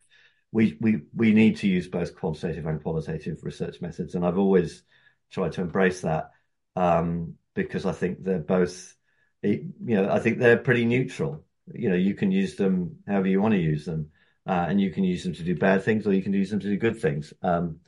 we 0.51 0.77
we 0.81 1.01
we 1.13 1.33
need 1.33 1.57
to 1.57 1.67
use 1.67 1.87
both 1.87 2.15
quantitative 2.15 2.65
and 2.65 2.81
qualitative 2.81 3.43
research 3.43 3.81
methods, 3.81 4.15
and 4.15 4.25
I've 4.25 4.37
always 4.37 4.83
tried 5.29 5.51
to 5.53 5.61
embrace 5.61 6.01
that 6.01 6.31
um, 6.75 7.35
because 7.53 7.85
I 7.85 7.91
think 7.91 8.23
they're 8.23 8.39
both, 8.39 8.95
you 9.43 9.73
know, 9.81 10.09
I 10.09 10.19
think 10.19 10.39
they're 10.39 10.57
pretty 10.57 10.85
neutral. 10.85 11.43
You 11.73 11.89
know, 11.89 11.95
you 11.95 12.15
can 12.15 12.31
use 12.31 12.55
them 12.55 12.97
however 13.07 13.27
you 13.27 13.41
want 13.41 13.53
to 13.53 13.59
use 13.59 13.85
them, 13.85 14.09
uh, 14.47 14.65
and 14.69 14.79
you 14.79 14.91
can 14.91 15.03
use 15.03 15.23
them 15.23 15.33
to 15.33 15.43
do 15.43 15.55
bad 15.55 15.83
things, 15.83 16.07
or 16.07 16.13
you 16.13 16.23
can 16.23 16.33
use 16.33 16.49
them 16.49 16.59
to 16.61 16.69
do 16.69 16.77
good 16.77 16.99
things. 16.99 17.33
Um, 17.41 17.81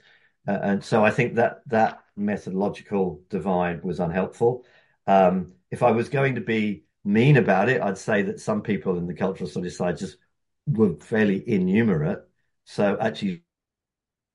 uh, 0.48 0.60
and 0.62 0.84
so 0.84 1.04
I 1.04 1.12
think 1.12 1.36
that 1.36 1.62
that 1.68 2.04
methodological 2.16 3.22
divide 3.30 3.84
was 3.84 4.00
unhelpful. 4.00 4.66
Um, 5.06 5.54
if 5.72 5.84
I 5.84 5.92
was 5.92 6.10
going 6.10 6.36
to 6.36 6.42
be 6.42 6.84
mean 7.04 7.38
about 7.38 7.70
it, 7.70 7.82
I'd 7.82 7.98
say 7.98 8.24
that 8.24 8.40
some 8.40 8.62
people 8.62 8.98
in 8.98 9.08
the 9.08 9.14
cultural 9.14 9.50
studies 9.50 9.78
side 9.78 9.98
just 9.98 10.18
were 10.66 10.96
fairly 10.96 11.48
innumerate. 11.48 12.24
So 12.66 12.98
actually 13.00 13.44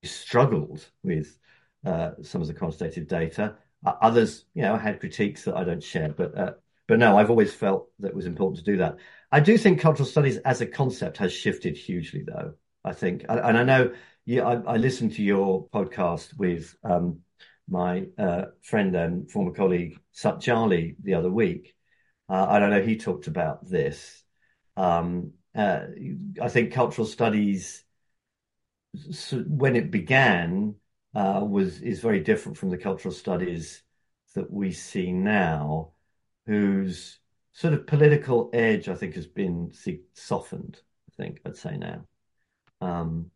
struggled 0.05 0.85
with 1.03 1.39
uh, 1.85 2.13
some 2.23 2.41
of 2.41 2.49
the 2.49 2.55
quantitative 2.55 3.09
data. 3.09 3.57
Uh, 3.85 3.95
others, 4.01 4.45
you 4.55 4.63
know, 4.63 4.77
had 4.77 5.01
critiques 5.01 5.45
that 5.45 5.57
I 5.57 5.65
don't 5.65 5.83
share, 5.83 6.11
but 6.11 6.37
uh, 6.37 6.53
but 6.87 6.99
no, 6.99 7.17
I've 7.17 7.31
always 7.31 7.55
felt 7.55 7.89
that 8.01 8.09
it 8.09 8.15
was 8.15 8.27
important 8.27 8.59
to 8.59 8.71
do 8.71 8.79
that. 8.79 8.97
I 9.31 9.41
do 9.41 9.57
think 9.57 9.81
cultural 9.81 10.07
studies 10.07 10.37
as 10.39 10.61
a 10.61 10.67
concept 10.67 11.17
has 11.19 11.33
shifted 11.33 11.77
hugely, 11.77 12.23
though. 12.23 12.55
I 12.85 12.93
think, 12.93 13.25
and, 13.29 13.39
and 13.39 13.59
I 13.59 13.63
know, 13.63 13.93
yeah, 14.25 14.47
I, 14.47 14.75
I, 14.75 14.77
listened 14.77 15.14
to 15.14 15.23
your 15.23 15.68
podcast 15.68 16.37
with 16.39 16.77
um, 16.85 17.20
my 17.68 18.07
uh, 18.18 18.47
friend 18.62 18.95
and 18.95 19.31
former 19.31 19.53
colleague 19.53 19.99
Sut 20.12 20.41
Jhally 20.41 20.97
the 21.03 21.14
other 21.14 21.31
week. 21.31 21.75
Uh, 22.29 22.47
I 22.49 22.59
don't 22.59 22.70
know, 22.70 22.83
he 22.83 22.97
talked 22.97 23.27
about 23.27 23.68
this. 23.68 24.23
Um, 24.77 25.33
uh, 25.55 25.81
I 26.41 26.49
think 26.49 26.73
cultural 26.73 27.07
studies, 27.07 27.85
when 29.47 29.77
it 29.77 29.91
began, 29.91 30.77
uh, 31.14 31.45
was 31.47 31.81
is 31.83 32.01
very 32.01 32.20
different 32.20 32.57
from 32.57 32.70
the 32.70 32.79
cultural 32.79 33.12
studies 33.12 33.83
that 34.35 34.51
we 34.51 34.73
see 34.73 35.12
now, 35.12 35.93
whose 36.47 37.18
sort 37.53 37.75
of 37.75 37.87
political 37.87 38.51
edge, 38.55 38.89
I 38.89 38.95
think, 38.95 39.14
has 39.16 39.27
been 39.27 39.73
softened. 40.14 40.81
I 41.11 41.23
think 41.23 41.41
I'd 41.45 41.57
say 41.57 41.77
now, 41.77 42.07
um, 42.81 43.31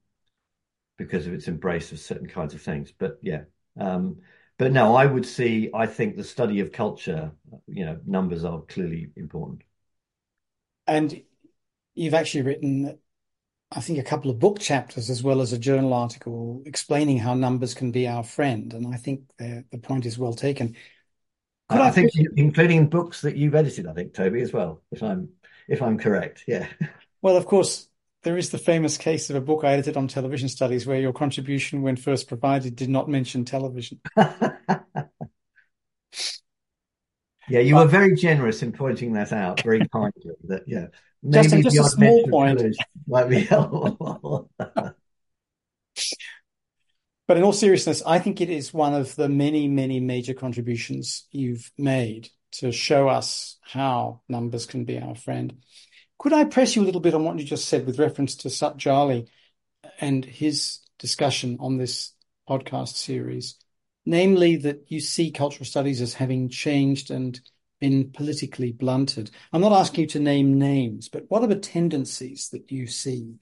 because 0.97 1.26
of 1.26 1.34
its 1.34 1.49
embrace 1.49 1.92
of 1.92 1.99
certain 1.99 2.28
kinds 2.28 2.55
of 2.55 2.62
things. 2.62 2.92
But 2.97 3.18
yeah, 3.22 3.42
um, 3.78 4.18
but 4.59 4.72
no, 4.72 4.94
I 4.94 5.07
would 5.07 5.26
see. 5.26 5.70
I 5.74 5.86
think 5.86 6.16
the 6.16 6.24
study 6.24 6.61
of 6.61 6.72
culture, 6.72 7.32
you 7.66 7.84
know, 7.84 7.99
numbers 8.07 8.44
are 8.44 8.62
clearly 8.62 9.11
important. 9.16 9.62
And 10.86 11.22
you've 11.94 12.14
actually 12.14 12.42
written, 12.42 12.99
I 13.70 13.80
think, 13.80 13.99
a 13.99 14.05
couple 14.05 14.30
of 14.30 14.38
book 14.38 14.61
chapters 14.61 15.11
as 15.11 15.22
well 15.22 15.40
as 15.40 15.53
a 15.53 15.59
journal 15.59 15.92
article 15.92 16.62
explaining 16.64 17.18
how 17.18 17.34
numbers 17.34 17.74
can 17.74 17.90
be 17.90 18.07
our 18.07 18.22
friend. 18.22 18.72
And 18.72 18.94
I 18.94 18.97
think 18.97 19.22
the, 19.38 19.64
the 19.70 19.78
point 19.78 20.07
is 20.07 20.18
well 20.18 20.34
taken. 20.34 20.76
Could 21.68 21.80
I, 21.80 21.88
I 21.88 21.90
think, 21.90 22.12
including 22.36 22.88
books 22.88 23.22
that 23.22 23.36
you've 23.36 23.57
edited, 23.57 23.86
I 23.86 23.92
think, 23.92 24.14
Toby, 24.14 24.40
as 24.40 24.53
well, 24.53 24.82
if 24.92 25.03
I'm 25.03 25.30
if 25.68 25.82
I'm 25.82 25.99
correct. 25.99 26.44
Yeah. 26.47 26.68
Well, 27.22 27.36
of 27.36 27.47
course, 27.47 27.88
there 28.27 28.37
is 28.37 28.51
the 28.51 28.59
famous 28.59 28.99
case 28.99 29.31
of 29.31 29.37
a 29.37 29.41
book 29.41 29.62
I 29.62 29.74
edited 29.74 29.97
on 29.97 30.09
television 30.09 30.49
studies 30.49 30.85
where 30.85 30.99
your 30.99 31.12
contribution, 31.12 31.83
when 31.83 31.95
first 31.95 32.27
provided, 32.27 32.74
did 32.74 32.89
not 32.89 33.09
mention 33.09 33.45
television. 33.45 34.01
Yeah, 37.49 37.61
you 37.61 37.77
were 37.77 37.87
very 37.87 38.16
generous 38.16 38.64
in 38.64 38.72
pointing 38.72 39.12
that 39.12 39.33
out 39.33 39.62
very 39.62 39.87
kindly. 39.93 40.33
That 40.49 40.64
yeah, 40.66 40.87
maybe 41.22 41.62
just, 41.62 41.77
just 41.77 41.93
a 41.93 41.97
small 41.97 42.27
point 42.27 42.61
might 43.07 43.29
be 43.29 43.39
helpful. 43.45 44.51
but 44.59 44.97
in 47.29 47.45
all 47.45 47.53
seriousness, 47.53 48.03
I 48.05 48.18
think 48.18 48.41
it 48.41 48.51
is 48.51 48.74
one 48.74 48.95
of 48.95 49.14
the 49.14 49.29
many, 49.29 49.68
many 49.68 50.01
major 50.01 50.35
contributions 50.35 51.29
you've 51.31 51.70
made 51.79 52.31
to 52.55 52.72
show 52.72 53.09
us 53.09 53.59
how 53.62 54.22
numbers 54.29 54.66
can 54.66 54.85
be 54.85 54.99
our 54.99 55.14
friend. 55.14 55.62
Could 56.19 56.33
I 56.33 56.45
press 56.45 56.75
you 56.75 56.83
a 56.83 56.87
little 56.87 57.01
bit 57.01 57.14
on 57.14 57.25
what 57.25 57.39
you 57.39 57.45
just 57.45 57.69
said 57.69 57.87
with 57.87 57.99
reference 57.99 58.37
to 58.37 58.51
Sut 58.51 58.79
Jhally 58.79 59.29
and 60.01 60.25
his 60.25 60.81
discussion 60.99 61.59
on 61.61 61.77
this 61.77 62.12
podcast 62.49 62.95
series? 62.95 63.57
namely 64.07 64.57
that 64.57 64.85
you 64.87 65.01
see 65.01 65.31
cultural 65.31 65.67
studies 65.67 66.01
as 66.01 66.14
having 66.14 66.49
changed 66.49 67.11
and 67.11 67.39
been 67.81 68.11
politically 68.12 68.73
blunted. 68.73 69.31
I'm 69.53 69.61
not 69.61 69.73
asking 69.73 70.03
you 70.03 70.07
to 70.09 70.21
name 70.21 70.59
names, 70.59 71.09
but 71.09 71.25
what 71.29 71.43
are 71.43 71.49
the 71.49 71.57
tendencies 71.57 72.49
that 72.51 72.71
you 72.71 72.87
see? 72.87 73.35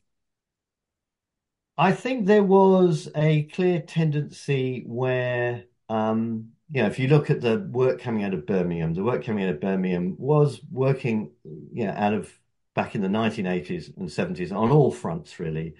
I 1.76 1.92
think 1.92 2.26
there 2.26 2.42
was 2.42 3.08
a 3.14 3.44
clear 3.44 3.80
tendency 3.80 4.82
where, 4.86 5.64
um, 5.88 6.50
you 6.70 6.82
know, 6.82 6.88
if 6.88 6.98
you 6.98 7.08
look 7.08 7.30
at 7.30 7.40
the 7.40 7.58
work 7.70 8.00
coming 8.00 8.24
out 8.24 8.34
of 8.34 8.46
Birmingham, 8.46 8.94
the 8.94 9.04
work 9.04 9.24
coming 9.24 9.44
out 9.44 9.50
of 9.50 9.60
Birmingham 9.60 10.16
was 10.18 10.60
working, 10.70 11.30
you 11.44 11.86
know, 11.86 11.92
out 11.94 12.14
of 12.14 12.32
back 12.74 12.94
in 12.94 13.02
the 13.02 13.08
1980s 13.08 13.96
and 13.96 14.08
70s 14.08 14.52
on 14.52 14.70
all 14.70 14.90
fronts, 14.90 15.38
really, 15.38 15.74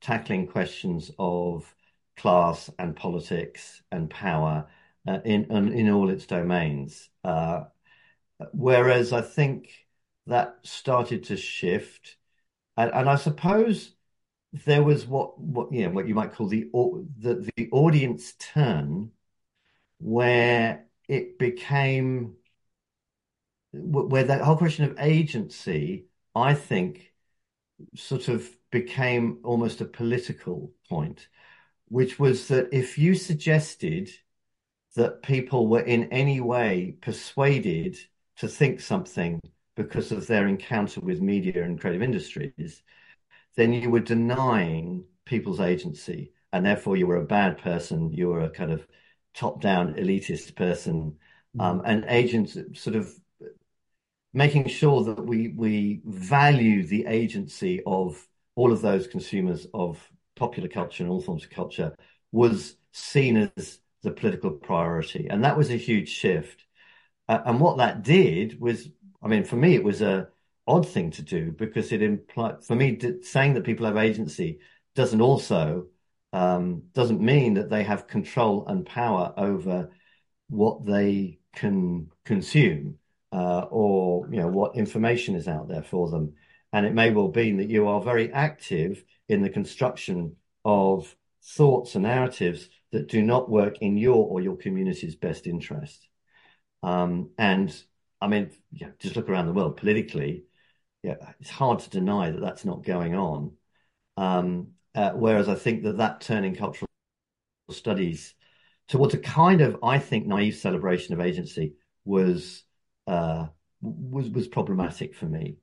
tackling 0.00 0.46
questions 0.46 1.10
of 1.18 1.74
class 2.16 2.70
and 2.78 2.96
politics 2.96 3.82
and 3.92 4.10
power 4.10 4.66
uh, 5.06 5.18
in, 5.24 5.44
in 5.72 5.90
all 5.90 6.10
its 6.10 6.26
domains. 6.26 7.08
Uh, 7.24 7.64
whereas 8.52 9.12
I 9.12 9.22
think 9.22 9.86
that 10.26 10.58
started 10.62 11.24
to 11.24 11.36
shift, 11.36 12.16
and, 12.76 12.90
and, 12.92 13.08
I 13.08 13.16
suppose 13.16 13.92
there 14.52 14.82
was 14.82 15.06
what 15.06 15.38
what 15.40 15.72
you 15.72 15.88
what 15.90 16.08
you 16.08 16.14
might 16.14 16.32
call 16.32 16.48
the 16.48 16.68
the, 17.18 17.50
the 17.56 17.68
audience 17.72 18.34
turn, 18.38 19.10
where 19.98 20.86
it 21.08 21.38
became 21.38 22.36
where 23.72 24.24
that 24.24 24.40
whole 24.40 24.56
question 24.56 24.84
of 24.84 24.98
agency, 24.98 26.06
I 26.40 26.54
think, 26.54 27.12
sort 27.96 28.28
of 28.28 28.48
became 28.70 29.40
almost 29.44 29.80
a 29.80 29.84
political 29.86 30.72
point 30.88 31.28
which 31.90 32.18
was 32.18 32.48
that 32.48 32.68
if 32.72 32.96
you 32.98 33.14
suggested 33.14 34.08
that 34.94 35.22
people 35.22 35.66
were 35.66 35.80
in 35.80 36.04
any 36.12 36.40
way 36.40 36.96
persuaded 37.00 37.96
to 38.36 38.48
think 38.48 38.80
something 38.80 39.40
because 39.74 40.12
of 40.12 40.26
their 40.26 40.46
encounter 40.46 41.00
with 41.00 41.20
media 41.20 41.64
and 41.64 41.80
creative 41.80 42.02
industries, 42.02 42.82
then 43.56 43.72
you 43.72 43.90
were 43.90 44.00
denying 44.00 45.04
people's 45.24 45.60
agency. 45.60 46.32
And 46.52 46.64
therefore, 46.64 46.96
you 46.96 47.06
were 47.06 47.16
a 47.16 47.24
bad 47.24 47.58
person. 47.58 48.12
You 48.12 48.28
were 48.28 48.42
a 48.42 48.50
kind 48.50 48.70
of 48.70 48.86
top 49.34 49.60
down 49.60 49.94
elitist 49.94 50.54
person. 50.54 51.16
Mm. 51.56 51.62
Um, 51.62 51.82
and 51.84 52.04
agents 52.08 52.56
sort 52.74 52.96
of 52.96 53.12
making 54.32 54.68
sure 54.68 55.04
that 55.04 55.24
we, 55.24 55.48
we 55.48 56.00
value 56.04 56.86
the 56.86 57.06
agency 57.06 57.82
of 57.86 58.26
all 58.54 58.72
of 58.72 58.80
those 58.80 59.06
consumers 59.06 59.66
of 59.74 60.08
popular 60.36 60.68
culture 60.68 61.02
and 61.02 61.10
all 61.10 61.20
forms 61.20 61.44
of 61.44 61.50
culture 61.50 61.94
was 62.32 62.76
seen 62.92 63.50
as 63.56 63.80
the 64.02 64.10
political 64.10 64.50
priority. 64.50 65.26
And 65.28 65.44
that 65.44 65.56
was 65.56 65.70
a 65.70 65.76
huge 65.76 66.08
shift. 66.08 66.64
Uh, 67.28 67.40
and 67.44 67.60
what 67.60 67.78
that 67.78 68.02
did 68.02 68.60
was, 68.60 68.88
I 69.22 69.28
mean, 69.28 69.44
for 69.44 69.56
me, 69.56 69.74
it 69.74 69.84
was 69.84 70.00
a 70.00 70.28
odd 70.66 70.88
thing 70.88 71.10
to 71.10 71.22
do 71.22 71.50
because 71.52 71.90
it 71.90 72.02
implied, 72.02 72.64
for 72.64 72.76
me, 72.76 72.98
saying 73.22 73.54
that 73.54 73.64
people 73.64 73.86
have 73.86 73.96
agency 73.96 74.60
doesn't 74.94 75.20
also, 75.20 75.86
um, 76.32 76.82
doesn't 76.92 77.20
mean 77.20 77.54
that 77.54 77.70
they 77.70 77.82
have 77.82 78.06
control 78.06 78.66
and 78.68 78.86
power 78.86 79.34
over 79.36 79.90
what 80.48 80.86
they 80.86 81.38
can 81.54 82.10
consume 82.24 82.99
uh, 83.32 83.66
or, 83.70 84.28
you 84.30 84.38
know, 84.38 84.48
what 84.48 84.76
information 84.76 85.34
is 85.34 85.48
out 85.48 85.68
there 85.68 85.82
for 85.82 86.10
them. 86.10 86.34
And 86.72 86.86
it 86.86 86.94
may 86.94 87.10
well 87.10 87.28
be 87.28 87.52
that 87.52 87.68
you 87.68 87.88
are 87.88 88.00
very 88.00 88.32
active 88.32 89.04
in 89.28 89.42
the 89.42 89.50
construction 89.50 90.36
of 90.64 91.14
thoughts 91.42 91.94
and 91.94 92.04
narratives 92.04 92.68
that 92.92 93.08
do 93.08 93.22
not 93.22 93.50
work 93.50 93.78
in 93.80 93.96
your 93.96 94.26
or 94.26 94.40
your 94.40 94.56
community's 94.56 95.16
best 95.16 95.46
interest. 95.46 96.08
Um, 96.82 97.30
and 97.38 97.74
I 98.20 98.28
mean, 98.28 98.50
yeah, 98.72 98.88
just 98.98 99.16
look 99.16 99.28
around 99.28 99.46
the 99.46 99.52
world 99.52 99.76
politically. 99.76 100.44
Yeah, 101.02 101.16
it's 101.40 101.50
hard 101.50 101.78
to 101.80 101.90
deny 101.90 102.30
that 102.30 102.40
that's 102.40 102.64
not 102.64 102.84
going 102.84 103.14
on. 103.14 103.52
Um, 104.16 104.68
uh, 104.94 105.12
whereas 105.12 105.48
I 105.48 105.54
think 105.54 105.84
that 105.84 105.98
that 105.98 106.20
turning 106.20 106.54
cultural 106.54 106.88
studies 107.70 108.34
towards 108.88 109.14
a 109.14 109.18
kind 109.18 109.60
of, 109.60 109.78
I 109.82 109.98
think, 109.98 110.26
naive 110.26 110.56
celebration 110.56 111.14
of 111.14 111.20
agency 111.20 111.74
was 112.04 112.64
uh, 113.10 113.48
was 113.82 114.30
was 114.30 114.46
problematic 114.46 115.14
for 115.14 115.26
me. 115.26 115.56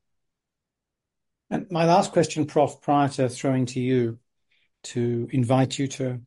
And 1.50 1.72
my 1.72 1.86
last 1.86 2.12
question, 2.12 2.46
Prof, 2.46 2.82
prior 2.82 3.08
to 3.10 3.30
throwing 3.30 3.68
to 3.68 3.80
you, 3.80 4.20
to 4.84 5.30
invite 5.32 5.80
you 5.80 5.88
to 5.88 6.20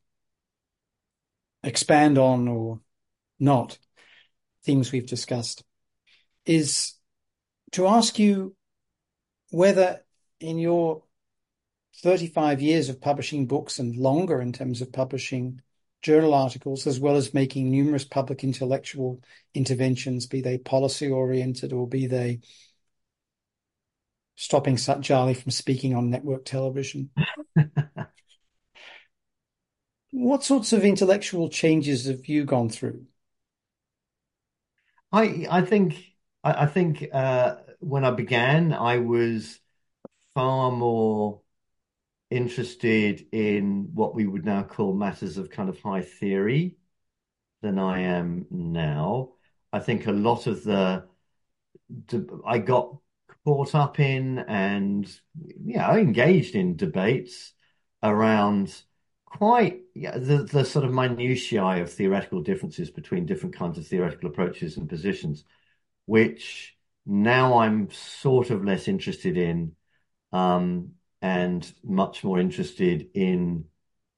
expand 1.62 2.16
on 2.16 2.48
or 2.48 2.80
not 3.38 3.78
things 4.64 4.92
we've 4.92 5.06
discussed, 5.06 5.62
is 6.46 6.94
to 7.72 7.86
ask 7.86 8.18
you 8.18 8.56
whether 9.50 10.00
in 10.40 10.58
your 10.58 11.02
35 11.96 12.62
years 12.62 12.88
of 12.88 13.00
publishing 13.00 13.46
books 13.46 13.78
and 13.78 13.94
longer 13.94 14.40
in 14.40 14.54
terms 14.54 14.80
of 14.80 14.90
publishing 14.90 15.60
journal 16.02 16.34
articles, 16.34 16.86
as 16.86 17.00
well 17.00 17.16
as 17.16 17.34
making 17.34 17.70
numerous 17.70 18.04
public 18.04 18.44
intellectual 18.44 19.20
interventions, 19.54 20.26
be 20.26 20.40
they 20.40 20.58
policy 20.58 21.08
oriented 21.08 21.72
or 21.72 21.88
be 21.88 22.06
they 22.06 22.40
stopping 24.36 24.78
Sut 24.78 25.00
Jhally 25.00 25.36
from 25.36 25.50
speaking 25.50 25.94
on 25.94 26.10
network 26.10 26.44
television. 26.44 27.10
what 30.12 30.42
sorts 30.42 30.72
of 30.72 30.84
intellectual 30.84 31.48
changes 31.48 32.06
have 32.06 32.26
you 32.26 32.44
gone 32.44 32.68
through? 32.68 33.06
I 35.12 35.46
I 35.50 35.62
think 35.62 35.94
I, 36.44 36.64
I 36.64 36.66
think 36.66 37.06
uh, 37.12 37.56
when 37.80 38.04
I 38.04 38.10
began, 38.10 38.72
I 38.72 38.98
was 38.98 39.58
far 40.34 40.72
more 40.72 41.42
interested 42.30 43.26
in 43.32 43.90
what 43.94 44.14
we 44.14 44.26
would 44.26 44.44
now 44.44 44.62
call 44.62 44.94
matters 44.94 45.36
of 45.36 45.50
kind 45.50 45.68
of 45.68 45.80
high 45.80 46.02
theory 46.02 46.76
than 47.62 47.78
I 47.78 48.00
am 48.00 48.46
now. 48.50 49.32
I 49.72 49.80
think 49.80 50.06
a 50.06 50.12
lot 50.12 50.46
of 50.46 50.64
the 50.64 51.04
I 52.46 52.58
got 52.58 52.96
caught 53.44 53.74
up 53.74 54.00
in 54.00 54.38
and 54.40 55.10
yeah, 55.64 55.94
engaged 55.96 56.54
in 56.54 56.76
debates 56.76 57.52
around 58.02 58.74
quite 59.24 59.80
yeah, 59.94 60.18
the, 60.18 60.44
the 60.44 60.64
sort 60.64 60.84
of 60.84 60.92
minutiae 60.92 61.82
of 61.82 61.92
theoretical 61.92 62.42
differences 62.42 62.90
between 62.90 63.26
different 63.26 63.54
kinds 63.54 63.78
of 63.78 63.86
theoretical 63.86 64.28
approaches 64.28 64.76
and 64.76 64.88
positions, 64.88 65.44
which 66.06 66.76
now 67.06 67.58
I'm 67.58 67.90
sort 67.90 68.50
of 68.50 68.64
less 68.64 68.88
interested 68.88 69.36
in 69.36 69.74
um, 70.32 70.92
and 71.22 71.72
much 71.84 72.24
more 72.24 72.38
interested 72.38 73.08
in, 73.14 73.66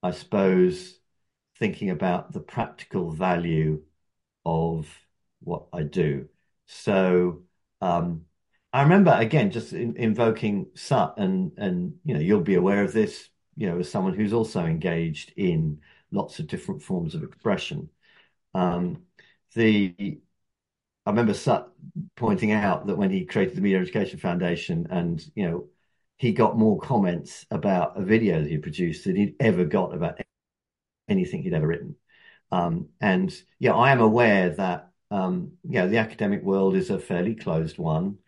I 0.03 0.13
suppose, 0.13 0.99
thinking 1.59 1.91
about 1.91 2.33
the 2.33 2.41
practical 2.41 3.11
value 3.11 3.83
of 4.45 4.89
what 5.41 5.67
I 5.73 5.83
do. 5.85 6.29
So 6.67 7.43
um, 7.81 8.27
I 8.73 8.83
remember 8.83 9.13
again 9.13 9.51
just 9.51 9.73
in, 9.73 9.97
invoking 9.97 10.67
Sut, 10.75 11.15
and 11.19 11.53
and 11.59 11.95
you 12.05 12.15
know 12.15 12.21
you'll 12.21 12.41
be 12.41 12.55
aware 12.55 12.85
of 12.85 12.93
this, 12.93 13.29
you 13.57 13.69
know, 13.69 13.79
as 13.81 13.91
someone 13.91 14.15
who's 14.15 14.33
also 14.33 14.65
engaged 14.65 15.33
in 15.37 15.81
lots 16.11 16.39
of 16.39 16.47
different 16.47 16.83
forms 16.83 17.15
of 17.15 17.23
expression. 17.23 17.91
Um, 18.55 19.03
the 19.55 19.95
I 21.05 21.11
remember 21.11 21.35
Sut 21.35 21.73
pointing 22.17 22.53
out 22.53 22.87
that 22.87 22.97
when 22.97 23.11
he 23.11 23.25
created 23.25 23.57
the 23.57 23.61
Media 23.61 23.81
Education 23.81 24.19
Foundation, 24.19 24.87
and 24.91 25.25
you 25.35 25.49
know, 25.49 25.65
he 26.23 26.33
got 26.33 26.57
more 26.57 26.79
comments 26.79 27.45
about 27.51 27.99
a 27.99 28.05
video 28.05 28.41
that 28.41 28.49
he 28.49 28.57
produced 28.57 29.05
than 29.05 29.17
he'd 29.17 29.35
ever 29.41 29.65
got 29.65 29.93
about 29.93 30.21
anything 31.09 31.43
he'd 31.43 31.53
ever 31.53 31.67
written. 31.67 31.97
Um, 32.53 32.91
and 33.01 33.35
yeah, 33.59 33.75
I 33.75 33.91
am 33.91 34.01
aware 34.01 34.51
that 34.51 34.93
um, 35.11 35.55
you 35.65 35.81
know 35.81 35.89
the 35.89 35.99
academic 35.99 36.45
world 36.45 36.77
is 36.77 36.91
a 36.91 37.01
fairly 37.01 37.35
closed 37.35 37.77
one, 37.77 38.19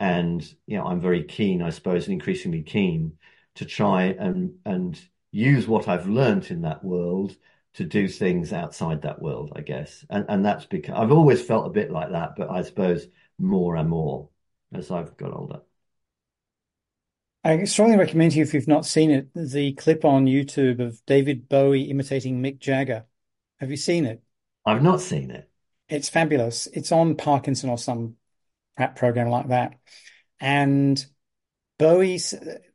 and 0.00 0.42
you 0.66 0.76
know 0.76 0.84
I'm 0.84 1.00
very 1.00 1.22
keen, 1.22 1.62
I 1.62 1.70
suppose, 1.70 2.06
and 2.06 2.14
increasingly 2.14 2.64
keen 2.64 3.18
to 3.54 3.64
try 3.64 4.06
and 4.06 4.54
and 4.66 5.00
use 5.30 5.68
what 5.68 5.86
I've 5.86 6.08
learned 6.08 6.50
in 6.50 6.62
that 6.62 6.82
world 6.82 7.36
to 7.74 7.84
do 7.84 8.08
things 8.08 8.52
outside 8.52 9.02
that 9.02 9.22
world, 9.22 9.52
I 9.54 9.60
guess. 9.60 10.04
And 10.10 10.26
and 10.28 10.44
that's 10.44 10.66
because 10.66 10.96
I've 10.96 11.12
always 11.12 11.40
felt 11.40 11.68
a 11.68 11.70
bit 11.70 11.92
like 11.92 12.10
that, 12.10 12.34
but 12.36 12.50
I 12.50 12.62
suppose 12.62 13.06
more 13.38 13.76
and 13.76 13.88
more 13.88 14.28
as 14.72 14.90
I've 14.90 15.16
got 15.16 15.32
older. 15.32 15.60
I 17.46 17.64
strongly 17.64 17.98
recommend 17.98 18.32
to 18.32 18.38
you 18.38 18.42
if 18.42 18.54
you've 18.54 18.66
not 18.66 18.86
seen 18.86 19.10
it, 19.10 19.28
the 19.34 19.74
clip 19.74 20.06
on 20.06 20.24
YouTube 20.24 20.80
of 20.80 21.04
David 21.04 21.46
Bowie 21.46 21.90
imitating 21.90 22.42
Mick 22.42 22.58
Jagger. 22.58 23.04
Have 23.60 23.70
you 23.70 23.76
seen 23.76 24.06
it? 24.06 24.22
I've 24.64 24.82
not 24.82 25.02
seen 25.02 25.30
it. 25.30 25.50
It's 25.90 26.08
fabulous. 26.08 26.66
It's 26.72 26.90
on 26.90 27.16
Parkinson 27.16 27.68
or 27.68 27.76
some 27.76 28.16
crap 28.78 28.96
program 28.96 29.28
like 29.28 29.48
that. 29.48 29.74
And 30.40 31.04
Bowie 31.78 32.18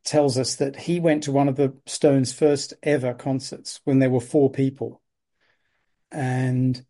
tells 0.04 0.38
us 0.38 0.54
that 0.56 0.76
he 0.76 1.00
went 1.00 1.24
to 1.24 1.32
one 1.32 1.48
of 1.48 1.56
the 1.56 1.76
Stones' 1.86 2.32
first 2.32 2.72
ever 2.80 3.12
concerts 3.12 3.80
when 3.82 3.98
there 3.98 4.08
were 4.08 4.20
four 4.20 4.52
people. 4.52 5.02
And 6.12 6.80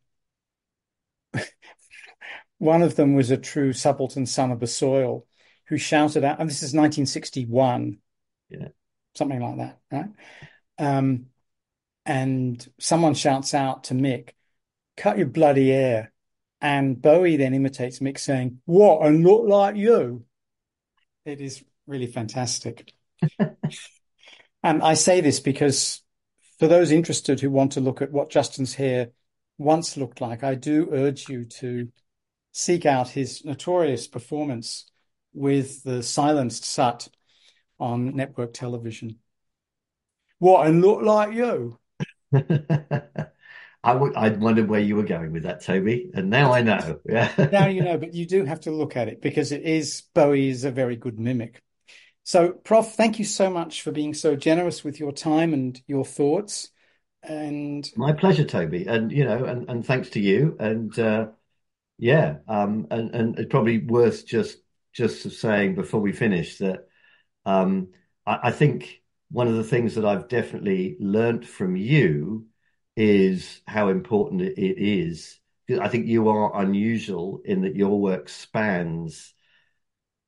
one 2.59 2.83
of 2.83 2.97
them 2.97 3.15
was 3.15 3.31
a 3.31 3.39
true 3.39 3.73
subaltern 3.73 4.27
son 4.27 4.51
of 4.51 4.61
the 4.61 4.67
soil 4.67 5.27
who 5.71 5.79
shouted 5.79 6.25
out, 6.25 6.41
and 6.41 6.51
this 6.51 6.65
is 6.65 6.75
1961, 6.75 7.99
yeah. 8.51 8.69
something 9.15 9.41
like 9.41 9.57
that, 9.59 9.79
right? 9.91 10.11
Um, 10.79 11.27
and 12.05 12.69
someone 12.81 13.15
shouts 13.15 13.55
out 13.55 13.85
to 13.85 13.95
Mick, 13.95 14.31
cut 14.97 15.17
your 15.17 15.29
bloody 15.29 15.71
hair. 15.71 16.13
And 16.61 17.01
Bowie 17.01 17.37
then 17.37 17.55
imitates 17.55 18.01
Mick 18.01 18.19
saying, 18.19 18.61
What, 18.67 19.07
and 19.07 19.25
look 19.25 19.49
like 19.49 19.77
you? 19.77 20.25
It 21.25 21.41
is 21.41 21.63
really 21.87 22.09
fantastic. 22.09 22.93
and 23.39 24.83
I 24.83 24.95
say 24.95 25.21
this 25.21 25.39
because 25.41 26.03
for 26.59 26.67
those 26.67 26.91
interested 26.91 27.41
who 27.41 27.51
want 27.51 27.73
to 27.73 27.81
look 27.81 28.03
at 28.03 28.13
what 28.13 28.29
Justin's 28.29 28.75
hair 28.75 29.11
once 29.57 29.97
looked 29.97 30.21
like, 30.21 30.43
I 30.43 30.57
do 30.57 30.89
urge 30.93 31.29
you 31.29 31.45
to 31.45 31.91
seek 32.53 32.85
out 32.85 33.11
his 33.11 33.45
notorious 33.45 34.09
performance 34.09 34.91
with 35.33 35.83
the 35.83 36.03
silenced 36.03 36.65
Sut 36.65 37.09
on 37.79 38.17
network 38.17 38.53
television. 38.53 39.19
What, 40.39 40.67
and 40.67 40.81
look 40.81 41.03
like 41.03 41.35
you? 41.35 41.79
I 43.83 43.95
would, 43.95 44.15
I'd 44.15 44.41
wondered 44.41 44.69
where 44.69 44.81
you 44.81 44.97
were 44.97 45.05
going 45.05 45.33
with 45.33 45.45
that, 45.45 45.63
Toby, 45.63 46.11
and 46.13 46.29
now 46.29 46.53
I 46.53 46.63
know. 46.63 47.01
Yeah. 47.07 47.33
now 47.53 47.67
you 47.67 47.83
know, 47.83 47.97
but 47.97 48.15
you 48.15 48.27
do 48.27 48.45
have 48.45 48.61
to 48.63 48.71
look 48.71 48.97
at 48.97 49.09
it 49.09 49.23
because 49.23 49.53
it 49.53 49.63
is 49.63 50.03
Bowie 50.15 50.51
is 50.51 50.65
a 50.65 50.71
very 50.71 50.97
good 50.97 51.19
mimic. 51.19 51.63
So, 52.23 52.53
Prof, 52.53 52.93
thank 52.95 53.19
you 53.19 53.25
so 53.25 53.51
much 53.51 53.83
for 53.83 53.91
being 53.91 54.13
so 54.13 54.37
generous 54.37 54.85
with 54.85 55.01
your 55.01 55.13
time 55.13 55.55
and 55.55 55.81
your 55.87 56.05
thoughts. 56.05 56.69
And 57.23 57.89
my 57.97 58.13
pleasure, 58.13 58.45
Toby. 58.45 58.87
And 58.87 59.11
you 59.11 59.25
know, 59.25 59.45
and, 59.45 59.69
and 59.69 59.85
thanks 59.85 60.11
to 60.11 60.21
you. 60.21 60.57
And 60.61 60.97
uh, 60.99 61.29
yeah, 61.99 62.37
um, 62.49 62.87
and 62.91 63.15
and 63.15 63.39
it's 63.39 63.51
probably 63.51 63.79
worth 63.79 64.27
just 64.27 64.59
just 64.93 65.31
saying 65.41 65.75
before 65.75 66.01
we 66.01 66.13
finish 66.13 66.59
that 66.59 66.87
um, 67.45 67.89
I, 68.27 68.39
I 68.45 68.51
think 68.51 69.03
one 69.31 69.49
of 69.49 69.55
the 69.55 69.65
things 69.65 69.95
that 69.95 70.05
I've 70.05 70.29
definitely 70.29 70.97
learnt 71.01 71.47
from 71.47 71.77
you 71.77 72.47
is 72.97 73.61
how 73.67 73.89
important 73.89 74.43
it 74.43 74.83
is. 74.83 75.39
I 75.81 75.89
think 75.89 76.07
you 76.07 76.29
are 76.29 76.61
unusual 76.61 77.41
in 77.45 77.63
that 77.63 77.77
your 77.77 78.01
work 78.01 78.29
spans 78.29 79.33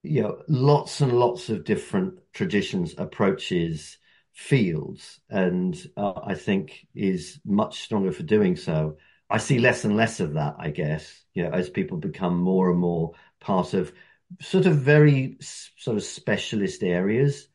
you 0.02 0.22
know 0.22 0.42
lots 0.48 1.00
and 1.00 1.12
lots 1.12 1.48
of 1.48 1.64
different 1.64 2.14
traditions 2.32 2.94
approaches 2.98 3.98
fields 4.32 5.20
and 5.30 5.86
uh, 5.96 6.20
i 6.24 6.34
think 6.34 6.86
is 6.94 7.38
much 7.44 7.80
stronger 7.82 8.10
for 8.10 8.22
doing 8.22 8.56
so 8.56 8.96
i 9.30 9.38
see 9.38 9.58
less 9.58 9.84
and 9.84 9.96
less 9.96 10.20
of 10.20 10.34
that 10.34 10.56
i 10.58 10.70
guess 10.70 11.22
you 11.34 11.44
know 11.44 11.50
as 11.50 11.70
people 11.70 11.98
become 11.98 12.36
more 12.36 12.70
and 12.70 12.80
more 12.80 13.12
part 13.40 13.74
of 13.74 13.92
sort 14.40 14.66
of 14.66 14.76
very 14.76 15.36
sort 15.40 15.96
of 15.96 16.02
specialist 16.02 16.82
areas 16.82 17.48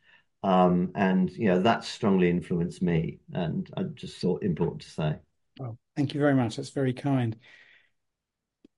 um, 0.43 0.91
and 0.95 1.29
you 1.31 1.47
know 1.47 1.61
that 1.61 1.83
strongly 1.83 2.29
influenced 2.29 2.81
me 2.81 3.19
and 3.33 3.69
i 3.75 3.83
just 3.83 4.17
thought 4.17 4.43
important 4.43 4.81
to 4.81 4.89
say. 4.89 5.15
Well 5.59 5.77
thank 5.95 6.13
you 6.13 6.19
very 6.19 6.35
much. 6.35 6.55
That's 6.57 6.69
very 6.69 6.93
kind. 6.93 7.35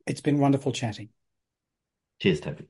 It's 0.08 0.22
been 0.22 0.39
wonderful 0.39 0.72
chatting. 0.72 1.10
Cheers 2.20 2.41
toby 2.41 2.68